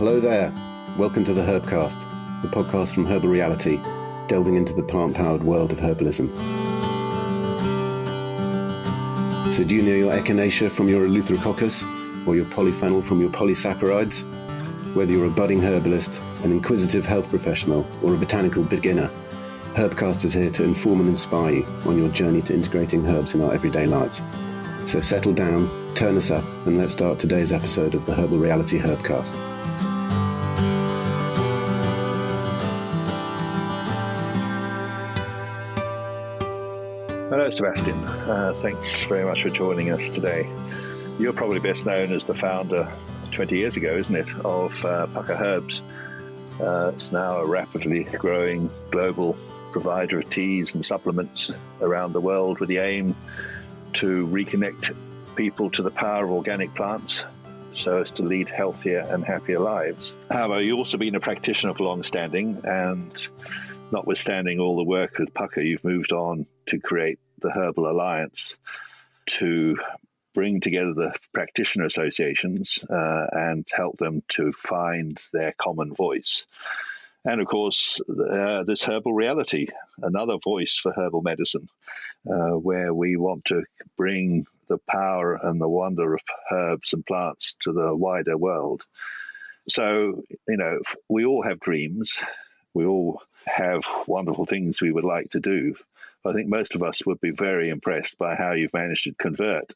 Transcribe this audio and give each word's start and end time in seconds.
Hello 0.00 0.18
there. 0.18 0.50
Welcome 0.96 1.26
to 1.26 1.34
the 1.34 1.42
Herbcast, 1.42 2.00
the 2.40 2.48
podcast 2.48 2.94
from 2.94 3.04
Herbal 3.04 3.28
Reality, 3.28 3.78
delving 4.28 4.56
into 4.56 4.72
the 4.72 4.82
plant 4.82 5.14
powered 5.14 5.42
world 5.42 5.72
of 5.72 5.76
herbalism. 5.76 6.30
So, 9.52 9.62
do 9.62 9.76
you 9.76 9.82
know 9.82 9.94
your 9.94 10.10
echinacea 10.10 10.70
from 10.70 10.88
your 10.88 11.06
eleutherococcus 11.06 12.26
or 12.26 12.34
your 12.34 12.46
polyphenol 12.46 13.04
from 13.04 13.20
your 13.20 13.28
polysaccharides? 13.28 14.24
Whether 14.94 15.12
you're 15.12 15.26
a 15.26 15.30
budding 15.30 15.60
herbalist, 15.60 16.18
an 16.44 16.50
inquisitive 16.50 17.04
health 17.04 17.28
professional, 17.28 17.86
or 18.02 18.14
a 18.14 18.16
botanical 18.16 18.62
beginner, 18.62 19.10
Herbcast 19.74 20.24
is 20.24 20.32
here 20.32 20.50
to 20.52 20.64
inform 20.64 21.00
and 21.00 21.10
inspire 21.10 21.56
you 21.56 21.66
on 21.84 21.98
your 21.98 22.08
journey 22.08 22.40
to 22.40 22.54
integrating 22.54 23.06
herbs 23.06 23.34
in 23.34 23.42
our 23.42 23.52
everyday 23.52 23.84
lives. 23.84 24.22
So 24.86 25.02
settle 25.02 25.34
down, 25.34 25.68
turn 25.94 26.16
us 26.16 26.30
up, 26.30 26.44
and 26.64 26.78
let's 26.78 26.94
start 26.94 27.18
today's 27.18 27.52
episode 27.52 27.94
of 27.94 28.06
the 28.06 28.14
Herbal 28.14 28.38
Reality 28.38 28.78
Herbcast. 28.78 29.59
Hello, 37.30 37.48
Sebastian. 37.48 37.96
Uh, 38.04 38.52
thanks 38.54 39.04
very 39.04 39.24
much 39.24 39.44
for 39.44 39.50
joining 39.50 39.92
us 39.92 40.10
today. 40.10 40.50
You're 41.20 41.32
probably 41.32 41.60
best 41.60 41.86
known 41.86 42.12
as 42.12 42.24
the 42.24 42.34
founder 42.34 42.90
20 43.30 43.56
years 43.56 43.76
ago, 43.76 43.96
isn't 43.96 44.16
it, 44.16 44.34
of 44.44 44.84
uh, 44.84 45.06
Pukka 45.06 45.40
Herbs. 45.40 45.80
Uh, 46.60 46.90
it's 46.92 47.12
now 47.12 47.36
a 47.36 47.46
rapidly 47.46 48.02
growing 48.02 48.68
global 48.90 49.34
provider 49.70 50.18
of 50.18 50.28
teas 50.28 50.74
and 50.74 50.84
supplements 50.84 51.52
around 51.80 52.14
the 52.14 52.20
world 52.20 52.58
with 52.58 52.68
the 52.68 52.78
aim 52.78 53.14
to 53.92 54.26
reconnect 54.26 54.92
people 55.36 55.70
to 55.70 55.82
the 55.82 55.90
power 55.92 56.24
of 56.24 56.32
organic 56.32 56.74
plants 56.74 57.22
so 57.72 57.98
as 58.00 58.10
to 58.10 58.24
lead 58.24 58.48
healthier 58.48 59.06
and 59.08 59.24
happier 59.24 59.60
lives. 59.60 60.12
However, 60.32 60.60
you've 60.60 60.78
also 60.78 60.98
been 60.98 61.14
a 61.14 61.20
practitioner 61.20 61.74
for 61.74 61.84
long 61.84 62.02
standing, 62.02 62.60
and 62.64 63.28
notwithstanding 63.92 64.58
all 64.58 64.76
the 64.76 64.82
work 64.82 65.16
with 65.16 65.32
Pukka, 65.32 65.64
you've 65.64 65.84
moved 65.84 66.10
on 66.10 66.44
to 66.70 66.80
create 66.80 67.18
the 67.38 67.50
Herbal 67.50 67.90
Alliance 67.90 68.56
to 69.26 69.76
bring 70.34 70.60
together 70.60 70.94
the 70.94 71.14
practitioner 71.32 71.84
associations 71.84 72.84
uh, 72.88 73.26
and 73.32 73.66
help 73.72 73.98
them 73.98 74.22
to 74.28 74.52
find 74.52 75.18
their 75.32 75.52
common 75.52 75.94
voice. 75.94 76.46
And 77.24 77.40
of 77.40 77.46
course, 77.48 78.00
uh, 78.08 78.62
this 78.62 78.82
herbal 78.82 79.12
reality, 79.12 79.66
another 80.00 80.38
voice 80.42 80.76
for 80.76 80.92
herbal 80.92 81.22
medicine, 81.22 81.68
uh, 82.26 82.56
where 82.56 82.94
we 82.94 83.16
want 83.16 83.44
to 83.46 83.64
bring 83.96 84.46
the 84.68 84.78
power 84.88 85.34
and 85.34 85.60
the 85.60 85.68
wonder 85.68 86.14
of 86.14 86.20
herbs 86.50 86.94
and 86.94 87.04
plants 87.04 87.56
to 87.60 87.72
the 87.72 87.94
wider 87.94 88.38
world. 88.38 88.86
So, 89.68 90.22
you 90.48 90.56
know, 90.56 90.80
we 91.08 91.26
all 91.26 91.42
have 91.42 91.60
dreams. 91.60 92.16
We 92.72 92.86
all 92.86 93.20
have 93.44 93.84
wonderful 94.06 94.46
things 94.46 94.80
we 94.80 94.92
would 94.92 95.04
like 95.04 95.30
to 95.30 95.40
do. 95.40 95.74
I 96.24 96.32
think 96.32 96.48
most 96.48 96.74
of 96.74 96.82
us 96.82 97.04
would 97.06 97.20
be 97.20 97.30
very 97.30 97.70
impressed 97.70 98.18
by 98.18 98.34
how 98.34 98.52
you've 98.52 98.74
managed 98.74 99.04
to 99.04 99.14
convert 99.14 99.72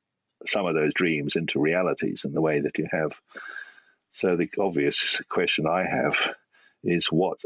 some 0.46 0.66
of 0.66 0.74
those 0.74 0.92
dreams 0.92 1.36
into 1.36 1.60
realities 1.60 2.24
in 2.24 2.32
the 2.32 2.42
way 2.42 2.60
that 2.60 2.78
you 2.78 2.86
have. 2.90 3.18
So, 4.12 4.36
the 4.36 4.50
obvious 4.58 5.20
question 5.28 5.66
I 5.66 5.84
have 5.84 6.16
is 6.84 7.06
what 7.06 7.40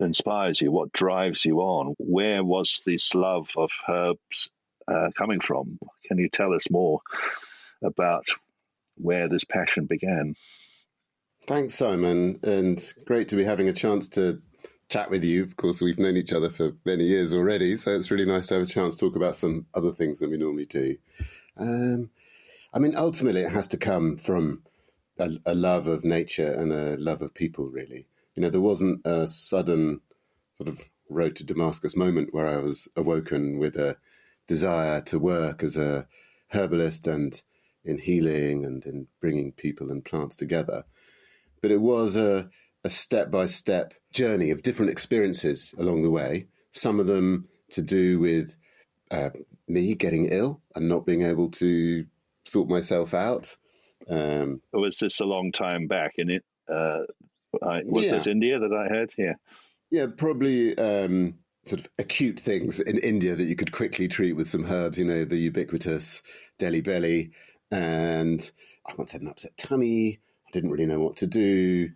inspires 0.00 0.60
you, 0.60 0.72
what 0.72 0.92
drives 0.92 1.44
you 1.44 1.60
on. 1.60 1.94
Where 1.98 2.42
was 2.42 2.80
this 2.84 3.14
love 3.14 3.50
of 3.56 3.70
herbs 3.88 4.50
uh, 4.88 5.10
coming 5.14 5.40
from? 5.40 5.78
Can 6.06 6.18
you 6.18 6.28
tell 6.28 6.54
us 6.54 6.70
more 6.70 7.00
about 7.82 8.26
where 8.96 9.28
this 9.28 9.44
passion 9.44 9.86
began? 9.86 10.34
Thanks, 11.46 11.74
Simon, 11.74 12.38
and 12.42 12.92
great 13.04 13.28
to 13.28 13.36
be 13.36 13.44
having 13.44 13.68
a 13.68 13.72
chance 13.72 14.08
to 14.10 14.40
chat 14.92 15.08
with 15.08 15.24
you. 15.24 15.42
Of 15.42 15.56
course, 15.56 15.80
we've 15.80 15.98
known 15.98 16.18
each 16.18 16.34
other 16.34 16.50
for 16.50 16.72
many 16.84 17.04
years 17.04 17.32
already, 17.32 17.78
so 17.78 17.92
it's 17.92 18.10
really 18.10 18.26
nice 18.26 18.48
to 18.48 18.54
have 18.54 18.64
a 18.64 18.66
chance 18.66 18.94
to 18.94 19.06
talk 19.06 19.16
about 19.16 19.36
some 19.36 19.66
other 19.72 19.90
things 19.90 20.18
than 20.18 20.30
we 20.30 20.36
normally 20.36 20.66
do. 20.66 20.96
Um, 21.56 22.10
I 22.74 22.78
mean, 22.78 22.94
ultimately, 22.94 23.40
it 23.40 23.52
has 23.52 23.66
to 23.68 23.78
come 23.78 24.18
from 24.18 24.62
a, 25.18 25.30
a, 25.46 25.54
love 25.54 25.86
of 25.86 26.04
nature 26.04 26.52
and 26.52 26.72
a 26.72 26.98
love 26.98 27.22
of 27.22 27.32
people, 27.32 27.70
really. 27.70 28.06
You 28.34 28.42
know, 28.42 28.50
there 28.50 28.60
wasn't 28.60 29.00
a 29.06 29.28
sudden 29.28 30.02
sort 30.54 30.68
of 30.68 30.82
road 31.08 31.36
to 31.36 31.44
Damascus 31.44 31.96
moment 31.96 32.34
where 32.34 32.46
I 32.46 32.58
was 32.58 32.86
awoken 32.94 33.58
with 33.58 33.76
a 33.76 33.96
desire 34.46 35.00
to 35.02 35.18
work 35.18 35.62
as 35.62 35.76
a 35.76 36.06
herbalist 36.48 37.06
and 37.06 37.40
in 37.82 37.96
healing 37.96 38.66
and 38.66 38.84
in 38.84 39.06
bringing 39.20 39.52
people 39.52 39.90
and 39.90 40.04
plants 40.04 40.36
together. 40.36 40.84
But 41.62 41.70
it 41.70 41.80
was 41.80 42.14
a, 42.14 42.50
a 42.84 42.90
step-by-step 42.90 43.94
journey 44.12 44.50
of 44.50 44.62
different 44.62 44.90
experiences 44.90 45.74
along 45.78 46.02
the 46.02 46.10
way. 46.10 46.46
Some 46.70 47.00
of 47.00 47.06
them 47.06 47.48
to 47.70 47.82
do 47.82 48.18
with 48.18 48.56
uh, 49.10 49.30
me 49.68 49.94
getting 49.94 50.26
ill 50.26 50.60
and 50.74 50.88
not 50.88 51.06
being 51.06 51.22
able 51.22 51.50
to 51.50 52.04
sort 52.44 52.68
myself 52.68 53.14
out. 53.14 53.56
Um, 54.08 54.60
was 54.72 54.98
this 54.98 55.20
a 55.20 55.24
long 55.24 55.52
time 55.52 55.86
back 55.86 56.14
in 56.16 56.30
it? 56.30 56.44
Uh, 56.68 57.02
I, 57.62 57.82
was 57.84 58.04
yeah. 58.04 58.12
this 58.12 58.26
India 58.26 58.58
that 58.58 58.72
I 58.72 58.92
heard? 58.92 59.12
Yeah. 59.16 59.34
Yeah, 59.90 60.06
probably 60.16 60.76
um, 60.78 61.34
sort 61.64 61.80
of 61.80 61.88
acute 61.98 62.40
things 62.40 62.80
in 62.80 62.98
India 62.98 63.34
that 63.34 63.44
you 63.44 63.56
could 63.56 63.72
quickly 63.72 64.08
treat 64.08 64.32
with 64.32 64.48
some 64.48 64.64
herbs, 64.64 64.98
you 64.98 65.04
know, 65.04 65.24
the 65.24 65.36
ubiquitous 65.36 66.22
Delhi 66.58 66.80
belly. 66.80 67.32
And 67.70 68.50
I 68.86 68.94
once 68.96 69.12
had 69.12 69.22
an 69.22 69.28
upset 69.28 69.56
tummy. 69.56 70.20
I 70.46 70.50
didn't 70.50 70.70
really 70.70 70.86
know 70.86 71.00
what 71.00 71.16
to 71.18 71.26
do. 71.26 71.90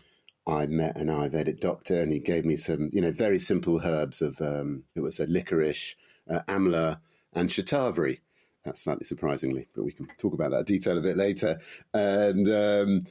I 0.47 0.67
met 0.67 0.97
an 0.97 1.09
Ayurvedic 1.09 1.61
doctor 1.61 2.01
and 2.01 2.13
he 2.13 2.21
gave 2.21 2.45
me 2.45 2.57
some, 2.57 2.91
you 2.93 3.01
know, 3.01 3.11
very 3.11 3.39
simple 3.39 3.81
herbs 3.85 4.23
of, 4.23 4.41
um, 4.41 4.85
it 4.95 5.01
was 5.01 5.19
a 5.19 5.27
licorice, 5.27 5.97
uh, 6.31 6.41
amla, 6.49 7.01
and 7.33 7.51
shatavari. 7.51 8.21
That's 8.65 8.83
slightly 8.83 9.05
surprisingly, 9.05 9.69
but 9.75 9.85
we 9.85 9.93
can 9.93 10.07
talk 10.19 10.35
about 10.35 10.53
that 10.53 10.67
detail 10.67 10.99
a 10.99 11.03
bit 11.03 11.17
later. 11.17 11.61
And, 11.93 12.49
um, 12.49 13.05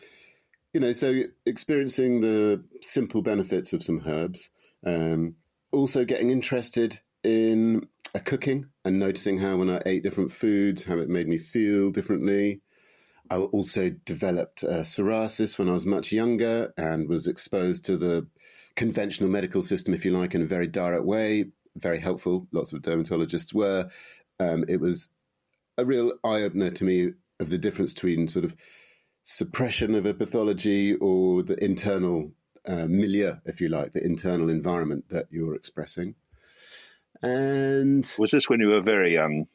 you 0.74 0.80
know, 0.80 0.94
so 0.94 1.24
experiencing 1.46 2.22
the 2.22 2.64
simple 2.82 3.22
benefits 3.22 3.74
of 3.74 3.84
some 3.84 4.04
herbs, 4.06 4.50
um, 4.86 5.36
also 5.72 6.06
getting 6.06 6.30
interested 6.30 7.00
in 7.24 7.88
cooking 8.24 8.68
and 8.86 9.00
noticing 9.00 9.40
how 9.40 9.58
when 9.58 9.70
I 9.70 9.82
ate 9.86 10.04
different 10.04 10.32
foods, 10.32 10.86
how 10.86 10.98
it 11.00 11.10
made 11.10 11.28
me 11.28 11.38
feel 11.38 11.92
differently. 11.92 12.62
I 13.30 13.38
also 13.38 13.90
developed 13.90 14.64
uh, 14.64 14.84
psoriasis 14.84 15.58
when 15.58 15.70
I 15.70 15.74
was 15.74 15.86
much 15.86 16.12
younger 16.12 16.74
and 16.78 17.10
was 17.10 17.28
exposed 17.28 17.84
to 17.86 17.98
the 17.98 18.28
conventional 18.76 19.30
medical 19.30 19.64
system, 19.64 19.94
if 19.94 20.06
you 20.06 20.12
like, 20.12 20.36
in 20.36 20.42
a 20.42 20.46
very 20.46 20.68
direct 20.68 21.06
way. 21.06 21.46
Very 21.76 22.00
helpful. 22.00 22.48
Lots 22.52 22.74
of 22.74 22.82
dermatologists 22.82 23.54
were. 23.54 23.90
Um, 24.40 24.66
it 24.68 24.80
was 24.80 25.10
a 25.78 25.86
real 25.86 26.14
eye 26.24 26.42
opener 26.42 26.72
to 26.72 26.84
me 26.84 27.12
of 27.40 27.50
the 27.50 27.58
difference 27.58 27.94
between 27.94 28.28
sort 28.28 28.46
of 28.46 28.56
suppression 29.24 29.96
of 29.96 30.06
a 30.06 30.14
pathology 30.14 30.96
or 30.96 31.44
the 31.44 31.62
internal 31.64 32.32
uh, 32.66 32.86
milieu, 32.88 33.36
if 33.46 33.60
you 33.60 33.70
like, 33.70 33.92
the 33.92 34.04
internal 34.04 34.50
environment 34.50 35.10
that 35.10 35.28
you're 35.32 35.56
expressing. 35.56 36.16
And 37.22 38.10
was 38.18 38.32
this 38.32 38.50
when 38.50 38.60
you 38.60 38.68
were 38.68 38.82
very 38.82 39.14
young, 39.14 39.48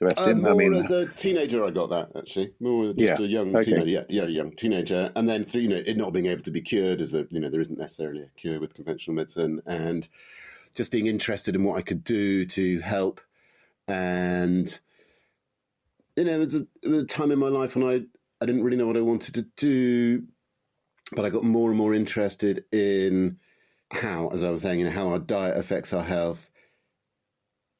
Sebastian? 0.00 0.38
Uh, 0.38 0.42
more 0.42 0.50
I 0.52 0.54
mean, 0.54 0.74
as 0.74 0.90
a 0.90 1.06
teenager, 1.06 1.64
I 1.64 1.70
got 1.70 1.90
that 1.90 2.10
actually. 2.16 2.52
More 2.58 2.92
just 2.94 3.20
yeah. 3.20 3.26
a 3.26 3.28
young 3.28 3.54
okay. 3.54 3.70
teenager, 3.70 3.90
yeah, 3.90 4.04
yeah, 4.08 4.26
young 4.26 4.52
teenager, 4.52 5.12
and 5.14 5.28
then 5.28 5.44
through 5.44 5.60
you 5.62 5.68
know 5.68 5.82
it 5.84 5.96
not 5.96 6.12
being 6.12 6.26
able 6.26 6.42
to 6.42 6.50
be 6.50 6.62
cured, 6.62 7.00
as 7.00 7.10
the 7.10 7.26
you 7.30 7.38
know 7.38 7.50
there 7.50 7.60
isn't 7.60 7.78
necessarily 7.78 8.22
a 8.22 8.28
cure 8.36 8.58
with 8.60 8.74
conventional 8.74 9.14
medicine, 9.14 9.60
and 9.66 10.08
just 10.74 10.90
being 10.90 11.06
interested 11.06 11.54
in 11.54 11.64
what 11.64 11.76
I 11.76 11.82
could 11.82 12.02
do 12.02 12.46
to 12.46 12.80
help, 12.80 13.20
and 13.88 14.80
you 16.16 16.24
know 16.24 16.32
it 16.32 16.38
was 16.38 16.54
a, 16.54 16.66
it 16.82 16.88
was 16.88 17.02
a 17.02 17.06
time 17.06 17.30
in 17.30 17.38
my 17.38 17.48
life 17.48 17.76
when 17.76 17.86
I 17.86 18.02
I 18.42 18.46
didn't 18.46 18.64
really 18.64 18.78
know 18.78 18.86
what 18.86 18.96
I 18.96 19.02
wanted 19.02 19.34
to 19.34 19.42
do, 19.56 20.24
but 21.14 21.26
I 21.26 21.30
got 21.30 21.44
more 21.44 21.68
and 21.68 21.76
more 21.76 21.92
interested 21.92 22.64
in 22.72 23.38
how, 23.92 24.28
as 24.28 24.44
I 24.44 24.50
was 24.50 24.62
saying, 24.62 24.78
you 24.78 24.86
know, 24.86 24.92
how 24.92 25.08
our 25.08 25.18
diet 25.18 25.58
affects 25.58 25.92
our 25.92 26.02
health, 26.02 26.50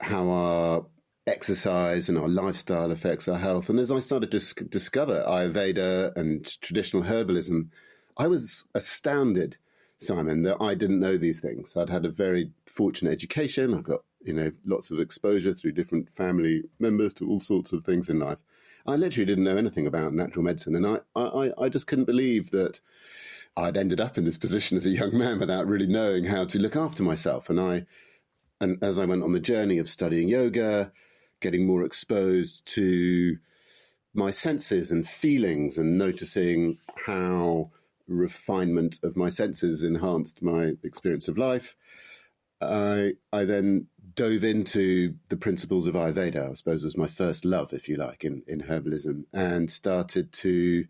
how 0.00 0.28
our 0.28 0.86
exercise 1.26 2.08
and 2.08 2.18
our 2.18 2.28
lifestyle 2.28 2.90
affects 2.90 3.28
our 3.28 3.38
health. 3.38 3.68
And 3.68 3.78
as 3.78 3.90
I 3.90 3.98
started 3.98 4.30
to 4.32 4.64
discover 4.64 5.24
Ayurveda 5.26 6.16
and 6.16 6.44
traditional 6.60 7.02
herbalism, 7.02 7.68
I 8.16 8.26
was 8.26 8.66
astounded, 8.74 9.56
Simon, 9.98 10.42
that 10.42 10.56
I 10.60 10.74
didn't 10.74 11.00
know 11.00 11.16
these 11.16 11.40
things. 11.40 11.76
I'd 11.76 11.90
had 11.90 12.04
a 12.04 12.10
very 12.10 12.50
fortunate 12.66 13.12
education. 13.12 13.74
I 13.74 13.80
got, 13.80 14.00
you 14.22 14.34
know, 14.34 14.50
lots 14.64 14.90
of 14.90 14.98
exposure 14.98 15.54
through 15.54 15.72
different 15.72 16.10
family 16.10 16.64
members 16.78 17.14
to 17.14 17.28
all 17.28 17.40
sorts 17.40 17.72
of 17.72 17.84
things 17.84 18.08
in 18.08 18.18
life. 18.18 18.38
I 18.86 18.96
literally 18.96 19.26
didn't 19.26 19.44
know 19.44 19.58
anything 19.58 19.86
about 19.86 20.14
natural 20.14 20.44
medicine, 20.44 20.74
and 20.74 20.86
I, 20.86 20.98
I, 21.14 21.52
I 21.58 21.68
just 21.68 21.86
couldn't 21.86 22.06
believe 22.06 22.50
that 22.50 22.80
I'd 23.56 23.76
ended 23.76 24.00
up 24.00 24.16
in 24.16 24.24
this 24.24 24.38
position 24.38 24.76
as 24.76 24.86
a 24.86 24.90
young 24.90 25.16
man 25.16 25.38
without 25.38 25.66
really 25.66 25.86
knowing 25.86 26.24
how 26.24 26.44
to 26.46 26.58
look 26.58 26.76
after 26.76 27.02
myself. 27.02 27.50
And 27.50 27.60
I, 27.60 27.86
and 28.60 28.82
as 28.82 28.98
I 28.98 29.04
went 29.04 29.22
on 29.22 29.32
the 29.32 29.40
journey 29.40 29.78
of 29.78 29.90
studying 29.90 30.28
yoga, 30.28 30.92
getting 31.40 31.66
more 31.66 31.84
exposed 31.84 32.66
to 32.74 33.38
my 34.14 34.30
senses 34.30 34.90
and 34.90 35.08
feelings, 35.08 35.78
and 35.78 35.96
noticing 35.96 36.78
how 37.06 37.70
refinement 38.08 38.98
of 39.02 39.16
my 39.16 39.28
senses 39.28 39.82
enhanced 39.82 40.42
my 40.42 40.72
experience 40.82 41.28
of 41.28 41.38
life. 41.38 41.76
I 42.60 43.12
I 43.32 43.44
then 43.44 43.86
dove 44.14 44.44
into 44.44 45.14
the 45.28 45.36
principles 45.36 45.86
of 45.86 45.94
Ayurveda. 45.94 46.50
I 46.50 46.54
suppose 46.54 46.84
was 46.84 46.96
my 46.96 47.06
first 47.06 47.44
love, 47.44 47.72
if 47.72 47.88
you 47.88 47.96
like, 47.96 48.24
in 48.24 48.42
in 48.46 48.62
herbalism, 48.62 49.24
and 49.32 49.70
started 49.70 50.32
to 50.32 50.86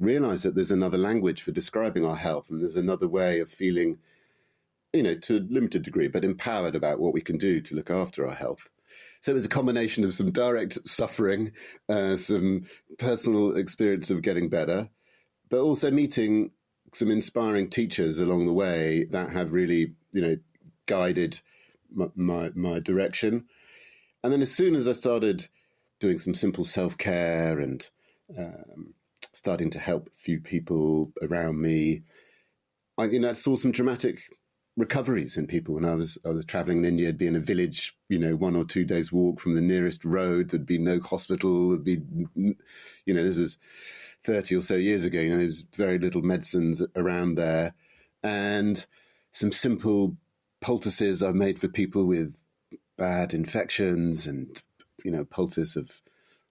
realize 0.00 0.42
that 0.42 0.54
there's 0.54 0.70
another 0.70 0.98
language 0.98 1.42
for 1.42 1.52
describing 1.52 2.04
our 2.04 2.16
health, 2.16 2.50
and 2.50 2.60
there's 2.60 2.76
another 2.76 3.06
way 3.06 3.40
of 3.40 3.50
feeling, 3.50 3.98
you 4.92 5.02
know, 5.02 5.14
to 5.14 5.36
a 5.36 5.46
limited 5.48 5.82
degree, 5.82 6.08
but 6.08 6.24
empowered 6.24 6.74
about 6.74 6.98
what 6.98 7.14
we 7.14 7.20
can 7.20 7.38
do 7.38 7.60
to 7.60 7.76
look 7.76 7.90
after 7.90 8.26
our 8.26 8.34
health. 8.34 8.70
So 9.24 9.32
it 9.32 9.36
was 9.36 9.46
a 9.46 9.48
combination 9.48 10.04
of 10.04 10.12
some 10.12 10.30
direct 10.30 10.86
suffering, 10.86 11.52
uh, 11.88 12.18
some 12.18 12.66
personal 12.98 13.56
experience 13.56 14.10
of 14.10 14.20
getting 14.20 14.50
better, 14.50 14.90
but 15.48 15.60
also 15.60 15.90
meeting 15.90 16.50
some 16.92 17.10
inspiring 17.10 17.70
teachers 17.70 18.18
along 18.18 18.44
the 18.44 18.52
way 18.52 19.04
that 19.04 19.30
have 19.30 19.54
really, 19.54 19.94
you 20.12 20.20
know, 20.20 20.36
guided 20.84 21.40
my, 21.90 22.08
my, 22.14 22.50
my 22.54 22.80
direction. 22.80 23.46
And 24.22 24.30
then 24.30 24.42
as 24.42 24.52
soon 24.52 24.74
as 24.74 24.86
I 24.86 24.92
started 24.92 25.48
doing 26.00 26.18
some 26.18 26.34
simple 26.34 26.64
self 26.64 26.98
care 26.98 27.58
and 27.58 27.88
um, 28.38 28.92
starting 29.32 29.70
to 29.70 29.78
help 29.78 30.08
a 30.08 30.18
few 30.18 30.38
people 30.38 31.14
around 31.22 31.62
me, 31.62 32.02
I 32.98 33.04
you 33.04 33.20
know 33.20 33.30
I 33.30 33.32
saw 33.32 33.56
some 33.56 33.72
dramatic 33.72 34.20
recoveries 34.76 35.36
in 35.36 35.46
people 35.46 35.74
when 35.74 35.84
I 35.84 35.94
was 35.94 36.18
I 36.24 36.30
was 36.30 36.44
traveling 36.44 36.78
in 36.78 36.84
India. 36.84 37.06
It'd 37.06 37.18
be 37.18 37.26
in 37.26 37.36
a 37.36 37.40
village, 37.40 37.96
you 38.08 38.18
know, 38.18 38.36
one 38.36 38.56
or 38.56 38.64
two 38.64 38.84
days 38.84 39.12
walk 39.12 39.40
from 39.40 39.54
the 39.54 39.60
nearest 39.60 40.04
road. 40.04 40.50
There'd 40.50 40.66
be 40.66 40.78
no 40.78 41.00
hospital. 41.00 41.70
There'd 41.70 41.84
be, 41.84 42.00
you 42.34 43.14
know, 43.14 43.22
this 43.22 43.38
was 43.38 43.58
thirty 44.24 44.56
or 44.56 44.62
so 44.62 44.74
years 44.74 45.04
ago. 45.04 45.20
You 45.20 45.30
know, 45.30 45.36
there 45.36 45.46
was 45.46 45.64
very 45.76 45.98
little 45.98 46.22
medicines 46.22 46.82
around 46.96 47.36
there, 47.36 47.74
and 48.22 48.84
some 49.32 49.52
simple 49.52 50.16
poultices 50.60 51.22
I've 51.22 51.34
made 51.34 51.58
for 51.58 51.68
people 51.68 52.06
with 52.06 52.44
bad 52.96 53.34
infections 53.34 54.26
and, 54.26 54.62
you 55.04 55.10
know, 55.10 55.24
poultice 55.24 55.76
of 55.76 55.90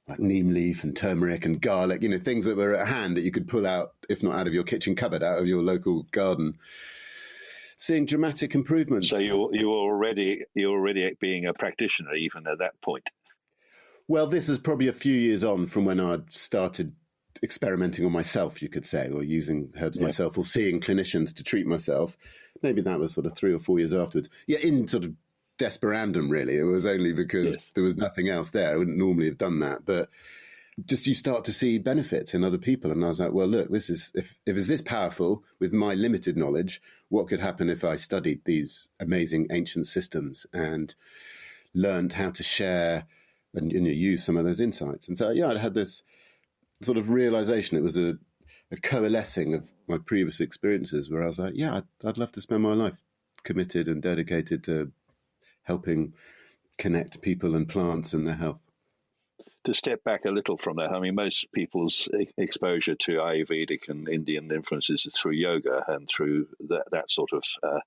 like 0.07 0.19
neem 0.19 0.53
leaf 0.53 0.83
and 0.83 0.95
turmeric 0.95 1.45
and 1.45 1.61
garlic, 1.61 2.03
you 2.03 2.09
know, 2.09 2.17
things 2.17 2.45
that 2.45 2.57
were 2.57 2.75
at 2.75 2.87
hand 2.87 3.15
that 3.15 3.21
you 3.21 3.31
could 3.31 3.47
pull 3.47 3.65
out, 3.65 3.93
if 4.09 4.21
not 4.21 4.37
out 4.37 4.47
of 4.47 4.53
your 4.53 4.65
kitchen 4.65 4.95
cupboard, 4.95 5.23
out 5.23 5.39
of 5.39 5.47
your 5.47 5.63
local 5.63 6.03
garden. 6.11 6.55
Seeing 7.83 8.06
dramatic 8.06 8.56
improvements. 8.56 9.09
So 9.09 9.18
you 9.18 9.50
you 9.51 9.71
already 9.71 10.44
you're 10.53 10.71
already 10.71 11.18
being 11.19 11.45
a 11.45 11.53
practitioner 11.53 12.15
even 12.15 12.47
at 12.47 12.59
that 12.59 12.80
point. 12.81 13.09
Well, 14.07 14.27
this 14.27 14.47
is 14.47 14.57
probably 14.57 14.88
a 14.88 14.94
few 14.94 15.13
years 15.13 15.44
on 15.44 15.68
from 15.68 15.85
when 15.85 16.00
I 16.00 16.19
started 16.30 16.95
experimenting 17.41 18.06
on 18.06 18.12
myself, 18.12 18.62
you 18.62 18.69
could 18.69 18.85
say, 18.85 19.09
or 19.09 19.24
using 19.24 19.74
herbs 19.81 19.97
yeah. 19.97 20.03
myself, 20.03 20.38
or 20.38 20.45
seeing 20.45 20.80
clinicians 20.80 21.33
to 21.35 21.44
treat 21.44 21.65
myself 21.65 22.15
maybe 22.63 22.81
that 22.81 23.00
was 23.00 23.13
sort 23.13 23.25
of 23.25 23.35
three 23.35 23.53
or 23.53 23.59
four 23.59 23.77
years 23.77 23.94
afterwards. 23.94 24.29
Yeah, 24.47 24.59
in 24.59 24.88
sort 24.88 25.03
of 25.03 25.13
desperandum, 25.59 26.31
really. 26.31 26.57
It 26.57 26.63
was 26.63 26.86
only 26.86 27.13
because 27.13 27.56
yes. 27.56 27.65
there 27.75 27.83
was 27.83 27.97
nothing 27.97 28.29
else 28.29 28.50
there. 28.50 28.71
I 28.71 28.77
wouldn't 28.77 28.97
normally 28.97 29.27
have 29.27 29.38
done 29.38 29.59
that, 29.59 29.86
but 29.86 30.09
just 30.85 31.07
you 31.07 31.15
start 31.15 31.45
to 31.45 31.53
see 31.53 31.77
benefits 31.77 32.33
in 32.33 32.43
other 32.43 32.57
people. 32.57 32.91
And 32.91 33.03
I 33.05 33.09
was 33.09 33.19
like, 33.19 33.33
well, 33.33 33.47
look, 33.47 33.71
this 33.71 33.89
is 33.89 34.11
if 34.15 34.39
if 34.45 34.57
it's 34.57 34.67
this 34.67 34.81
powerful 34.81 35.43
with 35.59 35.73
my 35.73 35.93
limited 35.93 36.37
knowledge, 36.37 36.81
what 37.09 37.27
could 37.27 37.39
happen 37.39 37.69
if 37.69 37.83
I 37.83 37.95
studied 37.95 38.41
these 38.45 38.89
amazing 38.99 39.47
ancient 39.51 39.87
systems 39.87 40.45
and 40.53 40.95
learned 41.73 42.13
how 42.13 42.31
to 42.31 42.43
share 42.43 43.05
and 43.53 43.71
use 43.71 44.23
some 44.23 44.37
of 44.37 44.45
those 44.45 44.59
insights? 44.59 45.07
And 45.07 45.17
so, 45.17 45.29
yeah, 45.29 45.49
I 45.49 45.57
had 45.57 45.75
this 45.75 46.03
sort 46.81 46.97
of 46.97 47.09
realization. 47.09 47.77
It 47.77 47.83
was 47.83 47.97
a 47.97 48.17
a 48.71 48.77
coalescing 48.77 49.53
of 49.53 49.71
my 49.87 49.97
previous 49.97 50.39
experiences 50.39 51.09
where 51.09 51.23
I 51.23 51.27
was 51.27 51.39
like, 51.39 51.53
yeah, 51.55 51.77
I'd, 51.77 52.07
I'd 52.07 52.17
love 52.17 52.31
to 52.33 52.41
spend 52.41 52.63
my 52.63 52.73
life 52.73 53.01
committed 53.43 53.87
and 53.87 54.01
dedicated 54.01 54.63
to 54.65 54.91
helping 55.63 56.13
connect 56.77 57.21
people 57.21 57.55
and 57.55 57.67
plants 57.67 58.13
and 58.13 58.27
their 58.27 58.35
health. 58.35 58.62
To 59.65 59.74
step 59.74 60.04
back 60.04 60.25
a 60.25 60.30
little 60.30 60.57
from 60.57 60.75
that, 60.75 60.92
I 60.92 61.00
mean, 61.00 61.15
most 61.15 61.50
people's 61.54 62.10
exposure 62.38 62.95
to 62.95 63.12
Ayurvedic 63.13 63.88
and 63.88 64.10
Indian 64.10 64.51
influences 64.51 65.06
is 65.06 65.15
through 65.15 65.33
yoga 65.33 65.86
and 65.88 66.10
through 66.10 66.48
that, 66.68 66.83
that 66.92 67.10
sort 67.10 67.31
of 67.31 67.44
uh, 67.63 67.80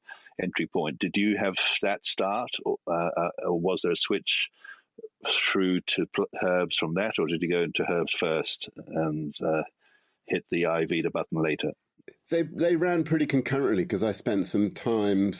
entry 0.42 0.66
point. 0.66 0.98
Did 0.98 1.18
you 1.18 1.36
have 1.36 1.56
that 1.82 2.06
start, 2.06 2.50
or, 2.64 2.78
uh, 2.86 3.10
uh 3.16 3.30
or 3.44 3.60
was 3.60 3.82
there 3.82 3.92
a 3.92 3.96
switch 3.96 4.48
through 5.26 5.80
to 5.82 6.06
herbs 6.42 6.76
from 6.76 6.94
that, 6.94 7.18
or 7.18 7.26
did 7.26 7.42
you 7.42 7.50
go 7.50 7.62
into 7.62 7.84
herbs 7.88 8.12
first 8.12 8.70
and 8.86 9.34
uh, 9.42 9.62
hit 10.24 10.44
the 10.50 10.62
Ayurveda 10.62 11.12
button 11.12 11.42
later? 11.42 11.72
They 12.30 12.42
they 12.42 12.76
ran 12.76 13.04
pretty 13.04 13.26
concurrently 13.26 13.84
because 13.84 14.02
I 14.02 14.12
spent 14.12 14.46
some 14.46 14.72
time 14.72 15.32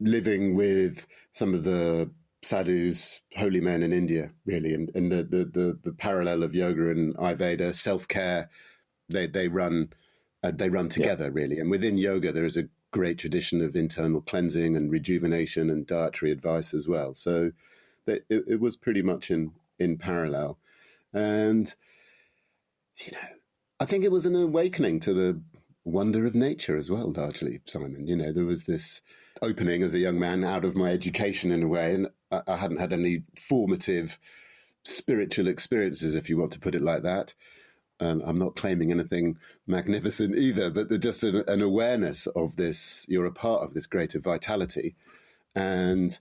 living 0.00 0.54
with 0.54 1.06
some 1.32 1.54
of 1.54 1.64
the 1.64 2.10
sadhus, 2.44 3.20
holy 3.36 3.60
men 3.60 3.82
in 3.82 3.92
India, 3.92 4.32
really, 4.44 4.74
and, 4.74 4.90
and 4.94 5.10
the, 5.10 5.24
the, 5.24 5.44
the, 5.44 5.78
the 5.82 5.92
parallel 5.92 6.42
of 6.42 6.54
yoga 6.54 6.90
and 6.90 7.16
Ayurveda, 7.16 7.74
self 7.74 8.06
care, 8.06 8.50
they 9.08 9.26
they 9.26 9.48
run 9.48 9.92
uh, 10.42 10.50
they 10.50 10.68
run 10.68 10.88
together 10.88 11.24
yeah. 11.24 11.30
really, 11.32 11.58
and 11.58 11.70
within 11.70 11.98
yoga 11.98 12.32
there 12.32 12.44
is 12.44 12.56
a 12.56 12.68
great 12.90 13.18
tradition 13.18 13.60
of 13.60 13.74
internal 13.74 14.20
cleansing 14.20 14.76
and 14.76 14.90
rejuvenation 14.90 15.68
and 15.68 15.86
dietary 15.86 16.30
advice 16.30 16.72
as 16.72 16.86
well. 16.86 17.12
So 17.14 17.50
it, 18.06 18.24
it 18.28 18.60
was 18.60 18.76
pretty 18.76 19.02
much 19.02 19.30
in 19.30 19.52
in 19.78 19.98
parallel, 19.98 20.58
and 21.12 21.74
you 22.96 23.12
know 23.12 23.28
I 23.80 23.84
think 23.86 24.04
it 24.04 24.12
was 24.12 24.26
an 24.26 24.36
awakening 24.36 25.00
to 25.00 25.14
the 25.14 25.40
wonder 25.84 26.24
of 26.26 26.34
nature 26.34 26.76
as 26.76 26.90
well, 26.90 27.12
largely, 27.12 27.60
Simon. 27.64 28.06
You 28.06 28.16
know, 28.16 28.32
there 28.32 28.44
was 28.44 28.64
this 28.64 29.02
opening 29.42 29.82
as 29.82 29.94
a 29.94 29.98
young 29.98 30.18
man 30.18 30.44
out 30.44 30.64
of 30.64 30.76
my 30.76 30.90
education 30.90 31.50
in 31.50 31.62
a 31.62 31.68
way, 31.68 31.94
and 31.94 32.08
I, 32.46 32.52
I 32.52 32.56
hadn't 32.56 32.78
had 32.78 32.92
any 32.92 33.22
formative 33.38 34.18
spiritual 34.84 35.48
experiences, 35.48 36.14
if 36.14 36.28
you 36.28 36.36
want 36.36 36.52
to 36.52 36.60
put 36.60 36.74
it 36.74 36.82
like 36.82 37.02
that. 37.02 37.34
Um, 38.00 38.22
I'm 38.26 38.38
not 38.38 38.56
claiming 38.56 38.90
anything 38.90 39.38
magnificent 39.66 40.36
either, 40.36 40.70
but 40.70 41.00
just 41.00 41.22
an, 41.22 41.44
an, 41.46 41.62
awareness 41.62 42.26
of 42.26 42.56
this. 42.56 43.06
You're 43.08 43.26
a 43.26 43.32
part 43.32 43.62
of 43.62 43.72
this 43.72 43.86
greater 43.86 44.18
vitality. 44.18 44.96
And 45.54 46.18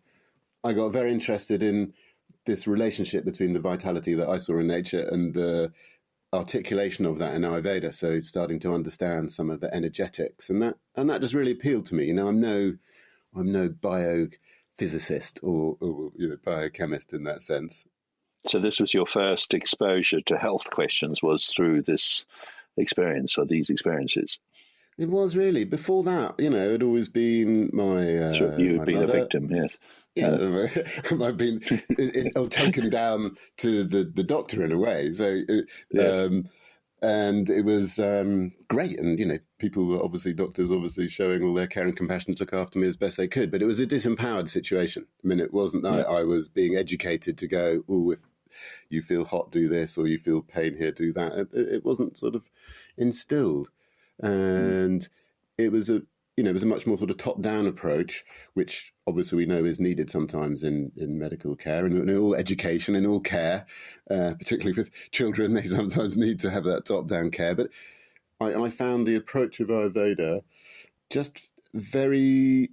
I 0.63 0.74
got 0.74 0.89
very 0.89 1.12
interested 1.12 1.63
in 1.63 1.94
this 2.45 2.68
relationship 2.68 3.25
between 3.25 3.54
the 3.54 3.59
vitality 3.59 4.13
that 4.13 4.30
I 4.30 4.38
saw 4.38 4.59
in 4.59 4.68
nature 4.68 5.07
and 5.12 5.33
the 5.33 5.74
articulation 6.31 7.06
of 7.06 7.18
that 7.19 7.33
in 7.36 7.42
Ayurveda. 7.42 7.94
So 7.94 8.21
starting 8.21 8.59
to 8.61 8.73
understand 8.73 9.31
some 9.31 9.49
of 9.49 9.59
the 9.59 9.73
energetics, 9.73 10.49
and 10.49 10.61
that 10.61 10.76
and 10.95 11.09
that 11.09 11.21
just 11.21 11.33
really 11.33 11.52
appealed 11.52 11.85
to 11.88 11.95
me. 11.95 12.06
You 12.06 12.14
know, 12.14 12.28
I'm 12.28 12.40
no 12.40 12.73
I'm 13.35 13.52
no 13.52 13.69
biophysicist 14.80 15.44
or, 15.44 15.77
or 15.80 16.11
you 16.15 16.30
know 16.30 16.37
biochemist 16.44 17.13
in 17.13 17.23
that 17.23 17.44
sense. 17.44 17.85
So 18.47 18.59
this 18.59 18.80
was 18.80 18.94
your 18.94 19.06
first 19.06 19.53
exposure 19.53 20.21
to 20.21 20.37
health 20.37 20.69
questions 20.69 21.23
was 21.23 21.45
through 21.45 21.83
this 21.83 22.25
experience 22.75 23.37
or 23.37 23.45
these 23.45 23.69
experiences. 23.69 24.39
It 24.97 25.09
was 25.09 25.35
really. 25.35 25.63
Before 25.63 26.03
that, 26.03 26.35
you 26.39 26.49
know, 26.49 26.71
it 26.73 26.83
always 26.83 27.09
been 27.09 27.69
my. 27.73 28.18
Uh, 28.18 28.57
you 28.57 28.77
had 28.77 28.85
been 28.85 28.99
mother. 28.99 29.18
a 29.18 29.21
victim, 29.21 29.49
yes. 29.49 29.77
Yeah, 30.13 30.27
uh, 30.27 30.68
I've 31.23 31.37
been 31.37 31.61
or 32.35 32.47
taken 32.47 32.89
down 32.89 33.37
to 33.57 33.83
the, 33.83 34.03
the 34.03 34.23
doctor 34.23 34.63
in 34.63 34.71
a 34.71 34.77
way. 34.77 35.11
So, 35.13 35.42
uh, 35.49 35.53
yeah. 35.92 36.30
And 37.04 37.50
it 37.50 37.66
was 37.66 38.00
um, 38.00 38.54
great. 38.69 38.98
And 38.98 39.19
you 39.19 39.26
know, 39.26 39.38
people 39.60 39.86
were 39.86 40.02
obviously 40.02 40.33
doctors, 40.33 40.72
obviously 40.72 41.10
showing 41.10 41.44
all 41.44 41.54
their 41.54 41.68
care 41.68 41.83
and 41.83 41.95
compassion 41.95 42.33
to 42.33 42.40
look 42.40 42.54
after 42.54 42.80
me 42.80 42.88
as 42.88 42.95
best 42.95 43.18
they 43.18 43.28
could. 43.28 43.52
But 43.52 43.62
it 43.62 43.66
was 43.66 43.81
a 43.81 43.86
disempowered 43.86 44.50
situation. 44.50 45.06
I 45.24 45.28
mean, 45.28 45.42
it 45.42 45.54
wasn't 45.54 45.83
yeah. 45.83 46.04
I, 46.04 46.24
was 46.24 46.48
being 46.48 46.78
educated 46.78 47.38
to 47.38 47.48
go, 47.48 47.83
oh, 47.90 48.12
if 48.12 48.30
you 48.90 49.02
feel 49.02 49.26
hot, 49.26 49.52
do 49.52 49.68
this, 49.68 49.98
or 49.98 50.07
you 50.07 50.18
feel 50.18 50.42
pain 50.42 50.78
here, 50.78 50.94
do 50.94 51.12
that. 51.14 51.33
It, 51.33 51.50
it 51.54 51.86
wasn't 51.86 52.18
sort 52.18 52.36
of 52.36 52.50
instilled. 52.98 53.68
Mm. 54.22 54.83
and 54.86 55.10
it 55.57 55.72
was 55.72 55.90
a 55.90 56.04
you 56.37 56.44
know 56.44 56.49
it 56.49 56.54
was 56.54 56.63
a 56.63 56.68
much 56.68 56.87
more 56.87 56.97
sort 56.97 57.09
of 57.09 57.18
top 57.18 57.42
down 57.42 57.68
approach, 57.68 58.23
which 58.54 58.94
obviously 59.07 59.37
we 59.37 59.45
know 59.45 59.66
is 59.66 59.80
needed 59.80 60.09
sometimes 60.09 60.63
in 60.63 60.92
in 60.95 61.19
medical 61.19 61.56
care 61.56 61.85
and 61.85 62.09
in 62.09 62.18
all 62.18 62.35
education 62.35 62.95
and 62.95 63.06
all 63.06 63.19
care, 63.19 63.66
uh, 64.09 64.33
particularly 64.40 64.73
with 64.73 64.90
children. 65.11 65.54
They 65.54 65.63
sometimes 65.63 66.18
need 66.18 66.40
to 66.42 66.49
have 66.49 66.63
that 66.66 66.85
top 66.85 67.07
down 67.07 67.31
care, 67.31 67.56
but 67.56 67.69
I, 68.40 68.54
I 68.54 68.69
found 68.69 69.07
the 69.07 69.16
approach 69.16 69.59
of 69.59 69.68
Ayurveda 69.68 70.42
just 71.09 71.52
very 71.73 72.71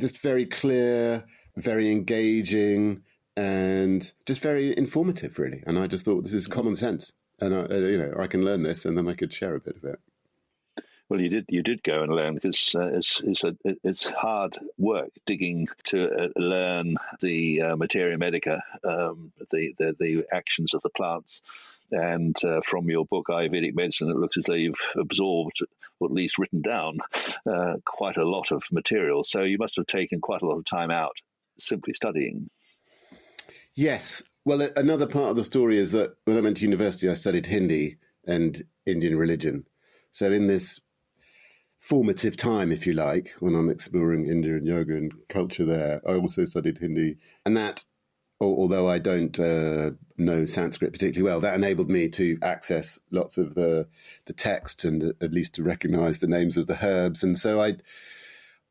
just 0.00 0.22
very 0.22 0.44
clear, 0.46 1.24
very 1.56 1.90
engaging, 1.90 3.02
and 3.36 4.12
just 4.26 4.42
very 4.42 4.76
informative, 4.76 5.38
really. 5.38 5.62
And 5.66 5.78
I 5.78 5.86
just 5.86 6.04
thought 6.04 6.22
this 6.22 6.34
is 6.34 6.46
common 6.46 6.74
sense 6.74 7.12
and 7.40 7.54
I, 7.54 7.60
uh, 7.60 7.78
you 7.78 7.98
know 7.98 8.14
I 8.18 8.26
can 8.26 8.44
learn 8.44 8.62
this, 8.62 8.84
and 8.84 8.96
then 8.96 9.08
I 9.08 9.14
could 9.14 9.32
share 9.32 9.54
a 9.54 9.60
bit 9.60 9.76
of 9.76 9.84
it. 9.84 10.00
Well, 11.08 11.20
you 11.20 11.28
did 11.28 11.46
you 11.48 11.62
did 11.62 11.84
go 11.84 12.02
and 12.02 12.12
learn 12.12 12.34
because 12.34 12.72
uh, 12.74 12.86
it's 12.86 13.20
it's 13.22 13.44
a, 13.44 13.56
it's 13.62 14.02
hard 14.02 14.58
work 14.76 15.10
digging 15.24 15.68
to 15.84 16.10
uh, 16.10 16.28
learn 16.36 16.96
the 17.20 17.62
uh, 17.62 17.76
materia 17.76 18.18
medica, 18.18 18.62
um, 18.82 19.32
the, 19.52 19.72
the 19.78 19.94
the 19.98 20.26
actions 20.32 20.74
of 20.74 20.82
the 20.82 20.90
plants. 20.90 21.42
And 21.92 22.36
uh, 22.42 22.62
from 22.62 22.90
your 22.90 23.04
book 23.04 23.28
Ayurvedic 23.28 23.74
Medicine, 23.76 24.10
it 24.10 24.16
looks 24.16 24.36
as 24.36 24.44
though 24.44 24.54
you've 24.54 24.80
absorbed, 24.96 25.60
or 26.00 26.08
at 26.08 26.12
least 26.12 26.38
written 26.38 26.60
down, 26.60 26.98
uh, 27.48 27.76
quite 27.84 28.16
a 28.16 28.28
lot 28.28 28.50
of 28.50 28.64
material. 28.72 29.22
So 29.22 29.42
you 29.42 29.58
must 29.58 29.76
have 29.76 29.86
taken 29.86 30.20
quite 30.20 30.42
a 30.42 30.46
lot 30.46 30.58
of 30.58 30.64
time 30.64 30.90
out 30.90 31.16
simply 31.60 31.94
studying. 31.94 32.50
Yes. 33.76 34.24
Well, 34.44 34.68
another 34.76 35.06
part 35.06 35.30
of 35.30 35.36
the 35.36 35.44
story 35.44 35.78
is 35.78 35.92
that 35.92 36.16
when 36.24 36.36
I 36.36 36.40
went 36.40 36.56
to 36.56 36.64
university, 36.64 37.08
I 37.08 37.14
studied 37.14 37.46
Hindi 37.46 37.98
and 38.26 38.64
Indian 38.84 39.16
religion. 39.16 39.64
So 40.10 40.32
in 40.32 40.48
this 40.48 40.80
formative 41.86 42.36
time, 42.36 42.72
if 42.72 42.84
you 42.84 42.92
like, 42.92 43.36
when 43.38 43.54
I'm 43.54 43.70
exploring 43.70 44.26
Indian 44.26 44.66
yoga 44.66 44.96
and 44.96 45.12
culture 45.28 45.64
there. 45.64 46.00
I 46.04 46.14
also 46.14 46.44
studied 46.44 46.78
Hindi, 46.78 47.16
and 47.44 47.56
that, 47.56 47.84
although 48.40 48.88
I 48.88 48.98
don't 48.98 49.38
uh, 49.38 49.92
know 50.18 50.46
Sanskrit 50.46 50.92
particularly 50.92 51.22
well, 51.22 51.38
that 51.38 51.54
enabled 51.54 51.88
me 51.88 52.08
to 52.08 52.38
access 52.42 52.98
lots 53.12 53.38
of 53.38 53.54
the 53.54 53.86
the 54.24 54.32
text 54.32 54.84
and 54.84 55.14
at 55.20 55.32
least 55.32 55.54
to 55.54 55.62
recognise 55.62 56.18
the 56.18 56.26
names 56.26 56.56
of 56.56 56.66
the 56.66 56.84
herbs. 56.84 57.22
And 57.22 57.38
so 57.38 57.62
I, 57.62 57.76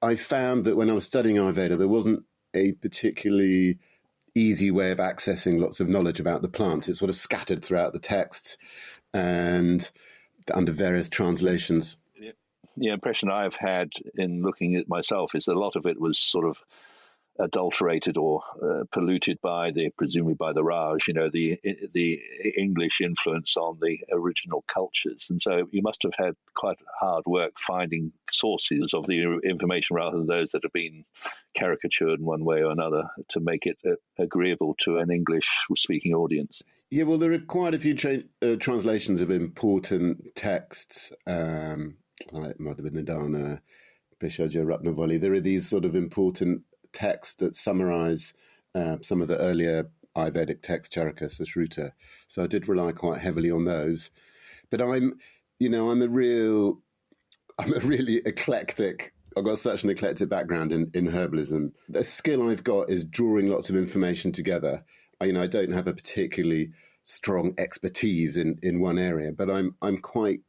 I 0.01 0.17
found 0.17 0.65
that 0.65 0.75
when 0.75 0.89
I 0.89 0.93
was 0.93 1.05
studying 1.05 1.38
Ayurveda, 1.38 1.77
there 1.77 1.88
wasn't 1.88 2.25
a 2.53 2.74
particularly 2.74 3.79
easy 4.36 4.72
way 4.72 4.91
of 4.91 4.98
accessing 4.98 5.62
lots 5.62 5.79
of 5.79 5.88
knowledge 5.88 6.19
about 6.19 6.41
the 6.41 6.50
plants. 6.50 6.89
It's 6.89 7.00
sort 7.00 7.10
of 7.10 7.15
scattered 7.15 7.63
throughout 7.63 7.93
the 7.93 8.00
text 8.00 8.57
and 9.13 9.89
under 10.53 10.74
various 10.74 11.07
translations 11.07 11.95
the 12.77 12.88
impression 12.88 13.29
I've 13.29 13.55
had 13.55 13.91
in 14.15 14.41
looking 14.41 14.75
at 14.75 14.89
myself 14.89 15.36
is 15.36 15.46
that 15.46 15.55
a 15.55 15.60
lot 15.60 15.75
of 15.75 15.86
it 15.86 16.00
was 16.00 16.20
sort 16.20 16.46
of 16.46 16.62
adulterated 17.39 18.17
or 18.17 18.41
uh, 18.63 18.84
polluted 18.91 19.39
by 19.41 19.72
the 19.72 19.89
presumably 19.98 20.36
by 20.36 20.53
the 20.53 20.63
Raj, 20.63 21.08
you 21.08 21.13
know, 21.13 21.29
the 21.29 21.60
the 21.94 22.20
English 22.58 23.01
influence 23.01 23.58
on 23.58 23.77
the 23.82 24.00
original 24.12 24.63
cultures, 24.67 25.27
and 25.29 25.41
so 25.41 25.67
you 25.72 25.82
must 25.82 26.03
have 26.03 26.13
had 26.17 26.36
quite 26.55 26.77
hard 27.00 27.25
work 27.25 27.53
finding 27.60 28.12
sources 28.32 28.94
of 28.94 29.05
the 29.08 29.39
information 29.44 29.96
rather 29.96 30.17
than 30.17 30.27
those 30.27 30.51
that 30.51 30.63
have 30.63 30.74
been 30.74 31.03
caricatured 31.53 32.20
in 32.20 32.25
one 32.25 32.46
way 32.46 32.63
or 32.63 32.72
another 32.72 33.10
to 33.29 33.39
make 33.39 33.65
it 33.65 33.77
uh, 33.86 33.96
agreeable 34.17 34.75
to 34.79 34.98
an 34.98 35.12
English 35.12 35.50
speaking 35.75 36.13
audience. 36.13 36.62
Yeah, 36.89 37.03
well, 37.03 37.17
there 37.17 37.34
are 37.34 37.39
quite 37.39 37.74
a 37.74 37.79
few 37.79 37.96
tra- 37.96 38.24
uh, 38.41 38.55
translations 38.58 39.20
of 39.20 39.32
important 39.32 40.36
texts. 40.36 41.12
Um, 41.27 41.98
like 42.31 42.57
Madhavanidana, 42.57 43.62
Bheshaja 44.19 44.65
Ratnavali. 44.65 45.19
There 45.19 45.34
are 45.34 45.39
these 45.39 45.67
sort 45.67 45.86
of 45.86 45.95
important 45.95 46.62
texts 46.93 47.36
that 47.36 47.55
summarize 47.55 48.34
uh, 48.74 48.98
some 49.01 49.22
of 49.22 49.27
the 49.27 49.38
earlier 49.38 49.89
Ayurvedic 50.15 50.62
texts, 50.62 50.95
Charaka, 50.95 51.24
Sushruta. 51.24 51.91
So 52.27 52.43
I 52.43 52.48
did 52.48 52.69
rely 52.69 52.93
quite 52.93 53.19
heavily 53.19 53.51
on 53.51 53.65
those. 53.65 54.12
But 54.69 54.81
I'm, 54.81 55.19
you 55.60 55.69
know, 55.69 55.91
I'm 55.91 56.01
a 56.01 56.07
real, 56.07 56.79
I'm 57.60 57.74
a 57.74 57.79
really 57.79 58.17
eclectic 58.25 59.13
I've 59.38 59.43
got 59.43 59.60
such 59.60 59.84
an 59.84 59.89
eclectic 59.89 60.29
background 60.29 60.72
in, 60.72 60.89
in 60.93 61.07
herbalism. 61.07 61.74
The 61.89 62.05
skill 62.05 62.50
I've 62.50 62.63
got 62.63 62.89
is 62.89 63.03
drawing 63.03 63.50
lots 63.50 63.69
of 63.69 63.75
information 63.75 64.31
together. 64.31 64.86
I, 65.19 65.25
you 65.25 65.34
know, 65.34 65.41
I 65.41 65.48
don't 65.48 65.74
have 65.74 65.88
a 65.88 65.93
particularly 65.93 66.72
strong 67.03 67.53
expertise 67.57 68.38
in, 68.38 68.57
in 68.63 68.79
one 68.79 68.98
area, 68.98 69.34
but 69.34 69.51
I'm 69.51 69.75
I'm 69.81 69.98
quite 69.98 70.39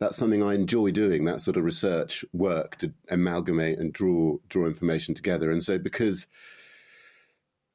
that's 0.00 0.16
something 0.16 0.42
I 0.42 0.54
enjoy 0.54 0.90
doing. 0.90 1.24
That 1.24 1.40
sort 1.40 1.56
of 1.56 1.64
research 1.64 2.24
work 2.32 2.76
to 2.78 2.92
amalgamate 3.08 3.78
and 3.78 3.92
draw 3.92 4.38
draw 4.48 4.66
information 4.66 5.14
together. 5.14 5.50
And 5.50 5.62
so, 5.62 5.78
because 5.78 6.26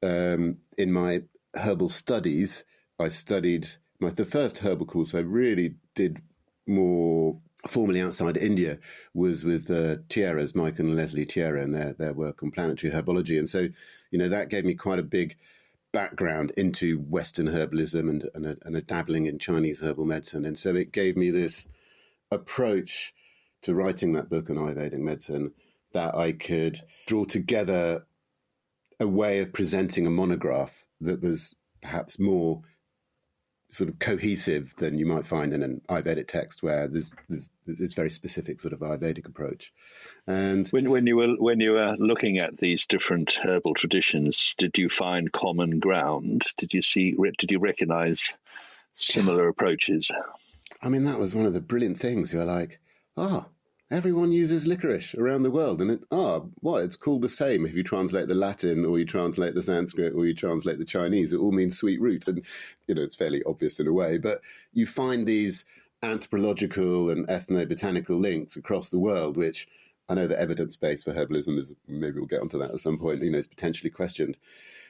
um, 0.02 0.58
in 0.76 0.92
my 0.92 1.22
herbal 1.54 1.88
studies, 1.88 2.64
I 2.98 3.08
studied 3.08 3.68
my 4.00 4.10
the 4.10 4.24
first 4.24 4.58
herbal 4.58 4.86
course 4.86 5.14
I 5.14 5.20
really 5.20 5.74
did 5.94 6.20
more 6.66 7.38
formally 7.66 8.00
outside 8.00 8.36
India 8.36 8.78
was 9.12 9.44
with 9.44 9.70
uh, 9.70 9.96
Tierras, 10.08 10.54
Mike 10.54 10.78
and 10.78 10.96
Lesley 10.96 11.24
Tierra, 11.24 11.62
and 11.62 11.74
their 11.74 11.94
their 11.94 12.12
work 12.12 12.42
on 12.42 12.50
planetary 12.50 12.92
herbology. 12.92 13.38
And 13.38 13.48
so, 13.48 13.68
you 14.10 14.18
know, 14.18 14.28
that 14.28 14.48
gave 14.48 14.64
me 14.64 14.74
quite 14.74 14.98
a 14.98 15.04
big 15.04 15.36
background 15.92 16.52
into 16.56 16.98
Western 16.98 17.48
herbalism 17.48 18.08
and 18.08 18.30
and 18.34 18.46
a, 18.46 18.56
and 18.62 18.76
a 18.76 18.82
dabbling 18.82 19.26
in 19.26 19.38
Chinese 19.38 19.80
herbal 19.80 20.04
medicine. 20.04 20.44
And 20.44 20.58
so, 20.58 20.74
it 20.74 20.92
gave 20.92 21.16
me 21.16 21.30
this 21.30 21.66
approach 22.30 23.12
to 23.62 23.74
writing 23.74 24.12
that 24.12 24.30
book 24.30 24.50
on 24.50 24.56
Ayurvedic 24.56 24.98
medicine 24.98 25.52
that 25.92 26.14
I 26.14 26.32
could 26.32 26.80
draw 27.06 27.24
together 27.24 28.06
a 28.98 29.06
way 29.06 29.40
of 29.40 29.52
presenting 29.52 30.06
a 30.06 30.10
monograph 30.10 30.86
that 31.00 31.20
was 31.22 31.56
perhaps 31.82 32.18
more 32.18 32.62
sort 33.70 33.88
of 33.88 33.98
cohesive 33.98 34.74
than 34.78 34.98
you 34.98 35.06
might 35.06 35.26
find 35.26 35.52
in 35.52 35.62
an 35.62 35.80
Ayurvedic 35.88 36.26
text, 36.26 36.62
where 36.62 36.88
there's, 36.88 37.14
there's 37.28 37.50
this 37.66 37.94
very 37.94 38.10
specific 38.10 38.60
sort 38.60 38.72
of 38.72 38.80
Ayurvedic 38.80 39.26
approach. 39.26 39.72
And 40.26 40.68
when, 40.68 40.90
when 40.90 41.06
you 41.06 41.16
were 41.16 41.34
when 41.38 41.60
you 41.60 41.72
were 41.72 41.96
looking 41.98 42.38
at 42.38 42.58
these 42.58 42.86
different 42.86 43.32
herbal 43.32 43.74
traditions, 43.74 44.54
did 44.58 44.76
you 44.76 44.88
find 44.88 45.32
common 45.32 45.78
ground? 45.78 46.46
Did 46.56 46.74
you 46.74 46.82
see? 46.82 47.16
Did 47.38 47.50
you 47.50 47.58
recognise 47.58 48.30
similar 48.94 49.48
approaches? 49.48 50.10
I 50.82 50.88
mean, 50.88 51.04
that 51.04 51.18
was 51.18 51.34
one 51.34 51.46
of 51.46 51.52
the 51.52 51.60
brilliant 51.60 51.98
things. 51.98 52.32
You're 52.32 52.44
like, 52.44 52.80
ah, 53.16 53.46
oh, 53.46 53.50
everyone 53.90 54.32
uses 54.32 54.66
licorice 54.66 55.14
around 55.14 55.42
the 55.42 55.50
world. 55.50 55.82
And 55.82 55.90
it, 55.90 56.00
ah, 56.10 56.16
oh, 56.16 56.50
what? 56.60 56.82
It's 56.82 56.96
called 56.96 57.22
the 57.22 57.28
same 57.28 57.66
if 57.66 57.74
you 57.74 57.82
translate 57.82 58.28
the 58.28 58.34
Latin 58.34 58.84
or 58.84 58.98
you 58.98 59.04
translate 59.04 59.54
the 59.54 59.62
Sanskrit 59.62 60.14
or 60.14 60.24
you 60.26 60.34
translate 60.34 60.78
the 60.78 60.84
Chinese. 60.84 61.32
It 61.32 61.38
all 61.38 61.52
means 61.52 61.78
sweet 61.78 62.00
root. 62.00 62.26
And, 62.28 62.44
you 62.86 62.94
know, 62.94 63.02
it's 63.02 63.14
fairly 63.14 63.42
obvious 63.44 63.78
in 63.78 63.86
a 63.86 63.92
way. 63.92 64.18
But 64.18 64.40
you 64.72 64.86
find 64.86 65.26
these 65.26 65.64
anthropological 66.02 67.10
and 67.10 67.28
ethnobotanical 67.28 68.18
links 68.18 68.56
across 68.56 68.88
the 68.88 68.98
world, 68.98 69.36
which 69.36 69.68
I 70.08 70.14
know 70.14 70.26
the 70.26 70.40
evidence 70.40 70.76
base 70.76 71.02
for 71.02 71.12
herbalism 71.12 71.58
is, 71.58 71.72
maybe 71.86 72.18
we'll 72.18 72.26
get 72.26 72.40
onto 72.40 72.58
that 72.58 72.72
at 72.72 72.80
some 72.80 72.98
point, 72.98 73.22
you 73.22 73.30
know, 73.30 73.38
is 73.38 73.46
potentially 73.46 73.90
questioned. 73.90 74.36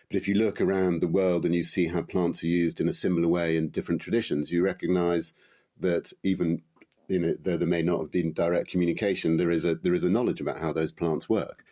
But 0.08 0.16
if 0.16 0.26
you 0.26 0.34
look 0.34 0.60
around 0.60 1.00
the 1.00 1.08
world 1.08 1.44
and 1.44 1.54
you 1.54 1.62
see 1.62 1.88
how 1.88 2.02
plants 2.02 2.42
are 2.42 2.48
used 2.48 2.80
in 2.80 2.88
a 2.88 2.92
similar 2.92 3.28
way 3.28 3.56
in 3.56 3.68
different 3.68 4.00
traditions, 4.00 4.50
you 4.50 4.62
recognize 4.62 5.34
that 5.80 6.12
even 6.22 6.62
though 7.08 7.56
there 7.56 7.66
may 7.66 7.82
not 7.82 8.00
have 8.00 8.10
been 8.10 8.32
direct 8.32 8.70
communication, 8.70 9.36
there 9.36 9.50
is 9.50 9.64
a 9.64 9.74
there 9.74 9.94
is 9.94 10.04
a 10.04 10.10
knowledge 10.10 10.40
about 10.40 10.60
how 10.60 10.72
those 10.72 10.92
plants 10.92 11.28
work. 11.28 11.64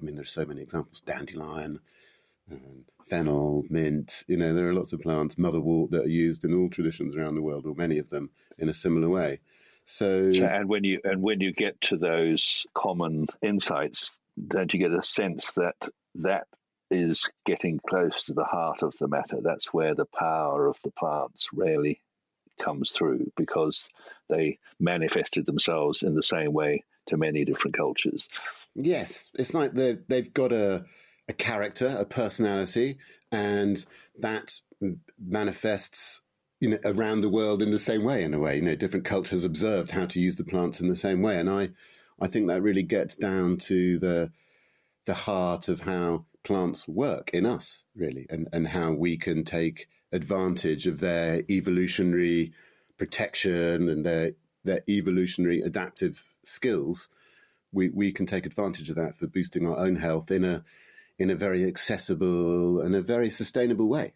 I 0.00 0.04
mean, 0.04 0.14
there's 0.14 0.32
so 0.32 0.44
many 0.44 0.62
examples: 0.62 1.00
dandelion, 1.00 1.80
and 2.50 2.84
fennel, 3.06 3.64
mint. 3.70 4.24
You 4.28 4.36
know, 4.36 4.52
there 4.52 4.68
are 4.68 4.74
lots 4.74 4.92
of 4.92 5.00
plants, 5.00 5.36
motherwort, 5.36 5.90
that 5.90 6.04
are 6.04 6.08
used 6.08 6.44
in 6.44 6.54
all 6.54 6.68
traditions 6.68 7.16
around 7.16 7.34
the 7.34 7.42
world, 7.42 7.66
or 7.66 7.74
many 7.74 7.98
of 7.98 8.10
them, 8.10 8.30
in 8.58 8.68
a 8.68 8.74
similar 8.74 9.08
way. 9.08 9.40
So, 9.86 10.30
so 10.32 10.44
and 10.44 10.68
when 10.68 10.84
you 10.84 11.00
and 11.04 11.22
when 11.22 11.40
you 11.40 11.52
get 11.52 11.80
to 11.82 11.96
those 11.96 12.66
common 12.74 13.26
insights, 13.40 14.18
don't 14.46 14.72
you 14.74 14.80
get 14.80 14.92
a 14.92 15.02
sense 15.02 15.52
that 15.52 15.76
that 16.16 16.48
is 16.90 17.28
getting 17.44 17.80
close 17.88 18.24
to 18.24 18.34
the 18.34 18.44
heart 18.44 18.82
of 18.82 18.96
the 18.98 19.08
matter? 19.08 19.38
That's 19.40 19.72
where 19.72 19.94
the 19.94 20.06
power 20.06 20.66
of 20.66 20.78
the 20.82 20.90
plants 20.90 21.48
really 21.52 22.00
comes 22.58 22.90
through 22.90 23.30
because 23.36 23.88
they 24.28 24.58
manifested 24.78 25.46
themselves 25.46 26.02
in 26.02 26.14
the 26.14 26.22
same 26.22 26.52
way 26.52 26.84
to 27.06 27.16
many 27.16 27.44
different 27.44 27.76
cultures. 27.76 28.28
Yes, 28.74 29.30
it's 29.34 29.54
like 29.54 29.72
they 29.72 29.98
they've 30.08 30.32
got 30.32 30.52
a 30.52 30.84
a 31.28 31.32
character, 31.32 31.88
a 31.98 32.04
personality, 32.04 32.98
and 33.32 33.84
that 34.20 34.60
manifests 35.18 36.22
you 36.60 36.70
know 36.70 36.78
around 36.84 37.20
the 37.20 37.28
world 37.28 37.62
in 37.62 37.70
the 37.70 37.78
same 37.78 38.04
way. 38.04 38.22
In 38.22 38.34
a 38.34 38.38
way, 38.38 38.56
you 38.56 38.62
know, 38.62 38.76
different 38.76 39.06
cultures 39.06 39.44
observed 39.44 39.90
how 39.90 40.06
to 40.06 40.20
use 40.20 40.36
the 40.36 40.44
plants 40.44 40.80
in 40.80 40.88
the 40.88 40.96
same 40.96 41.22
way, 41.22 41.38
and 41.38 41.48
I 41.48 41.70
I 42.20 42.28
think 42.28 42.48
that 42.48 42.62
really 42.62 42.82
gets 42.82 43.16
down 43.16 43.58
to 43.58 43.98
the 43.98 44.30
the 45.06 45.14
heart 45.14 45.68
of 45.68 45.82
how 45.82 46.26
plants 46.44 46.86
work 46.86 47.30
in 47.32 47.46
us, 47.46 47.84
really, 47.94 48.26
and 48.28 48.48
and 48.52 48.68
how 48.68 48.92
we 48.92 49.16
can 49.16 49.44
take 49.44 49.88
advantage 50.16 50.86
of 50.86 50.98
their 50.98 51.42
evolutionary 51.48 52.52
protection 52.98 53.88
and 53.88 54.04
their 54.04 54.32
their 54.64 54.82
evolutionary 54.88 55.60
adaptive 55.60 56.34
skills, 56.44 57.08
we, 57.72 57.88
we 57.90 58.10
can 58.10 58.26
take 58.26 58.46
advantage 58.46 58.90
of 58.90 58.96
that 58.96 59.14
for 59.14 59.28
boosting 59.28 59.66
our 59.66 59.78
own 59.78 59.96
health 59.96 60.30
in 60.30 60.44
a 60.44 60.64
in 61.18 61.30
a 61.30 61.34
very 61.34 61.64
accessible 61.64 62.80
and 62.80 62.94
a 62.94 63.00
very 63.00 63.30
sustainable 63.30 63.88
way. 63.88 64.14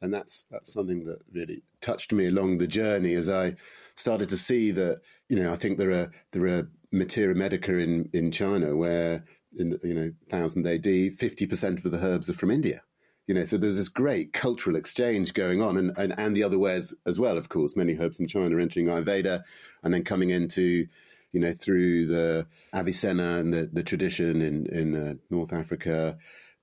And 0.00 0.12
that's 0.12 0.46
that's 0.50 0.72
something 0.72 1.04
that 1.04 1.20
really 1.32 1.62
touched 1.80 2.12
me 2.12 2.26
along 2.26 2.58
the 2.58 2.66
journey 2.66 3.14
as 3.14 3.28
I 3.28 3.54
started 3.94 4.28
to 4.30 4.36
see 4.36 4.72
that, 4.72 5.00
you 5.28 5.36
know, 5.36 5.52
I 5.52 5.56
think 5.56 5.78
there 5.78 5.92
are 5.92 6.10
there 6.32 6.46
are 6.46 6.70
materia 6.90 7.34
medica 7.34 7.78
in, 7.78 8.10
in 8.12 8.32
China 8.32 8.76
where 8.76 9.24
in 9.56 9.78
you 9.84 9.94
know 9.94 10.12
thousand 10.28 10.66
AD, 10.66 11.14
fifty 11.14 11.46
percent 11.46 11.84
of 11.84 11.90
the 11.90 12.04
herbs 12.04 12.28
are 12.28 12.34
from 12.34 12.50
India. 12.50 12.82
You 13.26 13.34
know, 13.34 13.44
so 13.44 13.56
there's 13.56 13.76
this 13.76 13.88
great 13.88 14.32
cultural 14.32 14.76
exchange 14.76 15.32
going 15.32 15.62
on, 15.62 15.76
and, 15.76 15.92
and, 15.96 16.14
and 16.18 16.36
the 16.36 16.42
other 16.42 16.58
ways 16.58 16.94
as 17.06 17.20
well, 17.20 17.38
of 17.38 17.48
course. 17.48 17.76
Many 17.76 17.96
herbs 17.98 18.18
in 18.18 18.26
China 18.26 18.58
entering 18.58 18.86
Ayurveda 18.86 19.44
and 19.82 19.94
then 19.94 20.02
coming 20.02 20.30
into 20.30 20.88
you 21.32 21.40
know, 21.40 21.52
through 21.52 22.06
the 22.06 22.46
Avicenna 22.74 23.38
and 23.38 23.52
the, 23.52 23.68
the 23.72 23.82
tradition 23.82 24.42
in, 24.42 24.66
in 24.66 24.94
uh, 24.94 25.14
North 25.30 25.52
Africa, 25.52 26.18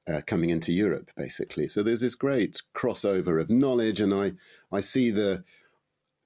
uh, 0.07 0.21
coming 0.25 0.49
into 0.49 0.71
Europe, 0.71 1.11
basically. 1.15 1.67
So 1.67 1.83
there's 1.83 2.01
this 2.01 2.15
great 2.15 2.61
crossover 2.75 3.41
of 3.41 3.49
knowledge, 3.49 3.99
and 3.99 4.13
I, 4.13 4.33
I 4.71 4.81
see 4.81 5.11
the, 5.11 5.43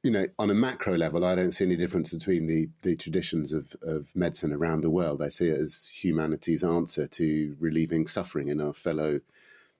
you 0.03 0.11
know, 0.11 0.27
on 0.37 0.49
a 0.49 0.55
macro 0.55 0.97
level, 0.97 1.25
I 1.25 1.35
don't 1.35 1.53
see 1.53 1.65
any 1.65 1.77
difference 1.77 2.11
between 2.11 2.47
the, 2.47 2.69
the 2.81 2.95
traditions 2.95 3.53
of, 3.53 3.75
of 3.81 4.13
medicine 4.15 4.53
around 4.53 4.81
the 4.81 4.89
world. 4.89 5.21
I 5.21 5.29
see 5.29 5.47
it 5.47 5.59
as 5.59 5.87
humanity's 5.87 6.63
answer 6.63 7.07
to 7.07 7.55
relieving 7.59 8.07
suffering 8.07 8.49
in 8.49 8.61
our 8.61 8.73
fellow 8.73 9.21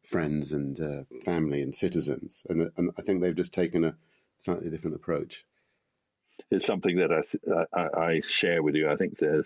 friends 0.04 0.52
and 0.52 0.80
uh, 0.80 1.04
family 1.24 1.62
and 1.62 1.74
citizens. 1.74 2.46
And, 2.50 2.72
and 2.78 2.92
I 2.98 3.02
think 3.02 3.22
they've 3.22 3.36
just 3.36 3.54
taken 3.54 3.84
a 3.84 3.96
slightly 4.40 4.70
different 4.70 4.96
approach. 4.96 5.46
It's 6.50 6.66
something 6.66 6.98
that 6.98 7.12
I, 7.12 7.22
th- 7.22 7.68
I, 7.74 8.02
I 8.02 8.22
share 8.22 8.64
with 8.64 8.76
you. 8.76 8.90
I 8.90 8.96
think 8.96 9.20
that 9.20 9.46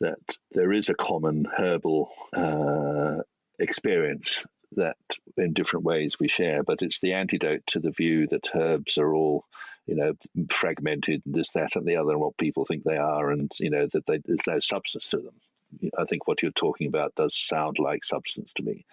that 0.00 0.18
there 0.52 0.72
is 0.72 0.88
a 0.88 0.94
common 0.94 1.46
herbal 1.46 2.10
uh, 2.32 3.22
experience 3.58 4.44
that 4.76 4.96
in 5.36 5.52
different 5.52 5.84
ways 5.84 6.16
we 6.20 6.28
share, 6.28 6.62
but 6.62 6.82
it's 6.82 7.00
the 7.00 7.14
antidote 7.14 7.62
to 7.66 7.80
the 7.80 7.90
view 7.90 8.26
that 8.28 8.48
herbs 8.54 8.98
are 8.98 9.14
all, 9.14 9.46
you 9.86 9.96
know, 9.96 10.12
fragmented, 10.50 11.22
and 11.26 11.34
this, 11.34 11.50
that, 11.50 11.74
and 11.74 11.86
the 11.86 11.96
other, 11.96 12.12
and 12.12 12.20
what 12.20 12.36
people 12.36 12.64
think 12.64 12.84
they 12.84 12.96
are, 12.96 13.30
and 13.30 13.50
you 13.58 13.70
know 13.70 13.88
that 13.92 14.06
they, 14.06 14.20
there's 14.24 14.46
no 14.46 14.60
substance 14.60 15.08
to 15.08 15.16
them. 15.18 15.90
I 15.98 16.04
think 16.04 16.26
what 16.26 16.42
you're 16.42 16.52
talking 16.52 16.86
about 16.86 17.14
does 17.14 17.36
sound 17.36 17.78
like 17.78 18.04
substance 18.04 18.52
to 18.54 18.62
me. 18.62 18.84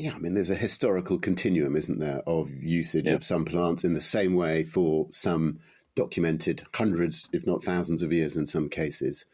Yeah, 0.00 0.14
I 0.14 0.18
mean, 0.18 0.32
there's 0.32 0.48
a 0.48 0.54
historical 0.54 1.18
continuum, 1.18 1.76
isn't 1.76 1.98
there, 1.98 2.22
of 2.26 2.50
usage 2.50 3.04
yeah. 3.04 3.12
of 3.12 3.22
some 3.22 3.44
plants 3.44 3.84
in 3.84 3.92
the 3.92 4.00
same 4.00 4.34
way 4.34 4.64
for 4.64 5.08
some 5.10 5.58
documented 5.94 6.62
hundreds, 6.72 7.28
if 7.34 7.46
not 7.46 7.62
thousands 7.62 8.00
of 8.00 8.10
years 8.10 8.34
in 8.34 8.46
some 8.46 8.70
cases. 8.70 9.26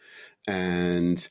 And 0.44 1.28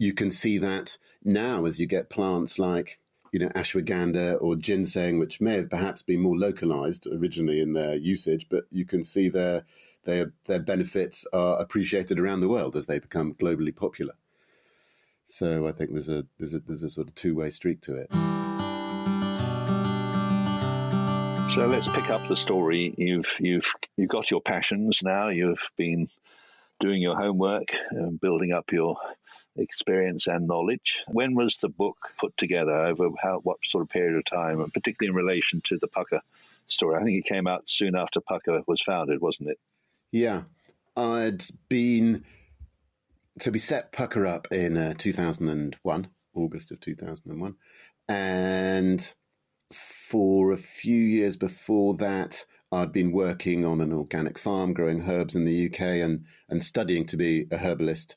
you 0.00 0.12
can 0.12 0.32
see 0.32 0.58
that 0.58 0.98
now 1.22 1.64
as 1.64 1.78
you 1.78 1.86
get 1.86 2.10
plants 2.10 2.58
like 2.58 2.98
you 3.30 3.38
know 3.38 3.50
ashwagandha 3.50 4.42
or 4.42 4.56
ginseng, 4.56 5.20
which 5.20 5.40
may 5.40 5.58
have 5.58 5.70
perhaps 5.70 6.02
been 6.02 6.18
more 6.18 6.36
localized 6.36 7.06
originally 7.06 7.60
in 7.60 7.74
their 7.74 7.94
usage, 7.94 8.48
but 8.50 8.64
you 8.72 8.84
can 8.84 9.04
see 9.04 9.28
their 9.28 9.62
their 10.02 10.32
their 10.46 10.60
benefits 10.60 11.24
are 11.32 11.56
appreciated 11.60 12.18
around 12.18 12.40
the 12.40 12.48
world 12.48 12.74
as 12.74 12.86
they 12.86 12.98
become 12.98 13.34
globally 13.34 13.74
popular. 13.74 14.14
So 15.24 15.68
I 15.68 15.72
think 15.72 15.92
there's 15.92 16.08
a 16.08 16.26
there's 16.40 16.52
a 16.52 16.58
there's 16.58 16.82
a 16.82 16.90
sort 16.90 17.06
of 17.06 17.14
two 17.14 17.36
way 17.36 17.48
street 17.48 17.80
to 17.82 17.94
it. 17.94 18.41
So 21.54 21.66
let's 21.66 21.86
pick 21.88 22.08
up 22.08 22.26
the 22.28 22.36
story. 22.36 22.94
You've 22.96 23.30
you've 23.38 23.70
you've 23.98 24.08
got 24.08 24.30
your 24.30 24.40
passions 24.40 25.00
now. 25.02 25.28
You've 25.28 25.70
been 25.76 26.08
doing 26.80 27.02
your 27.02 27.14
homework, 27.14 27.74
and 27.90 28.18
building 28.18 28.52
up 28.52 28.72
your 28.72 28.96
experience 29.56 30.28
and 30.28 30.46
knowledge. 30.46 31.04
When 31.08 31.34
was 31.34 31.56
the 31.56 31.68
book 31.68 31.98
put 32.16 32.34
together? 32.38 32.74
Over 32.86 33.10
how 33.22 33.40
what 33.40 33.58
sort 33.64 33.82
of 33.82 33.90
period 33.90 34.16
of 34.16 34.24
time, 34.24 34.62
and 34.62 34.72
particularly 34.72 35.10
in 35.10 35.26
relation 35.26 35.60
to 35.64 35.76
the 35.76 35.88
Pukka 35.88 36.20
story? 36.68 36.98
I 36.98 37.04
think 37.04 37.18
it 37.18 37.28
came 37.28 37.46
out 37.46 37.64
soon 37.66 37.96
after 37.96 38.22
Pukka 38.22 38.66
was 38.66 38.80
founded, 38.80 39.20
wasn't 39.20 39.50
it? 39.50 39.58
Yeah, 40.10 40.44
I'd 40.96 41.44
been 41.68 42.24
so 43.40 43.50
we 43.50 43.58
set 43.58 43.92
Pukka 43.92 44.26
up 44.26 44.48
in 44.50 44.78
uh, 44.78 44.94
2001, 44.96 46.08
August 46.34 46.72
of 46.72 46.80
2001, 46.80 47.56
and 48.08 49.14
for 49.74 50.52
a 50.52 50.56
few 50.56 50.98
years 50.98 51.36
before 51.36 51.94
that, 51.96 52.44
I'd 52.70 52.92
been 52.92 53.12
working 53.12 53.64
on 53.64 53.80
an 53.80 53.92
organic 53.92 54.38
farm, 54.38 54.72
growing 54.72 55.08
herbs 55.08 55.34
in 55.34 55.44
the 55.44 55.66
UK, 55.66 55.80
and 55.80 56.24
and 56.48 56.62
studying 56.62 57.06
to 57.06 57.16
be 57.16 57.46
a 57.50 57.58
herbalist 57.58 58.16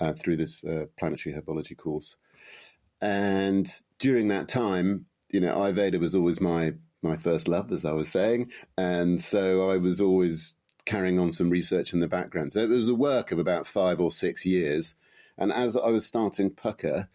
uh, 0.00 0.12
through 0.12 0.36
this 0.36 0.64
uh, 0.64 0.86
planetary 0.98 1.34
herbology 1.34 1.76
course. 1.76 2.16
And 3.00 3.70
during 3.98 4.28
that 4.28 4.48
time, 4.48 5.06
you 5.30 5.40
know, 5.40 5.56
Ayurveda 5.56 5.98
was 5.98 6.14
always 6.14 6.40
my 6.40 6.74
my 7.02 7.16
first 7.16 7.48
love, 7.48 7.72
as 7.72 7.84
I 7.84 7.92
was 7.92 8.10
saying, 8.10 8.50
and 8.76 9.22
so 9.22 9.70
I 9.70 9.78
was 9.78 10.00
always 10.00 10.54
carrying 10.84 11.18
on 11.18 11.32
some 11.32 11.50
research 11.50 11.92
in 11.92 12.00
the 12.00 12.08
background. 12.08 12.52
So 12.52 12.60
it 12.60 12.68
was 12.68 12.88
a 12.88 12.94
work 12.94 13.32
of 13.32 13.38
about 13.38 13.66
five 13.66 14.00
or 14.00 14.12
six 14.12 14.44
years. 14.44 14.96
And 15.38 15.52
as 15.52 15.76
I 15.76 15.88
was 15.88 16.06
starting 16.06 16.50
Pukka, 16.50 17.08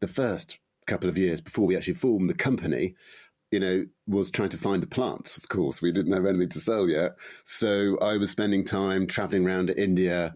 the 0.00 0.08
first 0.08 0.58
couple 0.86 1.08
of 1.08 1.18
years 1.18 1.40
before 1.40 1.66
we 1.66 1.76
actually 1.76 1.94
formed 1.94 2.28
the 2.28 2.34
company, 2.34 2.94
you 3.50 3.60
know, 3.60 3.86
was 4.06 4.30
trying 4.30 4.48
to 4.48 4.58
find 4.58 4.82
the 4.82 4.86
plants, 4.86 5.36
of 5.36 5.48
course. 5.48 5.82
We 5.82 5.92
didn't 5.92 6.12
have 6.12 6.26
anything 6.26 6.48
to 6.50 6.60
sell 6.60 6.88
yet. 6.88 7.12
So 7.44 7.98
I 8.00 8.16
was 8.16 8.30
spending 8.30 8.64
time 8.64 9.06
traveling 9.06 9.46
around 9.46 9.70
India, 9.70 10.34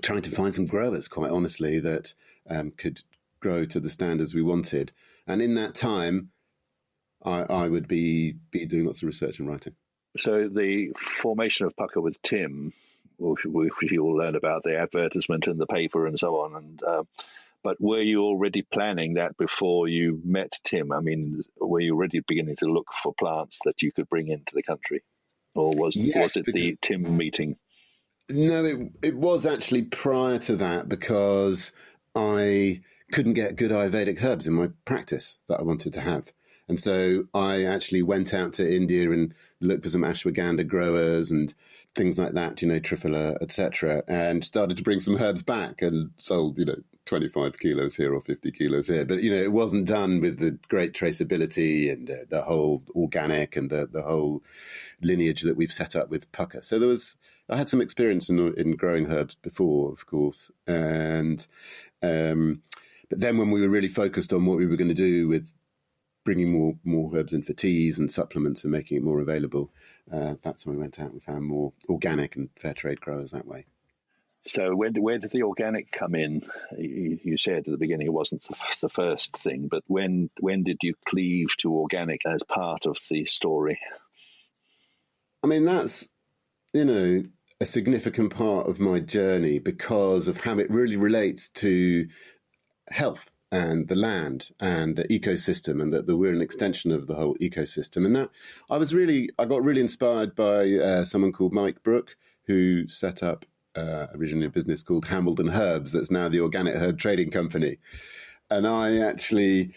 trying 0.00 0.22
to 0.22 0.30
find 0.30 0.54
some 0.54 0.66
growers, 0.66 1.08
quite 1.08 1.30
honestly, 1.30 1.80
that 1.80 2.14
um, 2.48 2.70
could 2.70 3.02
grow 3.40 3.64
to 3.64 3.80
the 3.80 3.90
standards 3.90 4.34
we 4.34 4.42
wanted. 4.42 4.92
And 5.26 5.42
in 5.42 5.54
that 5.56 5.74
time, 5.74 6.30
I, 7.24 7.42
I 7.42 7.68
would 7.68 7.88
be, 7.88 8.34
be 8.50 8.66
doing 8.66 8.86
lots 8.86 9.02
of 9.02 9.06
research 9.06 9.38
and 9.38 9.48
writing. 9.48 9.74
So 10.18 10.48
the 10.48 10.92
formation 10.96 11.66
of 11.66 11.74
Pukka 11.76 12.02
with 12.02 12.20
Tim, 12.22 12.72
which, 13.18 13.44
you 13.90 14.04
all 14.04 14.16
learned 14.16 14.36
about 14.36 14.62
the 14.62 14.78
advertisement 14.78 15.46
in 15.46 15.58
the 15.58 15.66
paper 15.66 16.06
and 16.06 16.18
so 16.18 16.36
on, 16.42 16.54
and 16.54 16.82
uh, 16.82 17.02
but 17.62 17.80
were 17.80 18.02
you 18.02 18.22
already 18.22 18.62
planning 18.62 19.14
that 19.14 19.36
before 19.36 19.88
you 19.88 20.20
met 20.24 20.52
Tim? 20.64 20.92
I 20.92 21.00
mean, 21.00 21.42
were 21.60 21.80
you 21.80 21.94
already 21.94 22.20
beginning 22.20 22.56
to 22.56 22.66
look 22.66 22.88
for 23.02 23.14
plants 23.14 23.58
that 23.64 23.82
you 23.82 23.92
could 23.92 24.08
bring 24.08 24.28
into 24.28 24.54
the 24.54 24.62
country, 24.62 25.02
or 25.54 25.72
was 25.74 25.96
yes, 25.96 26.16
was 26.16 26.36
it 26.36 26.46
the 26.52 26.76
Tim 26.82 27.16
meeting? 27.16 27.56
No, 28.30 28.64
it 28.64 28.78
it 29.02 29.16
was 29.16 29.46
actually 29.46 29.82
prior 29.82 30.38
to 30.40 30.56
that 30.56 30.88
because 30.88 31.72
I 32.14 32.80
couldn't 33.12 33.34
get 33.34 33.56
good 33.56 33.70
Ayurvedic 33.70 34.22
herbs 34.22 34.46
in 34.46 34.54
my 34.54 34.70
practice 34.84 35.38
that 35.48 35.60
I 35.60 35.62
wanted 35.62 35.92
to 35.94 36.00
have. 36.00 36.32
And 36.68 36.80
so 36.80 37.24
I 37.34 37.64
actually 37.64 38.02
went 38.02 38.32
out 38.32 38.54
to 38.54 38.74
India 38.76 39.10
and 39.10 39.34
looked 39.60 39.82
for 39.82 39.90
some 39.90 40.02
ashwagandha 40.02 40.66
growers 40.66 41.30
and 41.30 41.52
things 41.94 42.18
like 42.18 42.32
that, 42.32 42.62
you 42.62 42.68
know, 42.68 42.80
triphala, 42.80 43.36
etc., 43.42 44.02
and 44.08 44.44
started 44.44 44.76
to 44.78 44.82
bring 44.82 45.00
some 45.00 45.16
herbs 45.16 45.42
back 45.42 45.82
and 45.82 46.12
sold, 46.16 46.58
you 46.58 46.64
know, 46.64 46.82
25 47.06 47.58
kilos 47.58 47.96
here 47.96 48.14
or 48.14 48.20
50 48.20 48.50
kilos 48.52 48.86
here. 48.86 49.04
But, 49.04 49.22
you 49.22 49.30
know, 49.30 49.42
it 49.42 49.52
wasn't 49.52 49.86
done 49.86 50.20
with 50.20 50.38
the 50.38 50.58
great 50.68 50.92
traceability 50.92 51.92
and 51.92 52.10
uh, 52.10 52.16
the 52.28 52.42
whole 52.42 52.82
organic 52.94 53.56
and 53.56 53.70
the, 53.70 53.88
the 53.90 54.02
whole 54.02 54.42
lineage 55.02 55.42
that 55.42 55.56
we've 55.56 55.72
set 55.72 55.96
up 55.96 56.08
with 56.10 56.30
Pukka. 56.32 56.64
So 56.64 56.78
there 56.78 56.88
was, 56.88 57.16
I 57.48 57.56
had 57.56 57.68
some 57.68 57.80
experience 57.80 58.28
in, 58.28 58.38
in 58.54 58.76
growing 58.76 59.10
herbs 59.10 59.34
before, 59.34 59.92
of 59.92 60.06
course. 60.06 60.50
And, 60.66 61.46
um, 62.02 62.62
but 63.10 63.20
then 63.20 63.36
when 63.36 63.50
we 63.50 63.60
were 63.60 63.68
really 63.68 63.88
focused 63.88 64.32
on 64.32 64.46
what 64.46 64.56
we 64.56 64.66
were 64.66 64.76
going 64.76 64.88
to 64.88 64.94
do 64.94 65.28
with 65.28 65.52
bringing 66.24 66.52
more 66.52 66.74
more 66.84 67.10
herbs 67.14 67.32
in 67.32 67.42
for 67.42 67.52
teas 67.52 67.98
and 67.98 68.10
supplements 68.10 68.62
and 68.62 68.72
making 68.72 68.96
it 68.96 69.02
more 69.02 69.20
available, 69.20 69.72
uh, 70.10 70.36
that's 70.42 70.64
when 70.64 70.76
we 70.76 70.80
went 70.80 71.00
out 71.00 71.10
and 71.10 71.22
found 71.22 71.44
more 71.44 71.72
organic 71.88 72.36
and 72.36 72.48
fair 72.56 72.74
trade 72.74 73.00
growers 73.00 73.32
that 73.32 73.46
way. 73.46 73.66
So 74.44 74.74
when 74.74 74.94
where 74.94 75.18
did 75.18 75.30
the 75.30 75.44
organic 75.44 75.92
come 75.92 76.14
in? 76.14 76.42
You, 76.76 77.18
you 77.22 77.36
said 77.36 77.58
at 77.58 77.64
the 77.66 77.76
beginning 77.76 78.08
it 78.08 78.12
wasn't 78.12 78.42
the, 78.42 78.56
the, 78.80 78.88
first 78.88 79.36
thing, 79.36 79.68
but 79.68 79.84
when 79.86 80.30
when 80.40 80.64
did 80.64 80.78
you 80.82 80.94
cleave 81.06 81.56
to 81.58 81.72
organic 81.72 82.26
as 82.26 82.42
part 82.42 82.86
of 82.86 82.98
the 83.08 83.24
story? 83.24 83.78
I 85.44 85.46
mean, 85.46 85.64
that's 85.64 86.08
you 86.72 86.84
know 86.84 87.22
a 87.60 87.66
significant 87.66 88.34
part 88.34 88.68
of 88.68 88.80
my 88.80 88.98
journey 88.98 89.60
because 89.60 90.26
of 90.26 90.38
how 90.38 90.58
it 90.58 90.68
really 90.68 90.96
relates 90.96 91.48
to 91.50 92.08
health 92.88 93.30
and 93.52 93.86
the 93.86 93.94
land 93.94 94.48
and 94.58 94.96
the 94.96 95.04
ecosystem, 95.04 95.80
and 95.80 95.92
that, 95.92 96.06
that 96.06 96.16
we're 96.16 96.32
an 96.32 96.40
extension 96.40 96.90
of 96.90 97.06
the 97.06 97.14
whole 97.14 97.36
ecosystem. 97.36 98.04
And 98.06 98.16
that 98.16 98.30
I 98.70 98.78
was 98.78 98.94
really, 98.94 99.30
I 99.38 99.44
got 99.44 99.62
really 99.62 99.82
inspired 99.82 100.34
by 100.34 100.72
uh, 100.72 101.04
someone 101.04 101.32
called 101.32 101.52
Mike 101.52 101.82
Brook, 101.84 102.16
who 102.46 102.88
set 102.88 103.22
up 103.22 103.44
uh, 103.74 104.06
originally 104.14 104.46
a 104.46 104.50
business 104.50 104.82
called 104.82 105.06
Hambledon 105.06 105.54
Herbs, 105.54 105.92
that's 105.92 106.10
now 106.10 106.28
the 106.28 106.40
Organic 106.40 106.74
Herb 106.74 106.98
Trading 106.98 107.30
Company. 107.30 107.78
And 108.50 108.66
I 108.66 108.98
actually, 108.98 109.74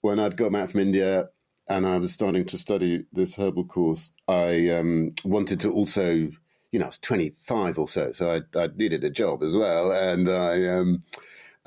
when 0.00 0.18
I'd 0.18 0.36
got 0.36 0.52
back 0.52 0.70
from 0.70 0.80
India 0.80 1.28
and 1.68 1.86
I 1.86 1.98
was 1.98 2.12
starting 2.12 2.44
to 2.46 2.58
study 2.58 3.04
this 3.12 3.36
herbal 3.36 3.64
course, 3.64 4.12
I 4.26 4.70
um, 4.70 5.14
wanted 5.24 5.60
to 5.60 5.72
also, 5.72 6.30
you 6.72 6.78
know, 6.78 6.84
I 6.84 6.88
was 6.88 6.98
25 6.98 7.78
or 7.78 7.88
so, 7.88 8.12
so 8.12 8.30
I, 8.30 8.58
I 8.58 8.68
needed 8.76 9.04
a 9.04 9.10
job 9.10 9.42
as 9.42 9.56
well. 9.56 9.92
And 9.92 10.28
I, 10.28 10.66
um, 10.68 11.02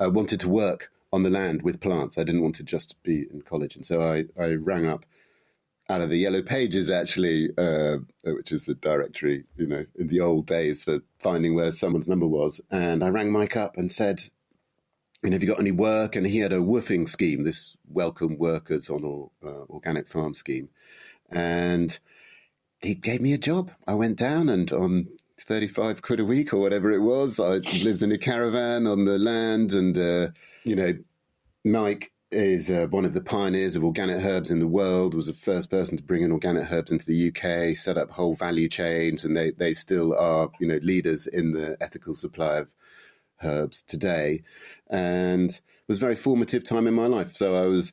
I 0.00 0.08
wanted 0.08 0.40
to 0.40 0.48
work 0.48 0.90
on 1.12 1.22
the 1.22 1.30
land 1.30 1.62
with 1.62 1.80
plants. 1.80 2.18
I 2.18 2.24
didn't 2.24 2.42
want 2.42 2.56
to 2.56 2.64
just 2.64 3.00
be 3.02 3.26
in 3.32 3.42
college. 3.42 3.76
And 3.76 3.86
so 3.86 4.02
I, 4.02 4.24
I 4.40 4.54
rang 4.54 4.86
up 4.86 5.04
of 6.00 6.10
the 6.10 6.16
yellow 6.16 6.42
pages 6.42 6.90
actually 6.90 7.50
uh, 7.58 7.98
which 8.24 8.52
is 8.52 8.64
the 8.64 8.74
directory 8.74 9.44
you 9.56 9.66
know 9.66 9.84
in 9.96 10.08
the 10.08 10.20
old 10.20 10.46
days 10.46 10.82
for 10.82 11.00
finding 11.18 11.54
where 11.54 11.72
someone's 11.72 12.08
number 12.08 12.26
was. 12.26 12.60
And 12.70 13.04
i 13.04 13.08
rang 13.08 13.30
mike 13.30 13.56
up 13.56 13.76
and 13.76 13.90
said 13.90 14.24
you 15.22 15.30
know 15.30 15.34
have 15.34 15.42
you 15.42 15.48
got 15.48 15.60
any 15.60 15.72
work? 15.72 16.16
And 16.16 16.26
he 16.26 16.38
had 16.38 16.52
a 16.52 16.56
woofing 16.58 17.08
scheme 17.08 17.44
this 17.44 17.76
welcome 17.88 18.38
workers 18.38 18.90
on 18.90 19.30
uh, 19.44 19.64
organic 19.70 20.08
farm 20.08 20.34
scheme. 20.34 20.68
And 21.30 21.98
he 22.82 22.94
gave 22.94 23.20
me 23.20 23.32
a 23.32 23.38
job. 23.38 23.70
I 23.86 23.94
went 23.94 24.18
down 24.18 24.48
and 24.48 24.70
on 24.72 25.08
35 25.40 26.02
quid 26.02 26.20
a 26.20 26.24
week 26.24 26.52
or 26.52 26.58
whatever 26.58 26.90
it 26.90 27.00
was. 27.00 27.40
I 27.40 27.58
lived 27.82 28.02
in 28.02 28.12
a 28.12 28.18
caravan 28.18 28.86
on 28.86 29.04
the 29.04 29.18
land, 29.18 29.72
and, 29.72 29.96
uh, 29.96 30.32
you 30.64 30.76
know, 30.76 30.92
Mike 31.64 32.12
is 32.32 32.70
uh, 32.70 32.86
one 32.90 33.04
of 33.04 33.14
the 33.14 33.20
pioneers 33.20 33.76
of 33.76 33.84
organic 33.84 34.24
herbs 34.24 34.50
in 34.50 34.58
the 34.58 34.66
world, 34.66 35.14
was 35.14 35.26
the 35.26 35.32
first 35.32 35.70
person 35.70 35.96
to 35.96 36.02
bring 36.02 36.22
in 36.22 36.32
organic 36.32 36.70
herbs 36.70 36.90
into 36.90 37.06
the 37.06 37.28
UK, 37.28 37.76
set 37.76 37.98
up 37.98 38.10
whole 38.10 38.34
value 38.34 38.68
chains, 38.68 39.24
and 39.24 39.36
they, 39.36 39.50
they 39.52 39.74
still 39.74 40.16
are, 40.16 40.50
you 40.58 40.66
know, 40.66 40.78
leaders 40.82 41.26
in 41.26 41.52
the 41.52 41.76
ethical 41.80 42.14
supply 42.14 42.56
of 42.56 42.74
herbs 43.42 43.82
today. 43.82 44.42
And 44.88 45.50
it 45.50 45.88
was 45.88 45.98
a 45.98 46.00
very 46.00 46.16
formative 46.16 46.64
time 46.64 46.86
in 46.86 46.94
my 46.94 47.06
life. 47.06 47.36
So 47.36 47.54
I 47.54 47.66
was, 47.66 47.92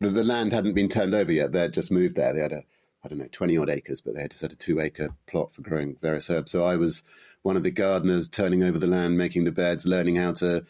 the, 0.00 0.10
the 0.10 0.24
land 0.24 0.52
hadn't 0.52 0.74
been 0.74 0.88
turned 0.88 1.14
over 1.14 1.32
yet. 1.32 1.52
They'd 1.52 1.72
just 1.72 1.90
moved 1.90 2.16
there. 2.16 2.32
They 2.32 2.40
had 2.40 2.52
a, 2.52 2.62
I 3.04 3.08
don't 3.08 3.18
know, 3.18 3.28
20 3.30 3.56
odd 3.56 3.70
acres, 3.70 4.00
but 4.00 4.14
they 4.14 4.22
had 4.22 4.32
just 4.32 4.42
had 4.42 4.52
a 4.52 4.56
two 4.56 4.80
acre 4.80 5.14
plot 5.26 5.54
for 5.54 5.62
growing 5.62 5.96
various 6.00 6.28
herbs. 6.28 6.50
So 6.52 6.64
I 6.64 6.76
was 6.76 7.02
one 7.42 7.56
of 7.56 7.62
the 7.62 7.70
gardeners 7.70 8.28
turning 8.28 8.62
over 8.62 8.78
the 8.78 8.86
land, 8.86 9.16
making 9.16 9.44
the 9.44 9.52
beds, 9.52 9.86
learning 9.86 10.16
how 10.16 10.32
to, 10.32 10.66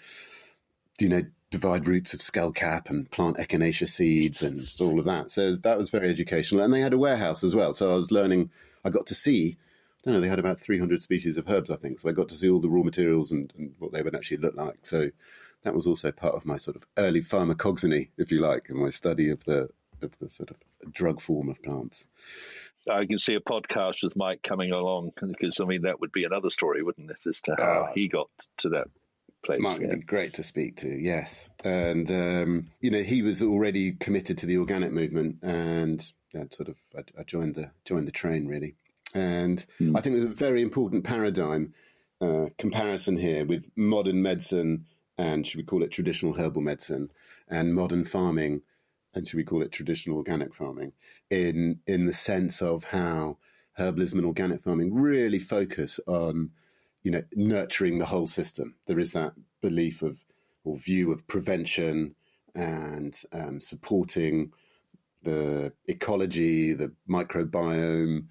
you 1.01 1.09
know, 1.09 1.23
divide 1.51 1.87
roots 1.87 2.13
of 2.13 2.21
skullcap 2.21 2.91
and 2.91 3.11
plant 3.11 3.39
echinacea 3.39 3.89
seeds 3.89 4.43
and 4.43 4.69
all 4.81 4.99
of 4.99 5.07
that. 5.07 5.31
So 5.31 5.55
that 5.55 5.79
was 5.79 5.91
very 5.91 6.11
educational. 6.11 6.63
And 6.63 6.73
they 6.73 6.81
had 6.81 6.93
a 6.93 6.99
warehouse 6.99 7.43
as 7.43 7.55
well. 7.55 7.73
So 7.73 7.93
I 7.93 7.97
was 7.97 8.11
learning, 8.11 8.51
I 8.85 8.91
got 8.91 9.07
to 9.07 9.15
see, 9.15 9.57
I 9.59 10.01
don't 10.05 10.15
know, 10.15 10.21
they 10.21 10.29
had 10.29 10.39
about 10.39 10.61
300 10.61 11.01
species 11.01 11.37
of 11.37 11.49
herbs, 11.49 11.71
I 11.71 11.77
think. 11.77 12.01
So 12.01 12.09
I 12.09 12.13
got 12.13 12.29
to 12.29 12.35
see 12.35 12.51
all 12.51 12.61
the 12.61 12.69
raw 12.69 12.83
materials 12.83 13.33
and, 13.33 13.53
and 13.57 13.75
what 13.79 13.93
they 13.93 14.03
would 14.03 14.15
actually 14.15 14.39
look 14.39 14.57
like. 14.57 14.81
So 14.83 15.11
that 15.63 15.75
was 15.75 15.87
also 15.87 16.13
part 16.13 16.35
of 16.35 16.45
my 16.45 16.57
sort 16.57 16.77
of 16.77 16.87
early 16.99 17.21
pharmacognosy, 17.21 18.11
if 18.19 18.31
you 18.31 18.41
like, 18.41 18.69
and 18.69 18.79
my 18.79 18.91
study 18.91 19.31
of 19.31 19.45
the 19.45 19.71
of 20.01 20.17
the 20.21 20.29
sort 20.29 20.51
of 20.51 20.93
drug 20.93 21.21
form 21.21 21.49
of 21.49 21.61
plants. 21.63 22.07
I 22.89 23.05
can 23.05 23.19
see 23.19 23.35
a 23.35 23.41
podcast 23.41 24.05
with 24.05 24.17
Mike 24.17 24.43
coming 24.43 24.71
along 24.71 25.13
because 25.21 25.59
I 25.61 25.65
mean 25.65 25.83
that 25.83 26.01
would 26.01 26.13
be 26.13 26.25
another 26.25 26.51
story, 26.51 26.83
wouldn't 26.83 27.11
it, 27.11 27.27
as 27.27 27.41
to 27.43 27.57
how 27.59 27.89
uh, 27.89 27.93
he 27.95 28.09
got 28.09 28.29
to 28.59 28.69
that 28.71 28.89
place. 29.45 29.61
Mike 29.61 29.81
yeah. 29.81 29.95
be 29.95 30.01
great 30.01 30.35
to 30.35 30.43
speak 30.43 30.77
to, 30.79 30.89
yes. 30.89 31.49
And 31.65 32.11
um, 32.11 32.69
you 32.81 32.91
know, 32.91 33.03
he 33.03 33.23
was 33.23 33.43
already 33.43 33.93
committed 33.93 34.39
to 34.39 34.47
the 34.47 34.59
organic 34.59 34.93
movement, 34.93 35.39
and 35.43 36.01
sort 36.51 36.69
of 36.69 36.77
I, 36.97 37.01
I, 37.19 37.23
joined 37.25 37.55
the 37.55 37.71
joined 37.85 38.07
the 38.07 38.13
train 38.13 38.47
really. 38.47 38.75
And 39.15 39.65
mm. 39.81 39.97
I 39.97 40.01
think 40.01 40.15
there's 40.15 40.27
a 40.27 40.29
very 40.29 40.61
important 40.61 41.05
paradigm 41.05 41.73
uh, 42.21 42.47
comparison 42.59 43.17
here 43.17 43.47
with 43.47 43.71
modern 43.77 44.23
medicine 44.23 44.85
and 45.17 45.47
should 45.47 45.59
we 45.59 45.65
call 45.65 45.83
it 45.83 45.91
traditional 45.91 46.35
herbal 46.35 46.63
medicine 46.63 47.11
and 47.49 47.75
modern 47.75 48.05
farming 48.05 48.63
and 49.15 49.27
should 49.27 49.37
we 49.37 49.45
call 49.45 49.63
it 49.63 49.73
traditional 49.73 50.19
organic 50.19 50.55
farming 50.55 50.93
in 51.31 51.81
in 51.87 52.07
the 52.07 52.13
sense 52.13 52.63
of 52.63 52.85
how 52.85 53.37
herbalism 53.79 54.15
and 54.15 54.27
organic 54.27 54.63
farming 54.63 54.95
really 54.95 55.39
focus 55.39 56.01
on 56.07 56.51
you 57.03 57.11
know 57.11 57.23
nurturing 57.35 57.99
the 57.99 58.07
whole 58.07 58.27
system 58.27 58.77
there 58.87 58.99
is 58.99 59.13
that 59.13 59.33
belief 59.63 60.03
of 60.03 60.25
or 60.65 60.79
view 60.79 61.13
of 61.13 61.27
prevention 61.27 62.15
and 62.55 63.23
um, 63.33 63.61
supporting 63.61 64.53
the 65.25 65.73
ecology 65.87 66.73
the 66.73 66.93
microbiome 67.09 68.27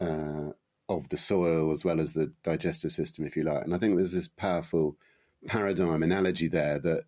uh, 0.00 0.50
of 0.88 1.08
the 1.08 1.16
soil 1.16 1.70
as 1.72 1.84
well 1.84 2.00
as 2.00 2.12
the 2.12 2.32
digestive 2.42 2.92
system 2.92 3.24
if 3.24 3.36
you 3.36 3.42
like 3.42 3.64
and 3.64 3.74
i 3.74 3.78
think 3.78 3.96
there's 3.96 4.12
this 4.12 4.28
powerful 4.28 4.96
paradigm 5.46 6.02
analogy 6.02 6.48
there 6.48 6.78
that 6.78 7.04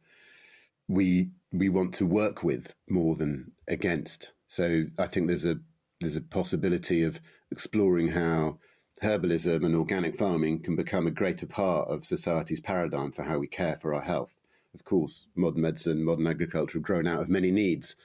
we 0.88 1.30
we 1.52 1.68
want 1.68 1.94
to 1.94 2.06
work 2.06 2.42
with 2.42 2.74
more 2.88 3.16
than 3.16 3.52
against. 3.68 4.32
So 4.46 4.86
I 4.98 5.06
think 5.06 5.26
there's 5.26 5.44
a 5.44 5.58
there's 6.00 6.16
a 6.16 6.20
possibility 6.20 7.02
of 7.02 7.20
exploring 7.50 8.08
how 8.08 8.58
herbalism 9.02 9.64
and 9.64 9.76
organic 9.76 10.16
farming 10.16 10.60
can 10.60 10.76
become 10.76 11.06
a 11.06 11.10
greater 11.10 11.46
part 11.46 11.88
of 11.88 12.04
society's 12.04 12.60
paradigm 12.60 13.12
for 13.12 13.24
how 13.24 13.38
we 13.38 13.46
care 13.46 13.76
for 13.76 13.94
our 13.94 14.02
health. 14.02 14.36
Of 14.74 14.84
course, 14.84 15.26
modern 15.34 15.62
medicine, 15.62 16.04
modern 16.04 16.26
agriculture 16.26 16.78
have 16.78 16.82
grown 16.82 17.06
out 17.06 17.20
of 17.20 17.28
many 17.28 17.50
needs 17.50 17.96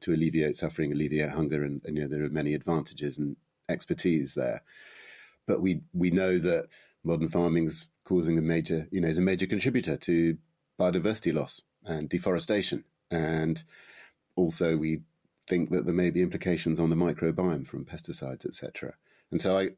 to 0.00 0.12
alleviate 0.12 0.56
suffering, 0.56 0.92
alleviate 0.92 1.30
hunger, 1.30 1.64
and, 1.64 1.80
and 1.84 1.96
you 1.96 2.02
know 2.02 2.08
there 2.08 2.24
are 2.24 2.28
many 2.28 2.54
advantages 2.54 3.18
and 3.18 3.36
expertise 3.68 4.34
there. 4.34 4.62
But 5.46 5.62
we 5.62 5.80
we 5.94 6.10
know 6.10 6.38
that 6.38 6.66
modern 7.04 7.28
farming's 7.28 7.88
causing 8.04 8.38
a 8.38 8.42
major, 8.42 8.88
you 8.90 9.00
know, 9.00 9.08
is 9.08 9.18
a 9.18 9.22
major 9.22 9.46
contributor 9.46 9.96
to 9.96 10.36
biodiversity 10.78 11.32
loss 11.32 11.62
and 11.84 12.08
deforestation. 12.08 12.84
And 13.10 13.62
also, 14.36 14.76
we 14.76 15.02
think 15.46 15.70
that 15.70 15.84
there 15.84 15.94
may 15.94 16.10
be 16.10 16.22
implications 16.22 16.80
on 16.80 16.90
the 16.90 16.96
microbiome 16.96 17.66
from 17.66 17.84
pesticides, 17.84 18.46
etc. 18.46 18.94
And 19.30 19.40
so, 19.40 19.58
I, 19.58 19.70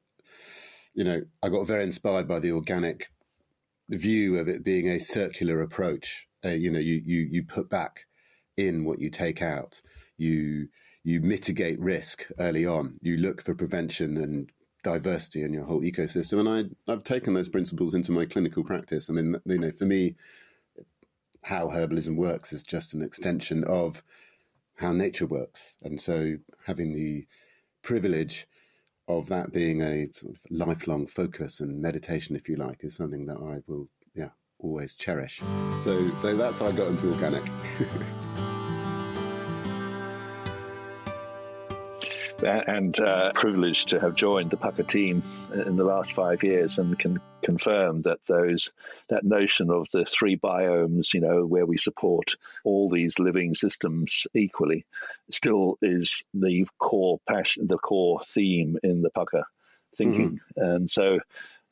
you 0.95 1.05
know, 1.05 1.23
I 1.43 1.49
got 1.49 1.67
very 1.67 1.85
inspired 1.85 2.29
by 2.29 2.41
the 2.41 2.53
organic 2.53 3.11
view 3.89 4.39
of 4.39 4.49
it 4.49 4.65
being 4.65 4.89
a 4.89 4.99
circular 4.99 5.61
approach. 5.61 6.27
Uh, 6.45 6.51
you 6.51 6.71
know, 6.71 6.79
you 6.79 7.01
you 7.05 7.29
you 7.31 7.43
put 7.45 7.69
back 7.69 8.07
in 8.57 8.85
what 8.85 9.01
you 9.01 9.11
take 9.11 9.43
out. 9.43 9.81
You 10.17 10.69
you 11.03 11.21
mitigate 11.21 11.81
risk 11.81 12.27
early 12.39 12.67
on. 12.67 12.99
You 13.01 13.17
look 13.17 13.43
for 13.43 13.55
prevention 13.55 14.17
and 14.17 14.51
diversity 14.83 15.43
in 15.43 15.53
your 15.53 15.65
whole 15.65 15.83
ecosystem. 15.83 16.41
And 16.41 16.73
I, 16.89 16.93
I've 16.93 17.05
taken 17.05 17.35
those 17.35 17.49
principles 17.49 17.95
into 17.95 18.13
my 18.13 18.25
clinical 18.25 18.65
practice. 18.65 19.09
I 19.09 19.13
mean, 19.13 19.37
you 19.45 19.59
know, 19.59 19.73
for 19.73 19.85
me, 19.85 20.17
how 21.45 21.69
herbalism 21.69 22.17
works 22.17 22.53
is 22.53 22.63
just 22.63 22.95
an 22.95 23.03
extension 23.03 23.65
of 23.65 24.03
how 24.77 24.93
nature 24.93 25.27
works. 25.27 25.77
And 25.83 26.01
so 26.01 26.37
having 26.67 26.93
the 26.95 27.27
privilege 27.83 28.47
of 29.19 29.29
that 29.29 29.53
being 29.53 29.83
a 29.83 30.09
sort 30.13 30.35
of 30.35 30.41
lifelong 30.51 31.07
focus 31.07 31.61
and 31.61 31.81
meditation, 31.81 32.37
if 32.37 32.49
you 32.49 32.57
like, 32.57 32.85
is 32.85 32.97
something 32.97 33.27
that 33.27 33.37
I 33.37 33.61
will, 33.67 33.89
yeah, 34.15 34.31
always 34.59 34.95
cherish. 34.95 35.41
So 35.81 36.09
that's 36.23 36.61
how 36.61 36.67
I 36.67 36.73
got 36.73 36.89
into 36.89 37.13
organic. 37.13 37.45
and 42.43 42.99
uh, 42.99 43.33
privileged 43.33 43.89
to 43.91 44.01
have 44.01 44.15
joined 44.15 44.51
the 44.51 44.57
Pukka 44.57 44.89
team 44.89 45.23
in 45.53 45.77
the 45.77 45.85
last 45.85 46.13
five 46.13 46.43
years 46.43 46.79
and 46.79 46.99
can 46.99 47.21
confirm 47.43 48.03
that 48.03 48.19
those 48.27 48.71
that 49.09 49.25
notion 49.25 49.71
of 49.71 49.89
the 49.93 50.05
three 50.05 50.37
biomes, 50.37 51.13
you 51.15 51.21
know, 51.21 51.47
where 51.47 51.67
we 51.67 51.79
support 51.79 52.35
all 52.65 52.91
these 52.91 53.19
living 53.19 53.55
systems 53.55 54.27
equally, 54.35 54.85
still 55.31 55.79
is 55.83 56.23
the 56.35 56.67
core 56.79 57.19
passion, 57.29 57.67
the 57.67 57.79
core 57.79 58.21
theme 58.27 58.77
in 58.83 59.03
the 59.03 59.11
Pukka 59.11 59.45
thinking. 59.97 60.41
Mm-hmm. 60.59 60.63
And 60.63 60.91
so, 60.91 61.19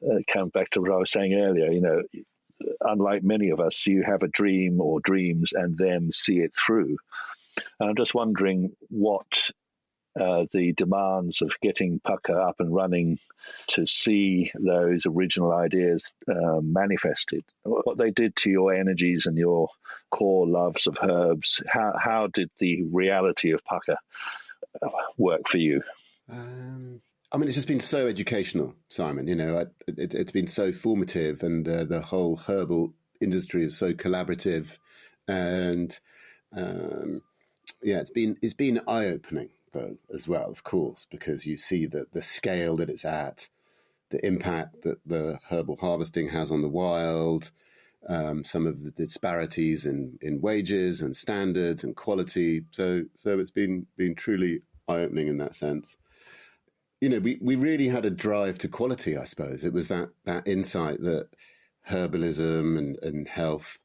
uh, 0.05 0.19
come 0.27 0.49
back 0.49 0.71
to 0.71 0.81
what 0.81 0.93
I 0.93 0.97
was 0.97 1.11
saying 1.11 1.35
earlier, 1.35 1.71
you 1.71 1.81
know. 1.81 2.03
Unlike 2.81 3.23
many 3.23 3.51
of 3.51 3.61
us, 3.61 3.87
you 3.87 4.03
have 4.03 4.25
a 4.25 4.29
dream 4.29 4.81
or 4.81 4.99
dreams 4.99 5.53
and 5.53 5.79
then 5.79 6.11
see 6.13 6.39
it 6.39 6.53
through. 6.55 6.97
And 7.79 7.89
I'm 7.89 7.97
just 7.97 8.15
wondering 8.15 8.73
what 8.89 9.53
uh, 10.18 10.47
the 10.53 10.73
demands 10.73 11.42
of 11.42 11.55
getting 11.61 12.01
Pukka 12.01 12.49
up 12.49 12.61
and 12.61 12.75
running 12.75 13.18
to 13.68 13.87
see 13.87 14.51
those 14.55 15.07
original 15.07 15.53
ideas 15.53 16.05
uh, 16.29 16.61
manifested, 16.61 17.44
what 17.62 17.99
they 17.99 18.11
did 18.11 18.35
to 18.37 18.51
your 18.51 18.75
energies 18.75 19.27
and 19.27 19.37
your 19.37 19.68
core 20.11 20.47
loves 20.47 20.87
of 20.87 20.99
herbs. 21.03 21.62
How, 21.66 21.94
how 21.99 22.27
did 22.29 22.51
the 22.59 22.83
reality 22.85 23.53
of 23.53 23.64
Pukka 23.64 23.97
uh, 24.83 24.88
work 25.16 25.49
for 25.49 25.59
you? 25.59 25.83
Um, 26.31 27.01
I 27.31 27.37
mean, 27.37 27.49
it's 27.49 27.57
just 27.57 27.68
been 27.68 27.81
so 27.81 28.07
educational, 28.07 28.75
Simon. 28.88 29.29
You 29.29 29.35
know, 29.35 29.66
it, 29.87 30.12
has 30.14 30.33
been 30.33 30.49
so 30.49 30.73
formative, 30.73 31.42
and 31.42 31.68
uh, 31.68 31.85
the 31.85 32.01
whole 32.01 32.37
herbal 32.37 32.94
industry 33.21 33.64
is 33.64 33.77
so 33.77 33.92
collaborative, 33.92 34.79
and 35.27 35.99
um, 36.57 37.23
yeah, 37.83 37.99
it's 37.99 38.11
been 38.11 38.38
it's 38.40 38.55
been 38.55 38.81
eye 38.88 39.07
opening 39.07 39.51
though 39.79 39.97
as 40.12 40.27
well, 40.27 40.51
of 40.51 40.64
course, 40.64 41.07
because 41.11 41.47
you 41.47 41.57
see 41.57 41.87
that 41.87 42.12
the 42.12 42.23
scale 42.23 42.77
that 42.77 42.91
it's 42.91 43.05
at, 43.05 43.49
the 44.11 44.25
impact 44.27 44.83
that 44.83 44.99
the 45.07 45.38
herbal 45.51 45.77
harvesting 45.81 46.29
has 46.29 46.51
on 46.51 46.62
the 46.62 46.69
wild, 46.69 47.51
um, 48.09 48.45
some 48.45 48.67
of 48.67 48.85
the 48.85 48.91
disparities 48.91 49.85
in, 49.85 50.19
in 50.21 50.41
wages 50.41 51.03
and 51.03 51.17
standards 51.17 51.85
and 51.85 51.97
quality. 51.97 52.62
So 52.71 53.05
so 53.14 53.38
it's 53.38 53.51
been 53.51 53.87
been 53.97 54.14
truly 54.14 54.62
eye 54.87 55.01
opening 55.01 55.29
in 55.29 55.38
that 55.38 55.55
sense. 55.55 55.97
You 57.01 57.09
know, 57.11 57.21
we, 57.21 57.38
we 57.41 57.55
really 57.55 57.88
had 57.88 58.05
a 58.05 58.11
drive 58.11 58.59
to 58.59 58.69
quality, 58.69 59.17
I 59.17 59.25
suppose. 59.25 59.62
It 59.62 59.73
was 59.73 59.88
that 59.88 60.11
that 60.25 60.49
insight 60.49 61.01
that 61.03 61.29
herbalism 61.88 62.79
and, 62.79 62.99
and 63.03 63.29
health 63.29 63.79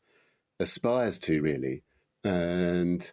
aspires 0.59 1.19
to 1.19 1.41
really. 1.41 1.83
And 2.23 3.11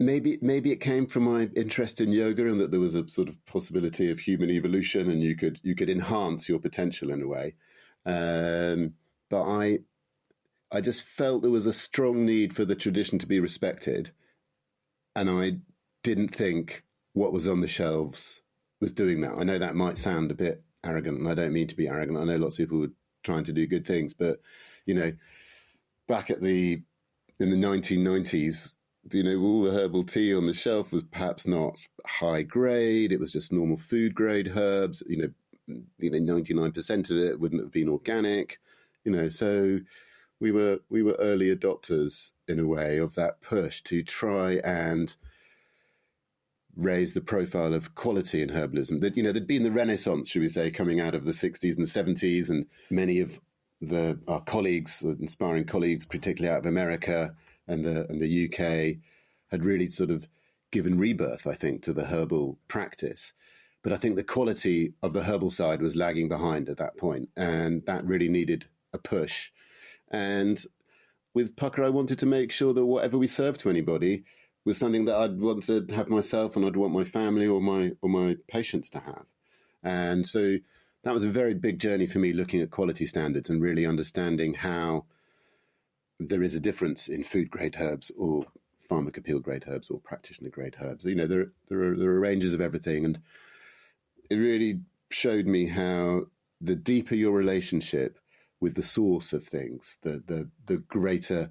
maybe 0.00 0.38
maybe 0.40 0.72
it 0.72 0.80
came 0.80 1.06
from 1.06 1.24
my 1.24 1.50
interest 1.54 2.00
in 2.00 2.10
yoga 2.10 2.48
and 2.48 2.58
that 2.58 2.70
there 2.70 2.80
was 2.80 2.94
a 2.94 3.06
sort 3.08 3.28
of 3.28 3.44
possibility 3.44 4.10
of 4.10 4.18
human 4.18 4.50
evolution 4.50 5.10
and 5.10 5.22
you 5.22 5.36
could 5.36 5.60
you 5.62 5.74
could 5.76 5.90
enhance 5.90 6.48
your 6.48 6.58
potential 6.58 7.10
in 7.10 7.22
a 7.22 7.28
way. 7.28 7.54
Um, 8.06 8.94
but 9.28 9.42
i 9.42 9.80
i 10.72 10.80
just 10.80 11.02
felt 11.02 11.42
there 11.42 11.50
was 11.50 11.66
a 11.66 11.72
strong 11.72 12.24
need 12.24 12.54
for 12.54 12.64
the 12.64 12.74
tradition 12.74 13.18
to 13.18 13.26
be 13.26 13.38
respected. 13.38 14.10
And 15.14 15.28
i 15.30 15.58
didn't 16.02 16.34
think 16.34 16.84
what 17.12 17.32
was 17.32 17.46
on 17.46 17.60
the 17.60 17.68
shelves 17.68 18.40
was 18.80 18.94
doing 18.94 19.20
that. 19.20 19.36
I 19.36 19.44
know 19.44 19.58
that 19.58 19.76
might 19.76 19.98
sound 19.98 20.30
a 20.30 20.34
bit 20.34 20.62
arrogant, 20.82 21.18
and 21.18 21.28
I 21.28 21.34
don't 21.34 21.52
mean 21.52 21.66
to 21.68 21.76
be 21.76 21.88
arrogant. 21.88 22.16
I 22.18 22.24
know 22.24 22.36
lots 22.36 22.58
of 22.58 22.64
people 22.64 22.78
were 22.78 22.92
trying 23.22 23.44
to 23.44 23.52
do 23.52 23.66
good 23.66 23.86
things, 23.86 24.14
but 24.14 24.40
you 24.86 24.94
know, 24.94 25.12
back 26.08 26.30
at 26.30 26.40
the 26.40 26.82
in 27.38 27.50
the 27.50 27.56
1990s, 27.56 28.76
you 29.12 29.22
know, 29.22 29.40
all 29.40 29.62
the 29.62 29.72
herbal 29.72 30.04
tea 30.04 30.34
on 30.34 30.46
the 30.46 30.54
shelf 30.54 30.92
was 30.92 31.02
perhaps 31.02 31.46
not 31.46 31.78
high 32.06 32.42
grade. 32.42 33.12
It 33.12 33.20
was 33.20 33.32
just 33.32 33.52
normal 33.52 33.76
food 33.76 34.14
grade 34.14 34.52
herbs. 34.54 35.02
You 35.08 35.16
know, 35.16 35.78
you 35.98 36.10
know, 36.10 36.18
99% 36.18 37.10
of 37.10 37.16
it 37.16 37.40
wouldn't 37.40 37.62
have 37.62 37.72
been 37.72 37.88
organic. 37.88 38.58
You 39.04 39.12
know, 39.12 39.28
so 39.28 39.80
we 40.40 40.50
were 40.50 40.80
we 40.88 41.02
were 41.02 41.16
early 41.18 41.54
adopters 41.54 42.32
in 42.48 42.58
a 42.58 42.66
way 42.66 42.98
of 42.98 43.14
that 43.14 43.40
push 43.40 43.82
to 43.82 44.02
try 44.02 44.60
and 44.64 45.14
raise 46.76 47.12
the 47.12 47.20
profile 47.20 47.74
of 47.74 47.94
quality 47.94 48.42
in 48.42 48.50
herbalism. 48.50 49.00
That 49.00 49.16
you 49.16 49.22
know, 49.22 49.32
there'd 49.32 49.46
been 49.46 49.62
the 49.62 49.72
Renaissance, 49.72 50.30
should 50.30 50.42
we 50.42 50.48
say, 50.48 50.70
coming 50.70 51.00
out 51.00 51.14
of 51.14 51.24
the 51.24 51.32
60s 51.32 51.76
and 51.76 51.86
70s, 51.86 52.50
and 52.50 52.66
many 52.90 53.20
of 53.20 53.40
the 53.80 54.18
our 54.28 54.40
colleagues, 54.40 55.02
inspiring 55.02 55.64
colleagues, 55.64 56.06
particularly 56.06 56.54
out 56.54 56.60
of 56.60 56.66
America 56.66 57.34
and 57.70 57.84
the 57.84 58.08
and 58.08 58.20
the 58.20 58.46
UK, 58.46 58.98
had 59.50 59.64
really 59.64 59.86
sort 59.86 60.10
of 60.10 60.26
given 60.70 60.98
rebirth, 60.98 61.46
I 61.46 61.54
think, 61.54 61.82
to 61.82 61.92
the 61.92 62.06
herbal 62.06 62.58
practice. 62.68 63.32
But 63.82 63.92
I 63.92 63.96
think 63.96 64.16
the 64.16 64.24
quality 64.24 64.94
of 65.02 65.12
the 65.14 65.22
herbal 65.22 65.50
side 65.50 65.80
was 65.80 65.96
lagging 65.96 66.28
behind 66.28 66.68
at 66.68 66.76
that 66.76 66.96
point, 66.96 67.30
and 67.36 67.84
that 67.86 68.04
really 68.04 68.28
needed 68.28 68.66
a 68.92 68.98
push. 68.98 69.50
And 70.10 70.62
with 71.32 71.56
Pukka, 71.56 71.84
I 71.84 71.90
wanted 71.90 72.18
to 72.18 72.26
make 72.26 72.52
sure 72.52 72.74
that 72.74 72.84
whatever 72.84 73.16
we 73.16 73.26
served 73.26 73.60
to 73.60 73.70
anybody 73.70 74.24
was 74.64 74.76
something 74.76 75.06
that 75.06 75.16
I'd 75.16 75.40
want 75.40 75.62
to 75.64 75.86
have 75.94 76.08
myself 76.08 76.56
and 76.56 76.66
I'd 76.66 76.76
want 76.76 76.92
my 76.92 77.04
family 77.04 77.46
or 77.46 77.60
my 77.60 77.92
or 78.02 78.10
my 78.10 78.36
patients 78.48 78.90
to 78.90 79.00
have. 79.00 79.24
And 79.82 80.26
so 80.26 80.58
that 81.04 81.14
was 81.14 81.24
a 81.24 81.30
very 81.30 81.54
big 81.54 81.78
journey 81.78 82.06
for 82.06 82.18
me 82.18 82.32
looking 82.32 82.60
at 82.60 82.70
quality 82.70 83.06
standards 83.06 83.48
and 83.48 83.62
really 83.62 83.86
understanding 83.86 84.54
how 84.54 85.06
there 86.28 86.42
is 86.42 86.54
a 86.54 86.60
difference 86.60 87.08
in 87.08 87.24
food 87.24 87.50
grade 87.50 87.76
herbs 87.78 88.12
or 88.16 88.46
pharmacopoeia 88.78 89.40
grade 89.40 89.64
herbs 89.66 89.90
or 89.90 89.98
practitioner 90.00 90.50
grade 90.50 90.76
herbs. 90.80 91.04
You 91.04 91.14
know, 91.14 91.26
there 91.26 91.52
there 91.68 91.82
are, 91.82 91.96
there 91.96 92.10
are 92.10 92.20
ranges 92.20 92.52
of 92.52 92.60
everything, 92.60 93.04
and 93.04 93.20
it 94.28 94.36
really 94.36 94.80
showed 95.10 95.46
me 95.46 95.66
how 95.66 96.26
the 96.60 96.76
deeper 96.76 97.14
your 97.14 97.32
relationship 97.32 98.18
with 98.60 98.74
the 98.74 98.82
source 98.82 99.32
of 99.32 99.44
things, 99.44 99.98
the 100.02 100.22
the 100.26 100.50
the 100.66 100.76
greater 100.76 101.50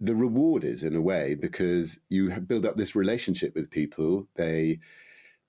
the 0.00 0.14
reward 0.14 0.64
is 0.64 0.82
in 0.82 0.96
a 0.96 1.00
way 1.00 1.34
because 1.34 2.00
you 2.08 2.28
build 2.40 2.66
up 2.66 2.76
this 2.76 2.96
relationship 2.96 3.54
with 3.54 3.70
people. 3.70 4.26
They 4.34 4.80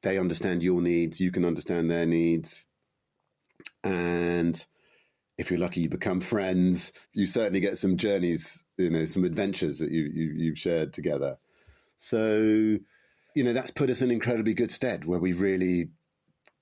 they 0.03 0.19
understand 0.19 0.61
your 0.61 0.81
needs, 0.81 1.19
you 1.19 1.31
can 1.31 1.43
understand 1.43 1.89
their 1.89 2.05
needs, 2.05 2.65
and 3.83 4.63
if 5.37 5.49
you're 5.49 5.59
lucky, 5.59 5.81
you 5.81 5.89
become 5.89 6.19
friends. 6.19 6.93
You 7.13 7.25
certainly 7.25 7.59
get 7.59 7.77
some 7.77 7.97
journeys, 7.97 8.63
you 8.77 8.89
know, 8.89 9.05
some 9.05 9.23
adventures 9.23 9.79
that 9.79 9.91
you, 9.91 10.03
you 10.03 10.33
you've 10.35 10.59
shared 10.59 10.93
together. 10.93 11.37
So, 11.97 12.77
you 13.35 13.43
know, 13.43 13.53
that's 13.53 13.71
put 13.71 13.89
us 13.89 14.01
in 14.01 14.11
incredibly 14.11 14.53
good 14.53 14.71
stead 14.71 15.05
where 15.05 15.19
we've 15.19 15.39
really 15.39 15.89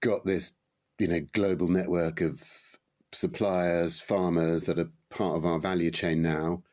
got 0.02 0.26
this, 0.26 0.54
you 1.00 1.08
know, 1.08 1.22
global 1.34 1.68
network 1.68 2.22
of 2.22 2.42
suppliers, 3.12 4.00
farmers 4.00 4.64
that 4.64 4.80
are 4.80 4.90
part 5.10 5.38
of 5.38 5.46
our 5.46 5.60
value 5.60 5.92
chain 5.92 6.22
now. 6.22 6.64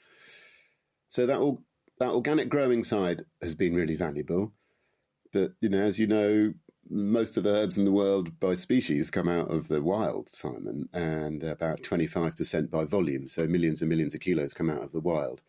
So 1.08 1.26
that 1.26 1.38
all 1.38 1.62
that 1.98 2.10
organic 2.10 2.48
growing 2.48 2.82
side 2.82 3.24
has 3.42 3.54
been 3.54 3.74
really 3.74 3.96
valuable. 3.96 4.52
But 5.32 5.52
you 5.60 5.68
know, 5.68 5.82
as 5.82 5.98
you 5.98 6.06
know, 6.06 6.54
most 6.90 7.36
of 7.36 7.44
the 7.44 7.54
herbs 7.54 7.78
in 7.78 7.84
the 7.84 7.92
world 7.92 8.38
by 8.40 8.54
species 8.54 9.10
come 9.10 9.28
out 9.28 9.50
of 9.50 9.68
the 9.68 9.80
wild, 9.80 10.28
Simon, 10.28 10.88
and 10.92 11.44
about 11.44 11.82
25% 11.82 12.68
by 12.68 12.84
volume. 12.84 13.28
So 13.28 13.46
millions 13.46 13.80
and 13.80 13.88
millions 13.88 14.14
of 14.14 14.20
kilos 14.20 14.52
come 14.52 14.68
out 14.68 14.82
of 14.82 14.92
the 14.92 15.00
wild. 15.00 15.40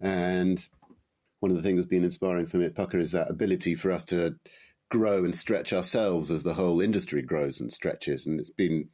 And 0.00 0.66
one 1.40 1.50
of 1.50 1.56
the 1.56 1.62
things 1.62 1.78
that's 1.78 1.88
been 1.88 2.04
inspiring 2.04 2.46
for 2.46 2.58
me 2.58 2.66
at 2.66 2.74
Pukka 2.74 3.00
is 3.00 3.12
that 3.12 3.30
ability 3.30 3.74
for 3.74 3.90
us 3.90 4.04
to 4.06 4.36
grow 4.88 5.24
and 5.24 5.34
stretch 5.34 5.72
ourselves 5.72 6.30
as 6.30 6.44
the 6.44 6.54
whole 6.54 6.80
industry 6.80 7.20
grows 7.20 7.60
and 7.60 7.72
stretches. 7.72 8.24
And 8.26 8.38
it's 8.38 8.50
been 8.50 8.88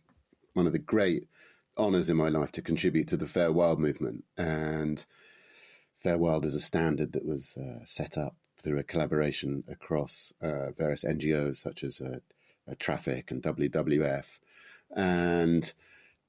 one 0.55 0.67
of 0.67 0.73
the 0.73 0.79
great 0.79 1.29
honours 1.77 2.09
in 2.09 2.17
my 2.17 2.29
life 2.29 2.53
to 2.53 2.63
contribute 2.63 3.09
to 3.09 3.17
the 3.19 3.27
Fair 3.27 3.53
Wild 3.53 3.79
movement. 3.79 4.25
And 4.37 5.05
Fair 5.95 6.17
Wild 6.17 6.47
is 6.47 6.55
a 6.55 6.61
standard 6.61 7.13
that 7.13 7.27
was 7.27 7.57
uh, 7.57 7.85
set 7.85 8.17
up 8.17 8.37
through 8.63 8.79
a 8.79 8.85
collaboration 8.85 9.65
across 9.69 10.33
uh, 10.41 10.71
various 10.71 11.05
NGOs 11.05 11.57
such 11.57 11.85
as 11.85 12.01
uh, 12.01 12.19
uh, 12.71 12.75
Traffic 12.79 13.31
and 13.31 13.43
WWF. 13.43 14.39
And 14.95 15.65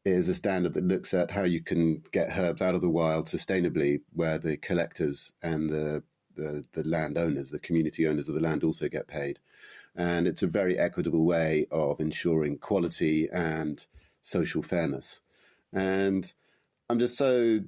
it 0.05 0.13
is 0.13 0.29
a 0.29 0.35
standard 0.35 0.73
that 0.73 0.83
looks 0.83 1.13
at 1.13 1.31
how 1.31 1.43
you 1.43 1.61
can 1.61 2.03
get 2.11 2.37
herbs 2.37 2.61
out 2.61 2.75
of 2.75 2.81
the 2.81 2.89
wild 2.89 3.27
sustainably, 3.27 4.01
where 4.13 4.37
the 4.37 4.57
collectors 4.57 5.33
and 5.41 5.69
the, 5.69 6.03
the, 6.35 6.65
the 6.73 6.83
landowners, 6.83 7.51
the 7.51 7.59
community 7.59 8.07
owners 8.07 8.27
of 8.27 8.35
the 8.35 8.41
land 8.41 8.63
also 8.63 8.89
get 8.89 9.07
paid. 9.07 9.39
And 9.95 10.27
it's 10.27 10.43
a 10.43 10.47
very 10.47 10.77
equitable 10.77 11.23
way 11.23 11.67
of 11.71 11.99
ensuring 11.99 12.57
quality 12.57 13.29
and 13.31 13.85
social 14.21 14.63
fairness. 14.63 15.21
And 15.71 16.33
I'm 16.89 16.99
just 16.99 17.17
so 17.17 17.59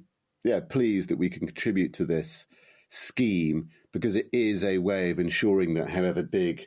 yeah 0.44 0.60
pleased 0.60 1.08
that 1.10 1.18
we 1.18 1.28
can 1.28 1.46
contribute 1.46 1.92
to 1.94 2.04
this 2.04 2.46
scheme 2.88 3.68
because 3.96 4.14
it 4.14 4.28
is 4.30 4.62
a 4.62 4.76
way 4.76 5.10
of 5.10 5.18
ensuring 5.18 5.72
that 5.72 5.88
however 5.88 6.22
big 6.22 6.66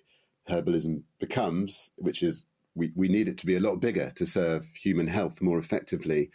herbalism 0.49 1.03
becomes, 1.19 1.91
which 1.95 2.23
is 2.23 2.47
we, 2.73 2.91
we 2.95 3.07
need 3.07 3.27
it 3.27 3.37
to 3.37 3.45
be 3.45 3.55
a 3.55 3.59
lot 3.59 3.75
bigger 3.75 4.09
to 4.15 4.25
serve 4.25 4.65
human 4.73 5.05
health 5.05 5.39
more 5.39 5.59
effectively, 5.59 6.31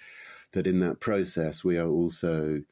that 0.52 0.68
in 0.68 0.78
that 0.78 1.00
process 1.00 1.64
we 1.64 1.76
are 1.78 1.88
also 1.88 2.62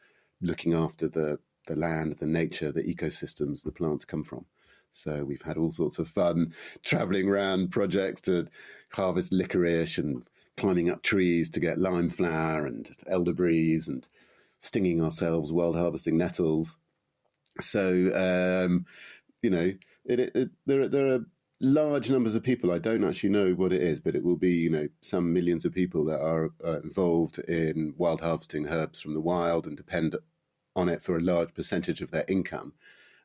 looking 0.40 0.72
after 0.72 1.08
the, 1.08 1.40
the 1.66 1.74
land, 1.74 2.14
the 2.20 2.26
nature, 2.26 2.70
the 2.70 2.84
ecosystems 2.84 3.64
the 3.64 3.72
plants 3.72 4.04
come 4.04 4.22
from. 4.22 4.44
So 4.92 5.24
we've 5.24 5.42
had 5.42 5.58
all 5.58 5.72
sorts 5.72 5.98
of 5.98 6.06
fun 6.06 6.52
traveling 6.84 7.28
around 7.28 7.72
projects 7.72 8.20
to 8.22 8.46
harvest 8.92 9.32
licorice 9.32 9.98
and 9.98 10.22
climbing 10.56 10.88
up 10.88 11.02
trees 11.02 11.50
to 11.50 11.58
get 11.58 11.80
lime 11.80 12.08
flower 12.08 12.66
and 12.66 12.88
elderberries 13.08 13.88
and 13.88 14.06
stinging 14.60 15.02
ourselves 15.02 15.52
wild 15.52 15.74
harvesting 15.74 16.16
nettles. 16.16 16.78
So 17.60 18.64
um, 18.66 18.86
you 19.42 19.50
know, 19.50 19.72
it, 20.04 20.20
it, 20.20 20.32
it, 20.34 20.50
there 20.66 20.88
there 20.88 21.14
are 21.14 21.26
large 21.60 22.10
numbers 22.10 22.34
of 22.34 22.42
people. 22.42 22.70
I 22.70 22.78
don't 22.78 23.04
actually 23.04 23.30
know 23.30 23.52
what 23.52 23.72
it 23.72 23.82
is, 23.82 24.00
but 24.00 24.14
it 24.14 24.24
will 24.24 24.36
be 24.36 24.52
you 24.52 24.70
know 24.70 24.88
some 25.00 25.32
millions 25.32 25.64
of 25.64 25.74
people 25.74 26.04
that 26.06 26.20
are 26.20 26.50
uh, 26.64 26.80
involved 26.80 27.38
in 27.40 27.94
wild 27.96 28.20
harvesting 28.20 28.68
herbs 28.68 29.00
from 29.00 29.14
the 29.14 29.20
wild 29.20 29.66
and 29.66 29.76
depend 29.76 30.16
on 30.74 30.88
it 30.88 31.02
for 31.02 31.16
a 31.16 31.22
large 31.22 31.52
percentage 31.54 32.00
of 32.00 32.10
their 32.10 32.24
income. 32.28 32.72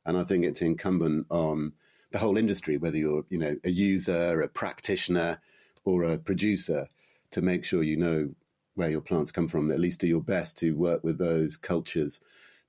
And 0.06 0.18
I 0.18 0.24
think 0.24 0.44
it's 0.44 0.62
incumbent 0.62 1.28
on 1.30 1.74
the 2.12 2.20
whole 2.20 2.38
industry, 2.38 2.78
whether 2.78 2.98
you're 2.98 3.26
you 3.30 3.38
know 3.38 3.56
a 3.64 3.70
user, 3.70 4.42
a 4.42 4.48
practitioner, 4.48 5.40
or 5.84 6.04
a 6.04 6.18
producer, 6.18 6.88
to 7.32 7.42
make 7.42 7.64
sure 7.64 7.84
you 7.84 7.98
know 7.98 8.30
where 8.76 8.90
your 8.90 9.02
plants 9.02 9.32
come 9.32 9.48
from. 9.48 9.72
At 9.72 9.80
least 9.80 10.02
do 10.02 10.08
your 10.08 10.22
best 10.22 10.58
to 10.60 10.76
work 10.76 11.04
with 11.04 11.18
those 11.18 11.58
cultures 11.58 12.20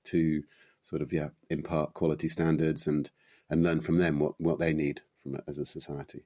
to 0.05 0.43
sort 0.89 1.01
of 1.03 1.13
yeah 1.13 1.29
impart 1.49 1.93
quality 1.93 2.27
standards 2.27 2.87
and 2.87 3.11
and 3.49 3.63
learn 3.63 3.79
from 3.81 3.97
them 3.97 4.19
what 4.19 4.33
what 4.39 4.59
they 4.59 4.73
need 4.73 5.01
from 5.21 5.39
as 5.47 5.59
a 5.59 5.65
society. 5.65 6.23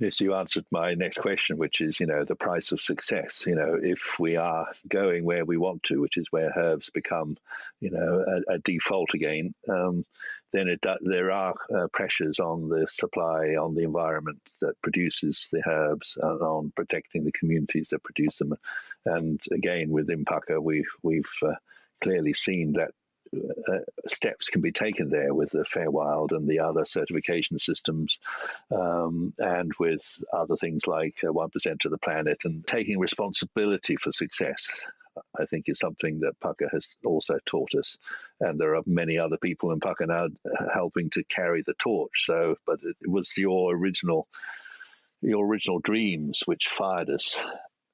Yes, 0.00 0.20
you 0.20 0.34
answered 0.34 0.64
my 0.70 0.94
next 0.94 1.18
question, 1.18 1.56
which 1.56 1.80
is, 1.80 1.98
you 1.98 2.06
know, 2.06 2.22
the 2.24 2.36
price 2.36 2.70
of 2.70 2.80
success. 2.80 3.42
You 3.44 3.56
know, 3.56 3.76
if 3.82 4.20
we 4.20 4.36
are 4.36 4.68
going 4.86 5.24
where 5.24 5.44
we 5.44 5.56
want 5.56 5.82
to, 5.84 6.00
which 6.00 6.16
is 6.16 6.28
where 6.30 6.52
herbs 6.54 6.88
become, 6.90 7.36
you 7.80 7.90
know, 7.90 8.24
a, 8.28 8.54
a 8.54 8.58
default 8.58 9.12
again, 9.14 9.54
um, 9.68 10.04
then 10.52 10.68
it, 10.68 10.86
there 11.00 11.32
are 11.32 11.54
uh, 11.74 11.88
pressures 11.92 12.38
on 12.38 12.68
the 12.68 12.86
supply, 12.88 13.56
on 13.56 13.74
the 13.74 13.82
environment 13.82 14.40
that 14.60 14.80
produces 14.82 15.48
the 15.50 15.68
herbs, 15.68 16.16
and 16.22 16.42
on 16.42 16.72
protecting 16.76 17.24
the 17.24 17.32
communities 17.32 17.88
that 17.88 18.04
produce 18.04 18.38
them. 18.38 18.54
And 19.04 19.40
again, 19.50 19.90
with 19.90 20.06
Pukka, 20.06 20.62
we've 20.62 20.92
we've 21.02 21.34
uh, 21.42 21.54
clearly 22.00 22.34
seen 22.34 22.74
that 22.74 22.92
uh, 23.34 23.78
steps 24.06 24.48
can 24.48 24.60
be 24.60 24.72
taken 24.72 25.10
there 25.10 25.34
with 25.34 25.50
the 25.50 25.64
Fairwild 25.64 26.32
and 26.32 26.48
the 26.48 26.60
other 26.60 26.84
certification 26.84 27.58
systems, 27.58 28.18
um, 28.70 29.32
and 29.38 29.72
with 29.78 30.22
other 30.32 30.56
things 30.56 30.86
like 30.86 31.22
uh, 31.26 31.32
one 31.32 31.50
uh, 31.54 31.74
to 31.80 31.88
the 31.88 31.98
planet, 31.98 32.44
and 32.44 32.66
taking 32.66 32.98
responsibility 32.98 33.96
for 33.96 34.12
success. 34.12 34.68
I 35.38 35.46
think 35.46 35.68
is 35.68 35.80
something 35.80 36.20
that 36.20 36.38
Pukka 36.40 36.70
has 36.70 36.88
also 37.04 37.38
taught 37.44 37.74
us, 37.74 37.98
and 38.40 38.58
there 38.58 38.76
are 38.76 38.82
many 38.86 39.18
other 39.18 39.36
people 39.36 39.72
in 39.72 39.80
Pukka 39.80 40.06
now 40.06 40.28
helping 40.72 41.10
to 41.10 41.24
carry 41.24 41.62
the 41.62 41.74
torch. 41.74 42.24
So, 42.24 42.56
but 42.66 42.78
it 42.84 42.96
was 43.04 43.36
your 43.36 43.74
original, 43.74 44.28
your 45.20 45.44
original 45.44 45.80
dreams 45.80 46.42
which 46.46 46.68
fired 46.68 47.10
us 47.10 47.36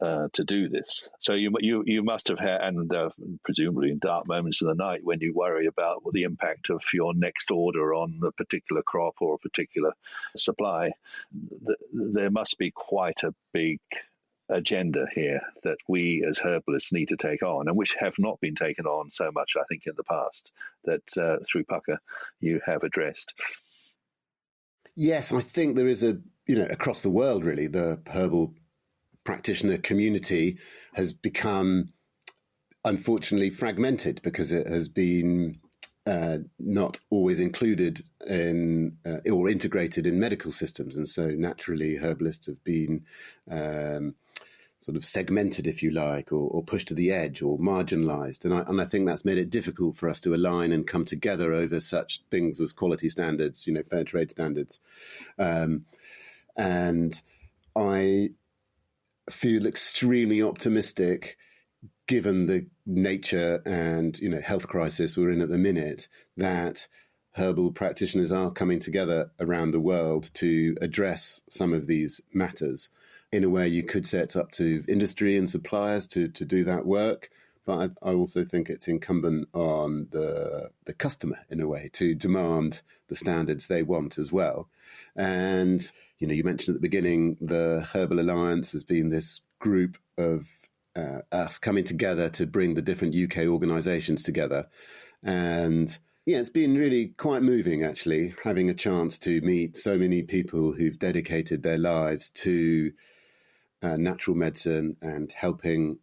uh, 0.04 0.28
to 0.34 0.44
do 0.44 0.68
this. 0.68 1.08
So 1.20 1.32
you 1.32 1.50
you 1.60 1.82
you 1.86 2.02
must 2.02 2.28
have 2.28 2.38
had, 2.38 2.60
and 2.60 2.92
uh, 2.92 3.10
presumably 3.42 3.90
in 3.90 3.98
dark 3.98 4.26
moments 4.26 4.60
of 4.60 4.68
the 4.68 4.74
night 4.74 5.00
when 5.02 5.20
you 5.20 5.32
worry 5.32 5.66
about 5.66 6.02
the 6.12 6.24
impact 6.24 6.68
of 6.68 6.82
your 6.92 7.14
next 7.14 7.50
order 7.50 7.94
on 7.94 8.20
a 8.22 8.32
particular 8.32 8.82
crop 8.82 9.14
or 9.20 9.34
a 9.34 9.38
particular 9.38 9.92
supply, 10.36 10.90
th- 11.66 11.78
there 11.92 12.30
must 12.30 12.58
be 12.58 12.70
quite 12.70 13.22
a 13.22 13.34
big 13.54 13.80
agenda 14.50 15.06
here 15.14 15.40
that 15.62 15.78
we 15.88 16.22
as 16.28 16.38
herbalists 16.38 16.92
need 16.92 17.08
to 17.08 17.16
take 17.16 17.42
on, 17.42 17.66
and 17.66 17.76
which 17.76 17.94
have 17.94 18.18
not 18.18 18.38
been 18.40 18.56
taken 18.56 18.84
on 18.84 19.08
so 19.08 19.30
much, 19.32 19.56
I 19.58 19.64
think, 19.70 19.86
in 19.86 19.94
the 19.96 20.04
past. 20.04 20.52
That 20.84 21.16
uh, 21.16 21.38
through 21.50 21.64
Pukka 21.64 21.96
you 22.40 22.60
have 22.66 22.82
addressed. 22.82 23.32
Yes, 24.94 25.32
I 25.32 25.40
think 25.40 25.76
there 25.76 25.88
is 25.88 26.02
a 26.02 26.18
you 26.46 26.56
know 26.56 26.66
across 26.68 27.00
the 27.00 27.10
world 27.10 27.42
really 27.42 27.68
the 27.68 28.02
herbal 28.06 28.54
practitioner 29.24 29.78
community 29.78 30.58
has 30.94 31.12
become 31.12 31.92
unfortunately 32.84 33.50
fragmented 33.50 34.20
because 34.22 34.52
it 34.52 34.66
has 34.66 34.88
been 34.88 35.58
uh, 36.06 36.38
not 36.58 37.00
always 37.08 37.40
included 37.40 38.02
in 38.26 38.96
uh, 39.06 39.30
or 39.30 39.48
integrated 39.48 40.06
in 40.06 40.20
medical 40.20 40.52
systems, 40.52 40.96
and 40.98 41.08
so 41.08 41.30
naturally 41.30 41.96
herbalists 41.96 42.46
have 42.46 42.62
been 42.62 43.04
um, 43.50 44.14
sort 44.80 44.98
of 44.98 45.04
segmented, 45.04 45.66
if 45.66 45.82
you 45.82 45.90
like, 45.90 46.30
or, 46.30 46.46
or, 46.50 46.62
pushed 46.62 46.88
to 46.88 46.94
the 46.94 47.10
edge 47.10 47.40
or 47.40 47.58
marginalized. 47.58 48.44
And 48.44 48.52
I, 48.52 48.60
and 48.66 48.82
I 48.82 48.84
think 48.84 49.06
that's 49.06 49.24
made 49.24 49.38
it 49.38 49.48
difficult 49.48 49.96
for 49.96 50.10
us 50.10 50.20
to 50.20 50.34
align 50.34 50.72
and 50.72 50.86
come 50.86 51.06
together 51.06 51.54
over 51.54 51.80
such 51.80 52.20
things 52.30 52.60
as 52.60 52.74
quality 52.74 53.08
standards, 53.08 53.66
you 53.66 53.72
know, 53.72 53.82
fair 53.82 54.04
trade 54.04 54.30
standards. 54.30 54.80
Um, 55.38 55.86
and 56.54 57.18
I 57.74 58.32
feel 59.30 59.66
extremely 59.66 60.42
optimistic 60.42 61.36
given 62.06 62.46
the 62.46 62.66
nature 62.86 63.62
and 63.64 64.18
you 64.18 64.28
know 64.28 64.40
health 64.40 64.68
crisis 64.68 65.16
we're 65.16 65.30
in 65.30 65.40
at 65.40 65.48
the 65.48 65.56
minute 65.56 66.06
that 66.36 66.86
herbal 67.32 67.72
practitioners 67.72 68.30
are 68.30 68.50
coming 68.50 68.78
together 68.78 69.30
around 69.40 69.70
the 69.70 69.80
world 69.80 70.30
to 70.34 70.76
address 70.80 71.42
some 71.48 71.72
of 71.72 71.86
these 71.86 72.20
matters. 72.32 72.90
In 73.32 73.42
a 73.42 73.48
way 73.48 73.66
you 73.66 73.82
could 73.82 74.06
say 74.06 74.20
it's 74.20 74.36
up 74.36 74.52
to 74.52 74.84
industry 74.86 75.36
and 75.36 75.50
suppliers 75.50 76.06
to, 76.08 76.28
to 76.28 76.44
do 76.44 76.62
that 76.64 76.86
work 76.86 77.30
but 77.64 77.96
I, 78.02 78.10
I 78.10 78.12
also 78.12 78.44
think 78.44 78.68
it's 78.68 78.88
incumbent 78.88 79.48
on 79.52 80.08
the 80.10 80.70
the 80.84 80.92
customer 80.92 81.38
in 81.48 81.60
a 81.60 81.68
way 81.68 81.90
to 81.94 82.14
demand 82.14 82.82
the 83.08 83.16
standards 83.16 83.66
they 83.66 83.82
want 83.82 84.18
as 84.18 84.30
well. 84.32 84.68
And 85.16 85.90
you 86.24 86.28
know, 86.28 86.34
you 86.34 86.42
mentioned 86.42 86.74
at 86.74 86.80
the 86.80 86.88
beginning 86.88 87.36
the 87.38 87.86
Herbal 87.92 88.18
Alliance 88.18 88.72
has 88.72 88.82
been 88.82 89.10
this 89.10 89.42
group 89.58 89.98
of 90.16 90.48
uh, 90.96 91.18
us 91.30 91.58
coming 91.58 91.84
together 91.84 92.30
to 92.30 92.46
bring 92.46 92.72
the 92.72 92.80
different 92.80 93.14
UK 93.14 93.46
organisations 93.46 94.22
together, 94.22 94.66
and 95.22 95.98
yeah, 96.24 96.38
it's 96.38 96.48
been 96.48 96.78
really 96.78 97.08
quite 97.18 97.42
moving 97.42 97.84
actually 97.84 98.32
having 98.42 98.70
a 98.70 98.74
chance 98.74 99.18
to 99.18 99.42
meet 99.42 99.76
so 99.76 99.98
many 99.98 100.22
people 100.22 100.72
who've 100.72 100.98
dedicated 100.98 101.62
their 101.62 101.76
lives 101.76 102.30
to 102.30 102.92
uh, 103.82 103.96
natural 103.96 104.34
medicine 104.34 104.96
and 105.02 105.30
helping 105.30 105.98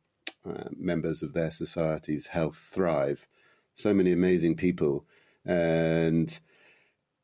uh, 0.47 0.65
members 0.77 1.23
of 1.23 1.33
their 1.33 1.49
society's 1.49 2.27
health 2.27 2.57
thrive. 2.71 3.27
So 3.73 3.91
many 3.91 4.11
amazing 4.11 4.55
people, 4.55 5.03
and 5.43 6.39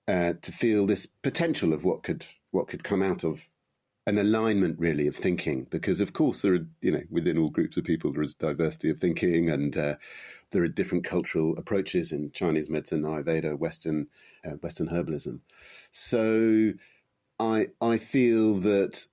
uh, 0.08 0.34
to 0.42 0.52
feel 0.52 0.88
this 0.88 1.06
potential 1.06 1.74
of 1.74 1.84
what 1.84 2.02
could 2.02 2.26
what 2.58 2.68
could 2.68 2.84
come 2.84 3.04
out 3.04 3.24
of 3.24 3.48
an 4.08 4.18
alignment 4.18 4.80
really 4.80 5.06
of 5.06 5.16
thinking 5.16 5.68
because 5.70 6.00
of 6.00 6.14
course 6.14 6.42
there 6.42 6.56
are 6.56 6.66
you 6.82 6.92
know 6.92 7.04
within 7.12 7.38
all 7.38 7.50
groups 7.50 7.78
of 7.78 7.84
people 7.84 8.12
there 8.12 8.24
is 8.24 8.34
diversity 8.34 8.90
of 8.90 8.98
thinking 8.98 9.50
and 9.50 9.78
uh, 9.78 9.96
there 10.52 10.64
are 10.64 10.68
different 10.68 11.04
cultural 11.04 11.58
approaches 11.58 12.12
in 12.12 12.32
Chinese 12.32 12.70
medicine, 12.70 13.04
Ayurveda, 13.04 13.60
Western 13.60 14.08
uh, 14.46 14.52
Western 14.64 14.88
herbalism. 14.88 15.42
So 15.92 16.74
I 17.40 17.68
I 17.82 17.98
feel 17.98 18.56
that 18.62 19.06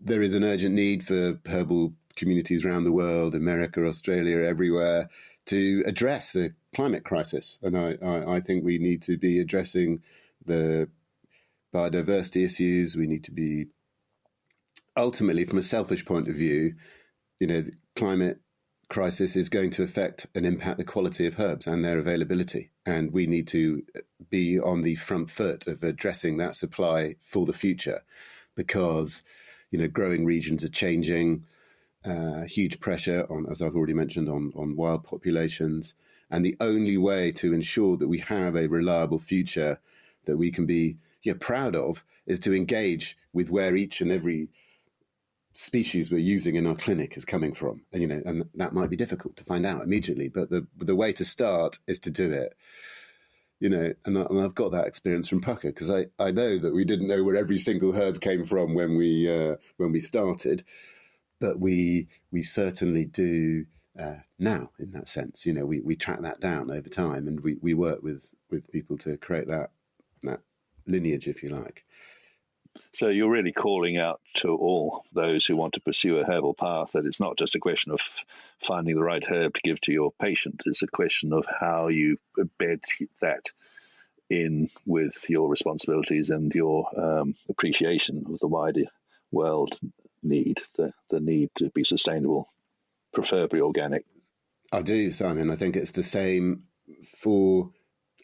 there 0.00 0.22
is 0.22 0.34
an 0.34 0.44
urgent 0.44 0.74
need 0.74 1.02
for 1.02 1.40
herbal 1.46 1.94
communities 2.16 2.64
around 2.64 2.84
the 2.84 2.92
world, 2.92 3.34
America, 3.34 3.86
Australia, 3.86 4.38
everywhere, 4.38 5.08
to 5.46 5.82
address 5.86 6.32
the 6.32 6.52
climate 6.74 7.04
crisis. 7.04 7.58
And 7.62 7.76
I, 7.76 7.96
I, 8.04 8.34
I 8.36 8.40
think 8.40 8.64
we 8.64 8.78
need 8.78 9.02
to 9.02 9.16
be 9.16 9.40
addressing 9.40 10.02
the 10.44 10.88
biodiversity 11.74 12.44
issues. 12.44 12.96
We 12.96 13.06
need 13.06 13.24
to 13.24 13.32
be 13.32 13.66
ultimately, 14.96 15.44
from 15.44 15.58
a 15.58 15.62
selfish 15.62 16.04
point 16.04 16.28
of 16.28 16.34
view, 16.34 16.74
you 17.40 17.46
know, 17.46 17.64
climate 17.96 18.40
crisis 18.88 19.34
is 19.34 19.48
going 19.48 19.70
to 19.70 19.82
affect 19.82 20.26
and 20.34 20.46
impact 20.46 20.78
the 20.78 20.84
quality 20.84 21.26
of 21.26 21.40
herbs 21.40 21.66
and 21.66 21.84
their 21.84 21.98
availability. 21.98 22.70
And 22.86 23.12
we 23.12 23.26
need 23.26 23.48
to 23.48 23.82
be 24.30 24.60
on 24.60 24.82
the 24.82 24.94
front 24.96 25.30
foot 25.30 25.66
of 25.66 25.82
addressing 25.82 26.36
that 26.36 26.54
supply 26.54 27.16
for 27.20 27.46
the 27.46 27.52
future 27.52 28.02
because, 28.54 29.22
you 29.70 29.78
know, 29.78 29.88
growing 29.88 30.24
regions 30.24 30.62
are 30.62 30.68
changing, 30.68 31.44
uh, 32.04 32.42
huge 32.42 32.78
pressure 32.78 33.26
on, 33.30 33.46
as 33.50 33.60
I've 33.62 33.74
already 33.74 33.94
mentioned, 33.94 34.28
on, 34.28 34.52
on 34.54 34.76
wild 34.76 35.04
populations. 35.04 35.94
And 36.30 36.44
the 36.44 36.56
only 36.60 36.96
way 36.96 37.32
to 37.32 37.52
ensure 37.52 37.96
that 37.96 38.08
we 38.08 38.18
have 38.18 38.54
a 38.54 38.68
reliable 38.68 39.18
future 39.18 39.80
that 40.26 40.36
we 40.36 40.50
can 40.50 40.66
be 40.66 40.98
yeah, 41.24 41.34
proud 41.38 41.74
of 41.74 42.04
is 42.26 42.38
to 42.40 42.54
engage 42.54 43.18
with 43.32 43.50
where 43.50 43.76
each 43.76 44.00
and 44.00 44.12
every 44.12 44.48
species 45.54 46.10
we're 46.10 46.18
using 46.18 46.56
in 46.56 46.66
our 46.66 46.74
clinic 46.74 47.16
is 47.16 47.24
coming 47.24 47.54
from. 47.54 47.82
And, 47.92 48.02
you 48.02 48.08
know, 48.08 48.22
and 48.24 48.44
that 48.54 48.72
might 48.72 48.90
be 48.90 48.96
difficult 48.96 49.36
to 49.36 49.44
find 49.44 49.64
out 49.64 49.82
immediately, 49.82 50.28
but 50.28 50.50
the 50.50 50.66
the 50.76 50.96
way 50.96 51.12
to 51.14 51.24
start 51.24 51.78
is 51.86 51.98
to 52.00 52.10
do 52.10 52.32
it. 52.32 52.54
You 53.60 53.70
know, 53.70 53.94
and, 54.04 54.18
I, 54.18 54.26
I've 54.44 54.54
got 54.54 54.72
that 54.72 54.86
experience 54.86 55.28
from 55.28 55.40
Pukka 55.40 55.62
because 55.62 55.90
I, 55.90 56.06
I 56.18 56.32
know 56.32 56.58
that 56.58 56.74
we 56.74 56.84
didn't 56.84 57.06
know 57.06 57.22
where 57.22 57.36
every 57.36 57.58
single 57.58 57.92
herb 57.92 58.20
came 58.20 58.44
from 58.44 58.74
when 58.74 58.96
we 58.96 59.30
uh, 59.30 59.56
when 59.76 59.92
we 59.92 60.00
started, 60.00 60.64
but 61.40 61.58
we 61.60 62.08
we 62.30 62.42
certainly 62.42 63.06
do 63.06 63.66
uh, 63.98 64.16
now 64.38 64.70
in 64.78 64.90
that 64.92 65.08
sense. 65.08 65.46
You 65.46 65.54
know, 65.54 65.66
we, 65.66 65.80
we 65.80 65.96
track 65.96 66.20
that 66.22 66.40
down 66.40 66.70
over 66.70 66.88
time, 66.88 67.28
and 67.28 67.40
we, 67.40 67.56
we 67.62 67.74
work 67.74 68.02
with 68.02 68.34
with 68.50 68.70
people 68.72 68.98
to 68.98 69.16
create 69.16 69.46
that 69.48 69.70
that 70.24 70.40
lineage, 70.86 71.28
if 71.28 71.42
you 71.42 71.50
like. 71.50 71.84
So 72.94 73.08
you're 73.08 73.30
really 73.30 73.52
calling 73.52 73.98
out 73.98 74.20
to 74.36 74.48
all 74.48 75.04
those 75.12 75.44
who 75.44 75.56
want 75.56 75.74
to 75.74 75.80
pursue 75.80 76.18
a 76.18 76.24
herbal 76.24 76.54
path 76.54 76.92
that 76.92 77.06
it's 77.06 77.20
not 77.20 77.36
just 77.36 77.54
a 77.54 77.60
question 77.60 77.92
of 77.92 78.00
finding 78.60 78.94
the 78.94 79.02
right 79.02 79.24
herb 79.24 79.54
to 79.54 79.60
give 79.62 79.80
to 79.82 79.92
your 79.92 80.12
patient. 80.20 80.62
It's 80.66 80.82
a 80.82 80.88
question 80.88 81.32
of 81.32 81.46
how 81.46 81.88
you 81.88 82.18
embed 82.38 82.80
that 83.20 83.50
in 84.30 84.70
with 84.86 85.28
your 85.28 85.48
responsibilities 85.48 86.30
and 86.30 86.54
your 86.54 86.88
um, 86.98 87.34
appreciation 87.48 88.24
of 88.28 88.38
the 88.38 88.48
wider 88.48 88.84
world 89.30 89.78
need, 90.22 90.60
the, 90.76 90.92
the 91.10 91.20
need 91.20 91.50
to 91.56 91.70
be 91.70 91.84
sustainable, 91.84 92.52
preferably 93.12 93.60
organic. 93.60 94.04
I 94.72 94.82
do, 94.82 95.12
Simon. 95.12 95.50
I 95.50 95.56
think 95.56 95.76
it's 95.76 95.92
the 95.92 96.02
same 96.02 96.64
for 97.20 97.70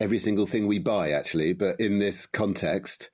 every 0.01 0.19
single 0.19 0.47
thing 0.47 0.67
we 0.67 0.79
buy, 0.79 1.11
actually. 1.11 1.53
But 1.53 1.79
in 1.79 1.99
this 1.99 2.27
context, 2.27 3.11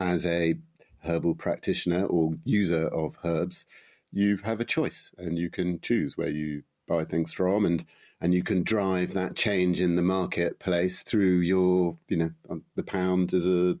as 0.00 0.26
a 0.26 0.56
herbal 1.00 1.34
practitioner 1.34 2.06
or 2.06 2.34
user 2.44 2.88
of 2.88 3.18
herbs, 3.24 3.66
you 4.12 4.38
have 4.38 4.60
a 4.60 4.64
choice 4.64 5.12
and 5.18 5.38
you 5.38 5.50
can 5.50 5.80
choose 5.80 6.16
where 6.16 6.30
you 6.30 6.62
buy 6.86 7.04
things 7.04 7.32
from 7.32 7.64
and 7.64 7.84
and 8.20 8.32
you 8.32 8.42
can 8.42 8.62
drive 8.62 9.12
that 9.12 9.36
change 9.36 9.80
in 9.80 9.96
the 9.96 10.02
marketplace 10.02 11.02
through 11.02 11.38
your 11.38 11.98
you 12.08 12.16
know 12.16 12.30
um, 12.48 12.62
the 12.76 12.82
pound 12.82 13.34
as 13.34 13.46
a 13.46 13.76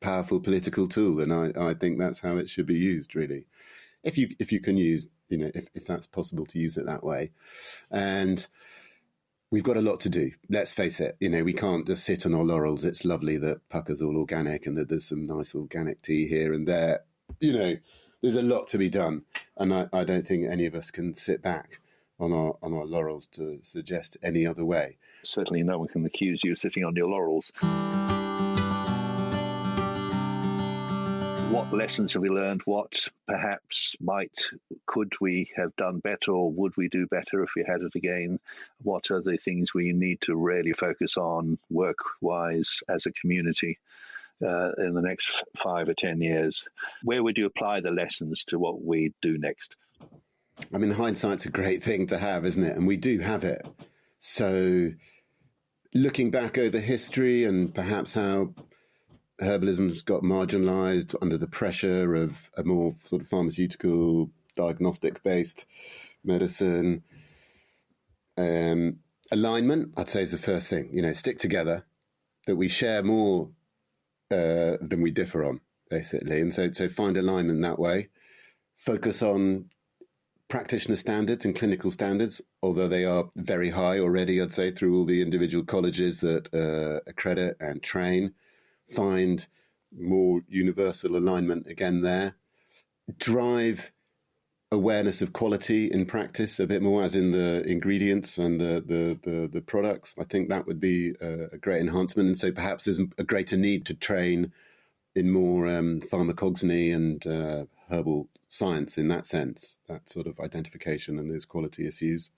powerful 0.00 0.40
political 0.40 0.86
tool. 0.86 1.20
And 1.20 1.32
I, 1.32 1.52
I 1.70 1.74
think 1.74 1.98
that's 1.98 2.20
how 2.20 2.36
it 2.36 2.48
should 2.48 2.66
be 2.66 2.76
used 2.76 3.16
really. 3.16 3.46
If 4.04 4.16
you 4.16 4.28
if 4.38 4.52
you 4.52 4.60
can 4.60 4.76
use 4.76 5.08
you 5.28 5.38
know 5.38 5.50
if, 5.54 5.66
if 5.74 5.86
that's 5.86 6.06
possible 6.06 6.46
to 6.46 6.58
use 6.58 6.76
it 6.76 6.86
that 6.86 7.04
way. 7.04 7.32
And 7.90 8.46
we've 9.50 9.62
got 9.62 9.76
a 9.76 9.82
lot 9.82 10.00
to 10.00 10.08
do. 10.08 10.32
Let's 10.48 10.72
face 10.72 11.00
it. 11.00 11.16
You 11.20 11.28
know, 11.28 11.44
we 11.44 11.52
can't 11.52 11.86
just 11.86 12.04
sit 12.04 12.26
on 12.26 12.34
our 12.34 12.44
laurels. 12.44 12.84
It's 12.84 13.04
lovely 13.04 13.36
that 13.38 13.68
Pukka's 13.68 14.02
all 14.02 14.16
organic 14.16 14.66
and 14.66 14.76
that 14.76 14.88
there's 14.88 15.08
some 15.08 15.26
nice 15.26 15.54
organic 15.54 16.02
tea 16.02 16.26
here 16.26 16.52
and 16.52 16.66
there. 16.66 17.00
You 17.40 17.52
know, 17.52 17.76
there's 18.22 18.36
a 18.36 18.42
lot 18.42 18.66
to 18.68 18.78
be 18.78 18.88
done, 18.88 19.22
and 19.56 19.72
I, 19.72 19.88
I 19.92 20.04
don't 20.04 20.26
think 20.26 20.46
any 20.46 20.66
of 20.66 20.74
us 20.74 20.90
can 20.90 21.14
sit 21.14 21.42
back 21.42 21.80
on 22.18 22.32
our 22.32 22.56
on 22.62 22.72
our 22.72 22.86
laurels 22.86 23.26
to 23.26 23.58
suggest 23.62 24.16
any 24.22 24.46
other 24.46 24.64
way. 24.64 24.96
Certainly, 25.22 25.64
no 25.64 25.78
one 25.78 25.88
can 25.88 26.04
accuse 26.06 26.42
you 26.42 26.52
of 26.52 26.58
sitting 26.58 26.84
on 26.84 26.96
your 26.96 27.08
laurels. 27.08 27.52
What 31.56 31.72
lessons 31.72 32.12
have 32.12 32.20
we 32.20 32.28
learned? 32.28 32.60
What 32.66 33.08
perhaps 33.26 33.96
might 33.98 34.44
could 34.84 35.14
we 35.22 35.50
have 35.56 35.74
done 35.76 36.00
better, 36.00 36.32
or 36.32 36.52
would 36.52 36.76
we 36.76 36.90
do 36.90 37.06
better 37.06 37.42
if 37.42 37.54
we 37.56 37.64
had 37.66 37.80
it 37.80 37.94
again? 37.94 38.40
What 38.82 39.10
are 39.10 39.22
the 39.22 39.38
things 39.38 39.72
we 39.72 39.94
need 39.94 40.20
to 40.22 40.36
really 40.36 40.74
focus 40.74 41.16
on 41.16 41.58
work 41.70 42.00
wise 42.20 42.80
as 42.90 43.06
a 43.06 43.12
community 43.12 43.78
uh, 44.42 44.72
in 44.72 44.92
the 44.92 45.00
next 45.00 45.44
five 45.56 45.88
or 45.88 45.94
10 45.94 46.20
years, 46.20 46.68
where 47.02 47.22
would 47.22 47.38
you 47.38 47.46
apply 47.46 47.80
the 47.80 47.90
lessons 47.90 48.44
to 48.48 48.58
what 48.58 48.84
we 48.84 49.14
do 49.22 49.38
next? 49.38 49.76
I 50.74 50.76
mean, 50.76 50.90
hindsight's 50.90 51.46
a 51.46 51.50
great 51.50 51.82
thing 51.82 52.06
to 52.08 52.18
have, 52.18 52.44
isn't 52.44 52.64
it? 52.64 52.76
And 52.76 52.86
we 52.86 52.98
do 52.98 53.20
have 53.20 53.44
it. 53.44 53.66
So, 54.18 54.90
looking 55.94 56.30
back 56.30 56.58
over 56.58 56.78
history 56.78 57.44
and 57.44 57.74
perhaps 57.74 58.12
how 58.12 58.52
herbalism's 59.40 60.02
got 60.02 60.22
marginalized 60.22 61.14
under 61.20 61.36
the 61.36 61.46
pressure 61.46 62.14
of 62.14 62.50
a 62.56 62.64
more 62.64 62.94
sort 63.04 63.22
of 63.22 63.28
pharmaceutical, 63.28 64.30
diagnostic 64.54 65.22
based 65.22 65.66
medicine, 66.24 67.02
um, 68.36 68.98
alignment, 69.30 69.92
I'd 69.96 70.10
say, 70.10 70.22
is 70.22 70.32
the 70.32 70.38
first 70.38 70.68
thing. 70.68 70.90
You 70.92 71.02
know, 71.02 71.12
stick 71.12 71.38
together, 71.38 71.84
that 72.46 72.56
we 72.56 72.68
share 72.68 73.02
more 73.02 73.50
uh, 74.30 74.76
than 74.80 75.00
we 75.02 75.10
differ 75.10 75.44
on, 75.44 75.60
basically. 75.90 76.40
And 76.40 76.54
so, 76.54 76.70
so 76.72 76.88
find 76.88 77.16
alignment 77.16 77.62
that 77.62 77.78
way. 77.78 78.08
Focus 78.76 79.22
on 79.22 79.70
practitioner 80.48 80.96
standards 80.96 81.44
and 81.44 81.56
clinical 81.56 81.90
standards, 81.90 82.40
although 82.62 82.88
they 82.88 83.04
are 83.04 83.28
very 83.36 83.70
high 83.70 83.98
already, 83.98 84.40
I'd 84.40 84.52
say, 84.52 84.70
through 84.70 84.96
all 84.96 85.04
the 85.04 85.22
individual 85.22 85.64
colleges 85.64 86.20
that 86.20 86.52
uh, 86.54 87.00
accredit 87.08 87.56
and 87.60 87.82
train. 87.82 88.34
Find 88.88 89.46
more 89.96 90.42
universal 90.48 91.16
alignment 91.16 91.66
again 91.66 92.02
there. 92.02 92.34
Drive 93.18 93.92
awareness 94.72 95.22
of 95.22 95.32
quality 95.32 95.86
in 95.90 96.06
practice 96.06 96.58
a 96.58 96.66
bit 96.66 96.82
more, 96.82 97.02
as 97.02 97.14
in 97.14 97.30
the 97.30 97.62
ingredients 97.66 98.38
and 98.38 98.60
the 98.60 98.82
the 98.84 99.18
the, 99.22 99.48
the 99.48 99.60
products. 99.60 100.14
I 100.18 100.24
think 100.24 100.48
that 100.48 100.66
would 100.66 100.80
be 100.80 101.14
a, 101.20 101.48
a, 101.52 101.58
great 101.58 101.80
enhancement, 101.80 102.28
and 102.28 102.38
so 102.38 102.50
perhaps 102.50 102.84
there's 102.84 102.98
a 102.98 103.24
greater 103.24 103.56
need 103.56 103.86
to 103.86 103.94
train 103.94 104.52
in 105.14 105.30
more 105.30 105.66
um, 105.66 106.02
and 106.12 107.26
uh, 107.26 107.64
herbal 107.88 108.28
science 108.48 108.98
in 108.98 109.08
that 109.08 109.26
sense, 109.26 109.80
that 109.88 110.08
sort 110.08 110.26
of 110.26 110.38
identification 110.40 111.18
and 111.18 111.30
those 111.30 111.46
quality 111.46 111.86
issues. 111.86 112.30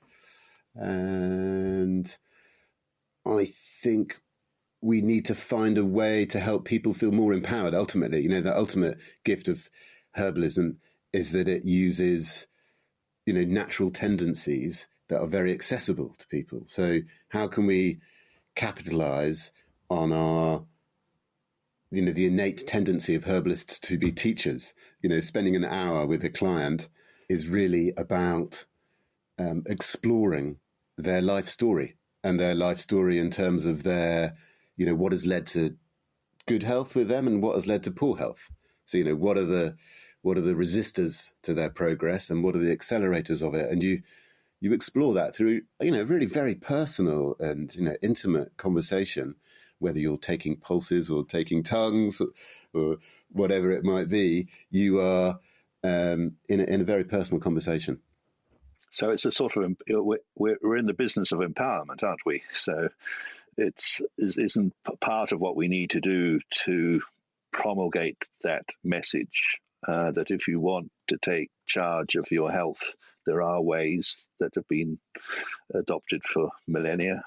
And 0.75 2.17
I 3.27 3.47
think 3.47 4.21
we 4.81 5.01
need 5.01 5.25
to 5.27 5.35
find 5.35 5.77
a 5.77 5.85
way 5.85 6.25
to 6.27 6.39
help 6.39 6.65
people 6.65 6.95
feel 6.95 7.13
more 7.13 7.33
empowered. 7.33 7.75
Ultimately, 7.75 8.23
you 8.23 8.29
know, 8.29 8.41
the 8.41 8.57
ultimate 8.57 8.99
gift 9.25 9.49
of 9.49 9.69
herbalism 10.17 10.77
is 11.13 11.33
that 11.33 11.49
it 11.49 11.65
uses, 11.65 12.47
you 13.27 13.33
know, 13.33 13.45
natural 13.45 13.91
tendencies 13.91 14.87
that 15.09 15.21
are 15.21 15.27
very 15.27 15.53
accessible 15.53 16.15
to 16.19 16.27
people. 16.29 16.63
So 16.67 17.01
how 17.31 17.49
can 17.49 17.67
we 17.67 17.99
capitalize 18.55 19.51
on 19.91 20.13
our 20.13 20.65
you 21.91 22.03
know 22.03 22.13
the 22.13 22.27
innate 22.27 22.67
tendency 22.67 23.15
of 23.15 23.25
herbalists 23.25 23.79
to 23.79 23.97
be 23.97 24.13
teachers 24.13 24.75
you 25.01 25.09
know 25.09 25.21
spending 25.21 25.57
an 25.57 25.65
hour 25.65 26.05
with 26.05 26.23
a 26.25 26.29
client 26.29 26.89
is 27.29 27.49
really 27.49 27.93
about 27.97 28.67
um, 29.39 29.63
exploring 29.67 30.59
their 30.99 31.23
life 31.23 31.49
story 31.49 31.97
and 32.25 32.39
their 32.39 32.55
life 32.55 32.81
story 32.81 33.19
in 33.19 33.31
terms 33.31 33.65
of 33.65 33.85
their 33.85 34.37
you 34.79 34.87
know 34.87 34.95
what 34.95 35.13
has 35.13 35.27
led 35.27 35.47
to 35.49 35.77
good 36.47 36.63
health 36.63 36.95
with 36.95 37.09
them 37.09 37.27
and 37.27 37.43
what 37.43 37.55
has 37.55 37.67
led 37.67 37.83
to 37.83 37.91
poor 37.91 38.17
health. 38.17 38.51
So 38.87 38.97
you 38.97 39.05
know 39.05 39.17
what 39.17 39.37
are 39.37 39.45
the 39.45 39.77
what 40.23 40.39
are 40.39 40.43
the 40.43 40.55
resistors 40.55 41.33
to 41.43 41.53
their 41.53 41.69
progress 41.69 42.31
and 42.31 42.43
what 42.43 42.57
are 42.57 42.61
the 42.61 42.75
accelerators 42.75 43.47
of 43.47 43.55
it? 43.55 43.71
And 43.71 43.83
you 43.83 44.03
you 44.61 44.73
explore 44.73 45.13
that 45.15 45.35
through 45.35 45.63
you 45.81 45.91
know 45.91 46.05
really 46.05 46.27
very 46.27 46.55
personal 46.55 47.37
and 47.39 47.75
you 47.75 47.83
know 47.83 47.97
intimate 48.03 48.57
conversation 48.57 49.35
whether 49.81 49.99
you're 49.99 50.17
taking 50.17 50.57
pulses 50.57 51.09
or 51.09 51.25
taking 51.25 51.63
tongues 51.63 52.21
or, 52.75 52.97
whatever 53.31 53.71
it 53.73 53.85
might 53.85 54.09
be 54.09 54.49
you 54.71 55.01
are 55.01 55.39
um, 55.85 56.33
in, 56.49 56.61
a, 56.61 56.65
in 56.65 56.81
a 56.81 56.85
very 56.85 57.05
personal 57.05 57.41
conversation. 57.41 57.99
So 58.91 59.11
it's 59.11 59.27
a 59.27 59.33
sort 59.33 59.57
of 59.57 59.77
we're, 59.89 60.57
we're 60.63 60.77
in 60.77 60.87
the 60.87 60.95
business 60.95 61.33
of 61.33 61.41
empowerment 61.41 62.03
aren't 62.03 62.25
we? 62.25 62.43
So 62.53 62.89
it's 63.59 64.01
isn't 64.17 64.73
part 65.01 65.33
of 65.33 65.41
what 65.41 65.57
we 65.57 65.69
need 65.69 65.91
to 65.91 66.01
do 66.01 66.41
to 66.65 67.01
promulgate 67.53 68.25
that 68.43 68.65
message 68.85 69.61
uh, 69.87 70.13
that 70.13 70.31
if 70.31 70.49
you 70.49 70.61
want 70.61 70.91
to 71.09 71.19
take 71.19 71.51
charge 71.67 72.15
of 72.15 72.31
your 72.31 72.51
health, 72.51 72.95
there 73.27 73.43
are 73.43 73.61
ways 73.61 74.27
that 74.41 74.55
have 74.55 74.67
been 74.69 74.99
adopted 75.75 76.25
for 76.25 76.51
millennia. 76.67 77.23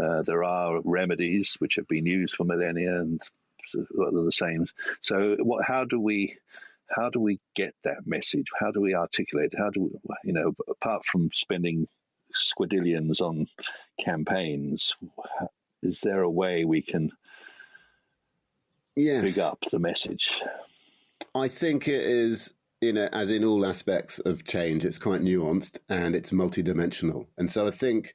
Uh, 0.00 0.22
there 0.22 0.44
are 0.44 0.80
remedies 0.84 1.56
which 1.58 1.76
have 1.76 1.88
been 1.88 2.06
used 2.06 2.34
for 2.34 2.44
millennia 2.44 3.00
and 3.00 3.20
are 3.74 4.10
the 4.10 4.32
same. 4.32 4.66
So, 5.00 5.36
what? 5.40 5.64
How 5.64 5.84
do 5.84 6.00
we? 6.00 6.36
How 6.90 7.10
do 7.10 7.20
we 7.20 7.38
get 7.54 7.74
that 7.84 8.06
message? 8.06 8.46
How 8.58 8.70
do 8.70 8.80
we 8.80 8.94
articulate? 8.94 9.52
How 9.56 9.68
do 9.68 9.82
we, 9.82 10.14
you 10.24 10.32
know? 10.32 10.54
Apart 10.68 11.04
from 11.04 11.30
spending 11.32 11.86
squadillions 12.34 13.20
on 13.20 13.46
campaigns, 14.00 14.94
is 15.82 16.00
there 16.00 16.22
a 16.22 16.30
way 16.30 16.64
we 16.64 16.82
can 16.82 17.10
yes. 18.96 19.24
pick 19.24 19.38
up 19.38 19.64
the 19.70 19.78
message? 19.78 20.40
I 21.34 21.48
think 21.48 21.88
it 21.88 22.02
is 22.02 22.54
in 22.80 22.96
a, 22.96 23.08
as 23.12 23.30
in 23.30 23.44
all 23.44 23.66
aspects 23.66 24.18
of 24.20 24.44
change, 24.44 24.84
it's 24.84 24.98
quite 24.98 25.20
nuanced 25.20 25.78
and 25.88 26.14
it's 26.14 26.30
multidimensional. 26.30 27.26
And 27.36 27.50
so 27.50 27.66
I 27.66 27.70
think, 27.70 28.14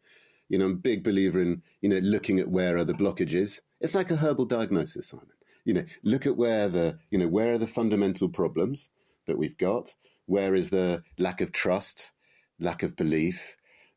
you 0.50 0.58
know, 0.58 0.66
I'm 0.66 0.72
a 0.74 0.76
big 0.76 1.04
believer 1.04 1.42
in, 1.42 1.62
you 1.82 1.90
know, 1.90 2.00
looking 2.00 2.40
at 2.40 2.50
where 2.50 2.78
are 2.78 2.84
the 2.84 2.94
blockages. 2.94 3.60
It's 3.82 3.96
like 3.96 4.12
a 4.12 4.16
herbal 4.16 4.46
diagnosis, 4.46 5.10
Simon. 5.10 5.28
You 5.66 5.74
know, 5.74 5.86
look 6.04 6.26
at 6.26 6.38
where 6.38 6.70
the, 6.70 6.98
you 7.10 7.18
know, 7.18 7.28
where 7.28 7.54
are 7.54 7.58
the 7.58 7.68
fundamental 7.68 8.30
problems 8.30 8.90
that 9.28 9.38
we've 9.38 9.58
got? 9.58 9.94
Where 10.26 10.56
is 10.56 10.70
the 10.70 11.04
lack 11.18 11.42
of 11.42 11.52
trust, 11.52 12.12
lack 12.60 12.84
of 12.84 12.96
belief? 12.96 13.56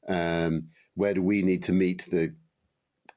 Um, 0.08 0.68
where 0.94 1.14
do 1.14 1.22
we 1.22 1.42
need 1.42 1.62
to 1.64 1.72
meet 1.72 2.06
the 2.10 2.34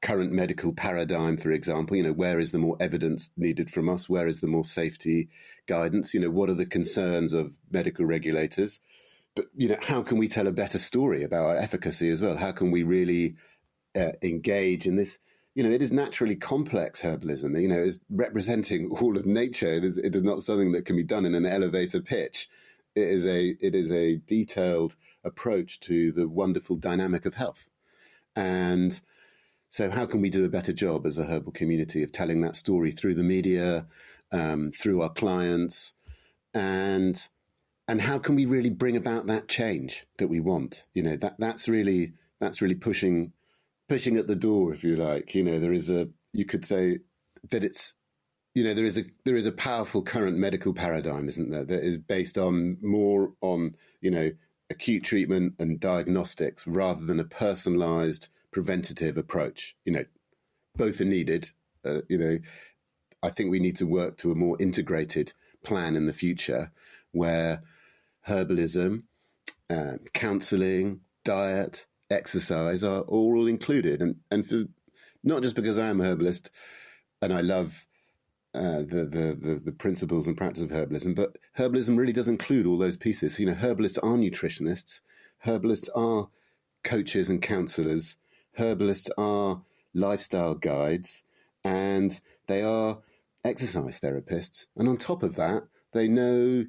current 0.02 0.32
medical 0.32 0.72
paradigm, 0.72 1.36
for 1.36 1.50
example, 1.50 1.96
you 1.96 2.02
know, 2.02 2.12
where 2.12 2.40
is 2.40 2.52
the 2.52 2.58
more 2.58 2.76
evidence 2.80 3.30
needed 3.36 3.70
from 3.70 3.88
us? 3.88 4.08
Where 4.08 4.26
is 4.26 4.40
the 4.40 4.46
more 4.46 4.64
safety 4.64 5.28
guidance? 5.66 6.14
You 6.14 6.20
know, 6.20 6.30
what 6.30 6.48
are 6.48 6.54
the 6.54 6.66
concerns 6.66 7.32
of 7.32 7.58
medical 7.70 8.06
regulators? 8.06 8.80
But, 9.36 9.46
you 9.54 9.68
know, 9.68 9.76
how 9.80 10.02
can 10.02 10.18
we 10.18 10.28
tell 10.28 10.46
a 10.46 10.52
better 10.52 10.78
story 10.78 11.22
about 11.22 11.44
our 11.44 11.56
efficacy 11.56 12.08
as 12.10 12.22
well? 12.22 12.36
How 12.36 12.52
can 12.52 12.70
we 12.70 12.82
really 12.82 13.36
uh, 13.94 14.12
engage 14.22 14.86
in 14.86 14.96
this? 14.96 15.18
You 15.54 15.64
know, 15.64 15.70
it 15.70 15.82
is 15.82 15.92
naturally 15.92 16.36
complex 16.36 17.02
herbalism. 17.02 17.60
You 17.60 17.68
know, 17.68 17.80
it's 17.80 18.00
representing 18.08 18.90
all 19.00 19.16
of 19.16 19.26
nature. 19.26 19.74
It 19.74 19.84
is, 19.84 19.98
it 19.98 20.16
is 20.16 20.22
not 20.22 20.42
something 20.42 20.72
that 20.72 20.86
can 20.86 20.96
be 20.96 21.04
done 21.04 21.26
in 21.26 21.34
an 21.34 21.46
elevator 21.46 22.00
pitch. 22.00 22.48
It 22.94 23.08
is 23.08 23.26
a 23.26 23.54
it 23.60 23.74
is 23.74 23.92
a 23.92 24.16
detailed 24.16 24.96
approach 25.22 25.78
to 25.80 26.10
the 26.10 26.28
wonderful 26.28 26.76
dynamic 26.76 27.24
of 27.24 27.34
health, 27.34 27.68
and 28.34 29.00
so, 29.70 29.88
how 29.88 30.04
can 30.04 30.20
we 30.20 30.30
do 30.30 30.44
a 30.44 30.48
better 30.48 30.72
job 30.72 31.06
as 31.06 31.16
a 31.16 31.24
herbal 31.24 31.52
community 31.52 32.02
of 32.02 32.10
telling 32.10 32.40
that 32.40 32.56
story 32.56 32.90
through 32.90 33.14
the 33.14 33.22
media, 33.22 33.86
um, 34.32 34.72
through 34.72 35.00
our 35.00 35.08
clients, 35.08 35.94
and 36.52 37.28
and 37.86 38.02
how 38.02 38.18
can 38.18 38.34
we 38.34 38.46
really 38.46 38.70
bring 38.70 38.96
about 38.96 39.28
that 39.28 39.46
change 39.46 40.06
that 40.18 40.26
we 40.26 40.40
want? 40.40 40.84
You 40.92 41.04
know, 41.04 41.16
that 41.16 41.36
that's 41.38 41.68
really 41.68 42.14
that's 42.40 42.60
really 42.60 42.74
pushing 42.74 43.32
pushing 43.88 44.16
at 44.16 44.26
the 44.26 44.34
door, 44.34 44.74
if 44.74 44.82
you 44.82 44.96
like. 44.96 45.36
You 45.36 45.44
know, 45.44 45.60
there 45.60 45.72
is 45.72 45.88
a 45.88 46.08
you 46.32 46.44
could 46.44 46.64
say 46.64 46.98
that 47.50 47.62
it's 47.62 47.94
you 48.56 48.64
know 48.64 48.74
there 48.74 48.86
is 48.86 48.98
a 48.98 49.04
there 49.24 49.36
is 49.36 49.46
a 49.46 49.52
powerful 49.52 50.02
current 50.02 50.36
medical 50.36 50.74
paradigm, 50.74 51.28
isn't 51.28 51.50
there, 51.50 51.64
that 51.64 51.84
is 51.84 51.96
based 51.96 52.36
on 52.36 52.76
more 52.82 53.34
on 53.40 53.76
you 54.00 54.10
know 54.10 54.32
acute 54.68 55.04
treatment 55.04 55.54
and 55.60 55.78
diagnostics 55.78 56.66
rather 56.66 57.04
than 57.04 57.20
a 57.20 57.24
personalized 57.24 58.28
preventative 58.52 59.16
approach. 59.16 59.76
You 59.84 59.92
know, 59.92 60.04
both 60.76 61.00
are 61.00 61.06
needed. 61.06 61.50
Uh, 61.84 62.00
you 62.08 62.18
know, 62.18 62.38
I 63.22 63.30
think 63.30 63.50
we 63.50 63.60
need 63.60 63.76
to 63.76 63.86
work 63.86 64.16
to 64.18 64.32
a 64.32 64.36
more 64.36 64.56
integrated 64.60 65.32
plan 65.64 65.96
in 65.96 66.06
the 66.06 66.12
future 66.12 66.72
where 67.12 67.62
herbalism, 68.28 69.02
uh, 69.68 69.94
counseling, 70.12 71.00
diet, 71.24 71.86
exercise 72.10 72.82
are 72.82 73.02
all 73.02 73.46
included. 73.46 74.00
And, 74.00 74.16
and 74.30 74.46
for, 74.46 74.64
not 75.22 75.42
just 75.42 75.54
because 75.54 75.78
I 75.78 75.88
am 75.88 76.00
a 76.00 76.04
herbalist 76.04 76.50
and 77.22 77.32
I 77.32 77.40
love 77.40 77.86
uh, 78.54 78.78
the, 78.78 79.06
the, 79.08 79.38
the, 79.40 79.60
the, 79.64 79.72
principles 79.72 80.26
and 80.26 80.36
practice 80.36 80.62
of 80.62 80.70
herbalism, 80.70 81.14
but 81.14 81.38
herbalism 81.56 81.96
really 81.96 82.12
does 82.12 82.26
include 82.26 82.66
all 82.66 82.78
those 82.78 82.96
pieces. 82.96 83.38
You 83.38 83.46
know, 83.46 83.54
herbalists 83.54 83.98
are 83.98 84.16
nutritionists, 84.16 85.02
herbalists 85.40 85.88
are 85.90 86.28
coaches 86.82 87.28
and 87.28 87.40
counselors, 87.40 88.16
herbalists 88.54 89.10
are 89.16 89.62
lifestyle 89.94 90.54
guides 90.54 91.24
and 91.64 92.20
they 92.46 92.62
are 92.62 92.98
exercise 93.44 94.00
therapists. 94.00 94.66
And 94.76 94.88
on 94.88 94.96
top 94.96 95.22
of 95.22 95.36
that, 95.36 95.64
they 95.92 96.08
know 96.08 96.64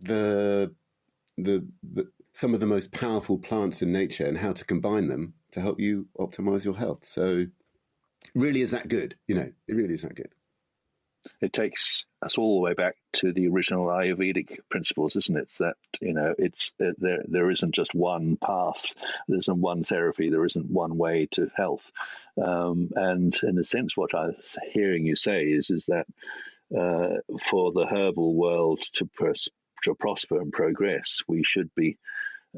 the, 0.00 0.74
the, 1.36 1.66
the 1.82 2.10
some 2.32 2.54
of 2.54 2.60
the 2.60 2.66
most 2.66 2.92
powerful 2.92 3.38
plants 3.38 3.82
in 3.82 3.92
nature 3.92 4.24
and 4.24 4.38
how 4.38 4.52
to 4.52 4.64
combine 4.64 5.06
them 5.06 5.34
to 5.52 5.60
help 5.60 5.78
you 5.78 6.08
optimize 6.18 6.64
your 6.64 6.76
health. 6.76 7.04
So, 7.04 7.46
really, 8.34 8.62
is 8.62 8.70
that 8.70 8.88
good? 8.88 9.16
You 9.28 9.34
know, 9.34 9.52
it 9.68 9.74
really 9.74 9.94
is 9.94 10.02
that 10.02 10.14
good. 10.14 10.32
It 11.40 11.52
takes 11.52 12.04
us 12.20 12.38
all 12.38 12.56
the 12.56 12.62
way 12.62 12.74
back 12.74 12.96
to 13.14 13.32
the 13.32 13.48
original 13.48 13.86
Ayurvedic 13.86 14.58
principles, 14.68 15.16
isn't 15.16 15.36
it? 15.36 15.50
That 15.58 15.76
you 16.00 16.12
know, 16.12 16.34
it's 16.38 16.72
uh, 16.80 16.92
there. 16.98 17.22
There 17.26 17.50
isn't 17.50 17.74
just 17.74 17.94
one 17.94 18.36
path. 18.36 18.94
There 19.28 19.38
isn't 19.38 19.60
one 19.60 19.84
therapy. 19.84 20.30
There 20.30 20.44
isn't 20.44 20.70
one 20.70 20.96
way 20.96 21.26
to 21.32 21.50
health. 21.54 21.90
Um, 22.42 22.90
and 22.96 23.36
in 23.42 23.58
a 23.58 23.64
sense, 23.64 23.96
what 23.96 24.14
I'm 24.14 24.36
hearing 24.72 25.06
you 25.06 25.16
say 25.16 25.44
is 25.44 25.70
is 25.70 25.86
that 25.86 26.06
uh, 26.76 27.18
for 27.40 27.72
the 27.72 27.86
herbal 27.86 28.34
world 28.34 28.80
to, 28.94 29.06
pers- 29.06 29.48
to 29.84 29.94
prosper 29.94 30.40
and 30.40 30.52
progress, 30.52 31.22
we 31.28 31.42
should 31.42 31.70
be 31.74 31.98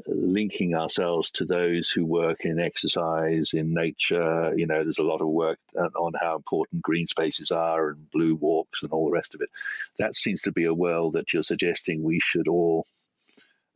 linking 0.07 0.75
ourselves 0.75 1.31
to 1.31 1.45
those 1.45 1.89
who 1.89 2.05
work 2.05 2.43
in 2.43 2.59
exercise, 2.59 3.51
in 3.53 3.73
nature. 3.73 4.53
You 4.55 4.67
know, 4.67 4.83
there's 4.83 4.99
a 4.99 5.03
lot 5.03 5.21
of 5.21 5.27
work 5.27 5.59
on 5.75 6.13
how 6.19 6.35
important 6.35 6.81
green 6.81 7.07
spaces 7.07 7.51
are 7.51 7.89
and 7.89 8.11
blue 8.11 8.35
walks 8.35 8.83
and 8.83 8.91
all 8.91 9.05
the 9.05 9.11
rest 9.11 9.35
of 9.35 9.41
it. 9.41 9.49
That 9.97 10.15
seems 10.15 10.41
to 10.43 10.51
be 10.51 10.65
a 10.65 10.73
world 10.73 11.13
that 11.13 11.33
you're 11.33 11.43
suggesting 11.43 12.03
we 12.03 12.19
should 12.19 12.47
all 12.47 12.85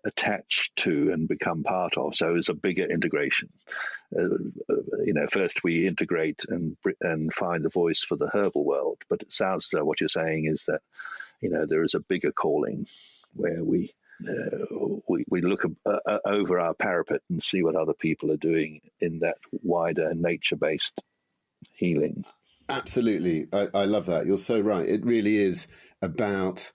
attach 0.06 0.72
to 0.78 1.12
and 1.12 1.28
become 1.28 1.64
part 1.64 1.98
of. 1.98 2.16
So 2.16 2.36
it's 2.36 2.50
a 2.50 2.54
bigger 2.54 2.86
integration. 2.86 3.50
Uh, 4.18 4.24
uh 4.70 4.76
you 5.04 5.14
know, 5.14 5.28
first 5.28 5.64
we 5.64 5.88
integrate 5.88 6.44
and 6.48 6.78
and 7.02 7.34
find 7.34 7.64
the 7.64 7.70
voice 7.70 8.02
for 8.02 8.16
the 8.16 8.30
herbal 8.34 8.64
world, 8.66 8.98
but 9.10 9.22
it 9.22 9.34
sounds 9.34 9.70
like 9.74 9.84
what 9.84 10.00
you're 10.00 10.10
saying 10.10 10.46
is 10.46 10.66
that 10.66 10.82
you 11.42 11.50
know 11.50 11.66
there 11.66 11.84
is 11.84 11.96
a 11.96 12.00
bigger 12.00 12.32
calling 12.32 12.86
where 13.36 13.64
we 13.64 13.94
we, 15.08 15.24
we 15.30 15.42
look 15.42 15.64
uh, 15.86 15.98
uh, 16.06 16.20
over 16.26 16.60
our 16.60 16.74
parapet 16.74 17.22
and 17.30 17.42
see 17.42 17.64
what 17.64 17.76
other 17.76 17.94
people 17.94 18.32
are 18.32 18.38
doing 18.38 18.82
in 19.00 19.20
that 19.20 19.38
wider 19.64 20.14
nature 20.14 20.56
based 20.56 21.02
healing. 21.74 22.26
Absolutely. 22.68 23.48
I, 23.52 23.68
I, 23.74 23.86
love 23.86 24.06
that. 24.06 24.26
You're 24.26 24.38
so 24.38 24.60
right. 24.60 24.88
It 24.88 25.06
really 25.06 25.38
is 25.38 25.68
about 26.02 26.72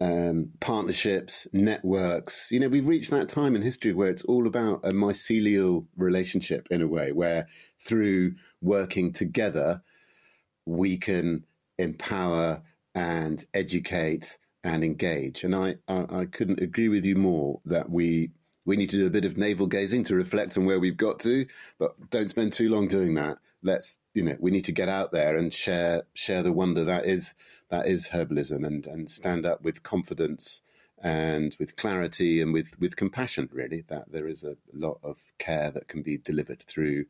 um, 0.00 0.52
partnerships, 0.60 1.46
networks. 1.52 2.50
You 2.50 2.60
know, 2.60 2.68
we've 2.68 2.86
reached 2.86 3.10
that 3.10 3.28
time 3.28 3.54
in 3.54 3.62
history 3.62 3.92
where 3.92 4.08
it's 4.08 4.24
all 4.24 4.46
about 4.46 4.80
a 4.84 4.90
mycelial 4.90 5.86
relationship 5.96 6.66
in 6.70 6.82
a 6.82 6.88
way, 6.88 7.12
where 7.12 7.46
through 7.78 8.34
working 8.60 9.12
together, 9.12 9.82
we 10.66 10.96
can 10.96 11.44
empower 11.78 12.62
and 12.94 13.44
educate 13.54 14.38
and 14.64 14.84
engage. 14.84 15.44
And 15.44 15.54
I, 15.54 15.76
I, 15.88 16.20
I, 16.20 16.24
couldn't 16.26 16.60
agree 16.60 16.88
with 16.88 17.04
you 17.04 17.16
more 17.16 17.60
that 17.64 17.90
we 17.90 18.30
we 18.66 18.76
need 18.76 18.90
to 18.90 18.96
do 18.96 19.06
a 19.06 19.10
bit 19.10 19.24
of 19.24 19.38
navel 19.38 19.66
gazing 19.66 20.04
to 20.04 20.14
reflect 20.14 20.56
on 20.56 20.66
where 20.66 20.78
we've 20.78 20.96
got 20.96 21.18
to, 21.20 21.46
but 21.78 22.10
don't 22.10 22.28
spend 22.28 22.52
too 22.52 22.68
long 22.68 22.88
doing 22.88 23.14
that. 23.14 23.38
Let's 23.62 23.98
you 24.14 24.22
know 24.22 24.36
we 24.38 24.50
need 24.50 24.64
to 24.66 24.72
get 24.72 24.88
out 24.88 25.12
there 25.12 25.36
and 25.36 25.52
share 25.52 26.04
share 26.14 26.42
the 26.42 26.52
wonder 26.52 26.84
that 26.84 27.06
is 27.06 27.34
that 27.70 27.86
is 27.86 28.08
herbalism 28.08 28.66
and 28.66 28.86
and 28.86 29.10
stand 29.10 29.46
up 29.46 29.62
with 29.62 29.82
confidence 29.82 30.62
and 31.02 31.56
with 31.58 31.76
clarity 31.76 32.40
and 32.40 32.52
with 32.52 32.78
with 32.78 32.96
compassion. 32.96 33.48
Really, 33.52 33.82
that 33.88 34.12
there 34.12 34.28
is 34.28 34.44
a 34.44 34.56
lot 34.72 34.98
of 35.02 35.32
care 35.38 35.70
that 35.70 35.88
can 35.88 36.02
be 36.02 36.18
delivered 36.18 36.62
through 36.62 37.06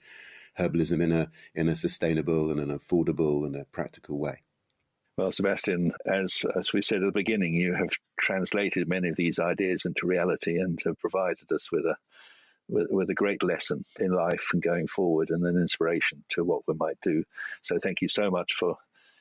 herbalism 0.58 1.02
in 1.02 1.12
a 1.12 1.30
in 1.54 1.68
a 1.68 1.76
sustainable 1.76 2.50
and 2.50 2.60
an 2.60 2.76
affordable 2.76 3.44
and 3.44 3.56
a 3.56 3.64
practical 3.66 4.18
way. 4.18 4.42
Well, 5.20 5.32
Sebastian, 5.32 5.92
as 6.06 6.46
as 6.56 6.72
we 6.72 6.80
said 6.80 7.02
at 7.02 7.04
the 7.04 7.12
beginning, 7.12 7.52
you 7.52 7.74
have 7.74 7.90
translated 8.18 8.88
many 8.88 9.10
of 9.10 9.16
these 9.16 9.38
ideas 9.38 9.84
into 9.84 10.06
reality 10.06 10.56
and 10.56 10.80
have 10.86 10.98
provided 10.98 11.52
us 11.52 11.70
with 11.70 11.84
a 11.84 11.94
with, 12.70 12.86
with 12.88 13.10
a 13.10 13.14
great 13.14 13.42
lesson 13.42 13.84
in 13.98 14.12
life 14.12 14.48
and 14.54 14.62
going 14.62 14.86
forward, 14.86 15.28
and 15.28 15.44
an 15.44 15.58
inspiration 15.58 16.24
to 16.30 16.42
what 16.42 16.62
we 16.66 16.72
might 16.72 16.96
do. 17.02 17.22
So, 17.60 17.78
thank 17.78 18.00
you 18.00 18.08
so 18.08 18.30
much 18.30 18.54
for 18.54 18.76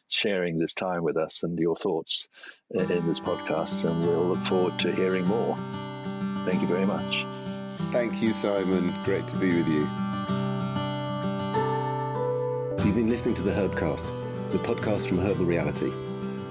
sharing 0.08 0.58
this 0.58 0.74
time 0.74 1.04
with 1.04 1.18
us 1.18 1.44
and 1.44 1.60
your 1.60 1.76
thoughts 1.76 2.30
in 2.72 2.88
this 3.06 3.20
podcast, 3.20 3.84
and 3.84 4.02
we'll 4.02 4.28
look 4.28 4.44
forward 4.46 4.80
to 4.80 4.94
hearing 4.94 5.26
more. 5.26 5.58
Thank 6.46 6.62
you 6.62 6.68
very 6.70 6.86
much. 6.86 7.26
Thank 7.92 8.22
you, 8.22 8.32
Simon. 8.32 8.94
Great 9.04 9.28
to 9.28 9.36
be 9.36 9.50
with 9.50 9.68
you. 9.68 9.82
You've 12.86 12.96
been 12.96 13.10
listening 13.10 13.36
to 13.36 13.42
the 13.42 13.52
Herbcast 13.52 14.29
the 14.52 14.58
podcast 14.60 15.08
from 15.08 15.20
Herbal 15.20 15.46
Reality. 15.46 15.92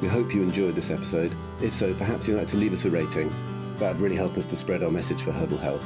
We 0.01 0.07
hope 0.07 0.33
you 0.33 0.43
enjoyed 0.43 0.77
this 0.77 0.91
episode. 0.91 1.33
If 1.61 1.75
so, 1.75 1.93
perhaps 1.95 2.29
you'd 2.29 2.37
like 2.37 2.47
to 2.49 2.57
leave 2.57 2.73
us 2.73 2.85
a 2.85 2.91
rating. 2.91 3.29
That 3.79 3.95
would 3.95 4.01
really 4.01 4.17
help 4.17 4.37
us 4.39 4.47
to 4.47 4.57
spread 4.57 4.85
our 4.85 4.91
message 4.91 5.23
for 5.23 5.33
herbal 5.33 5.59
health. 5.59 5.83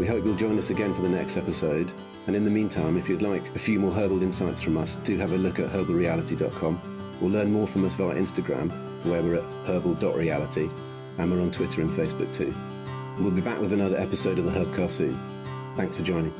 We 0.00 0.06
hope 0.06 0.24
you'll 0.24 0.34
join 0.34 0.58
us 0.58 0.70
again 0.70 0.94
for 0.94 1.02
the 1.02 1.10
next 1.10 1.36
episode. 1.36 1.92
And 2.26 2.34
in 2.34 2.44
the 2.44 2.50
meantime, 2.50 2.96
if 2.96 3.08
you'd 3.08 3.20
like 3.20 3.44
a 3.54 3.58
few 3.58 3.80
more 3.80 3.92
herbal 3.92 4.22
insights 4.22 4.62
from 4.62 4.78
us, 4.78 4.96
do 4.96 5.18
have 5.18 5.32
a 5.32 5.36
look 5.36 5.58
at 5.58 5.70
herbalreality.com 5.70 7.18
or 7.20 7.28
learn 7.28 7.52
more 7.52 7.68
from 7.68 7.84
us 7.84 7.94
via 7.94 8.14
Instagram, 8.14 8.70
where 9.04 9.22
we're 9.22 9.36
at 9.36 9.66
herbal.reality, 9.66 10.70
and 11.18 11.30
we're 11.30 11.42
on 11.42 11.52
Twitter 11.52 11.82
and 11.82 11.90
Facebook 11.90 12.32
too. 12.34 12.54
We'll 13.18 13.30
be 13.30 13.42
back 13.42 13.60
with 13.60 13.74
another 13.74 13.98
episode 13.98 14.38
of 14.38 14.46
the 14.46 14.50
Herbcast 14.50 14.90
soon. 14.90 15.18
Thanks 15.76 15.96
for 15.96 16.02
joining. 16.02 16.32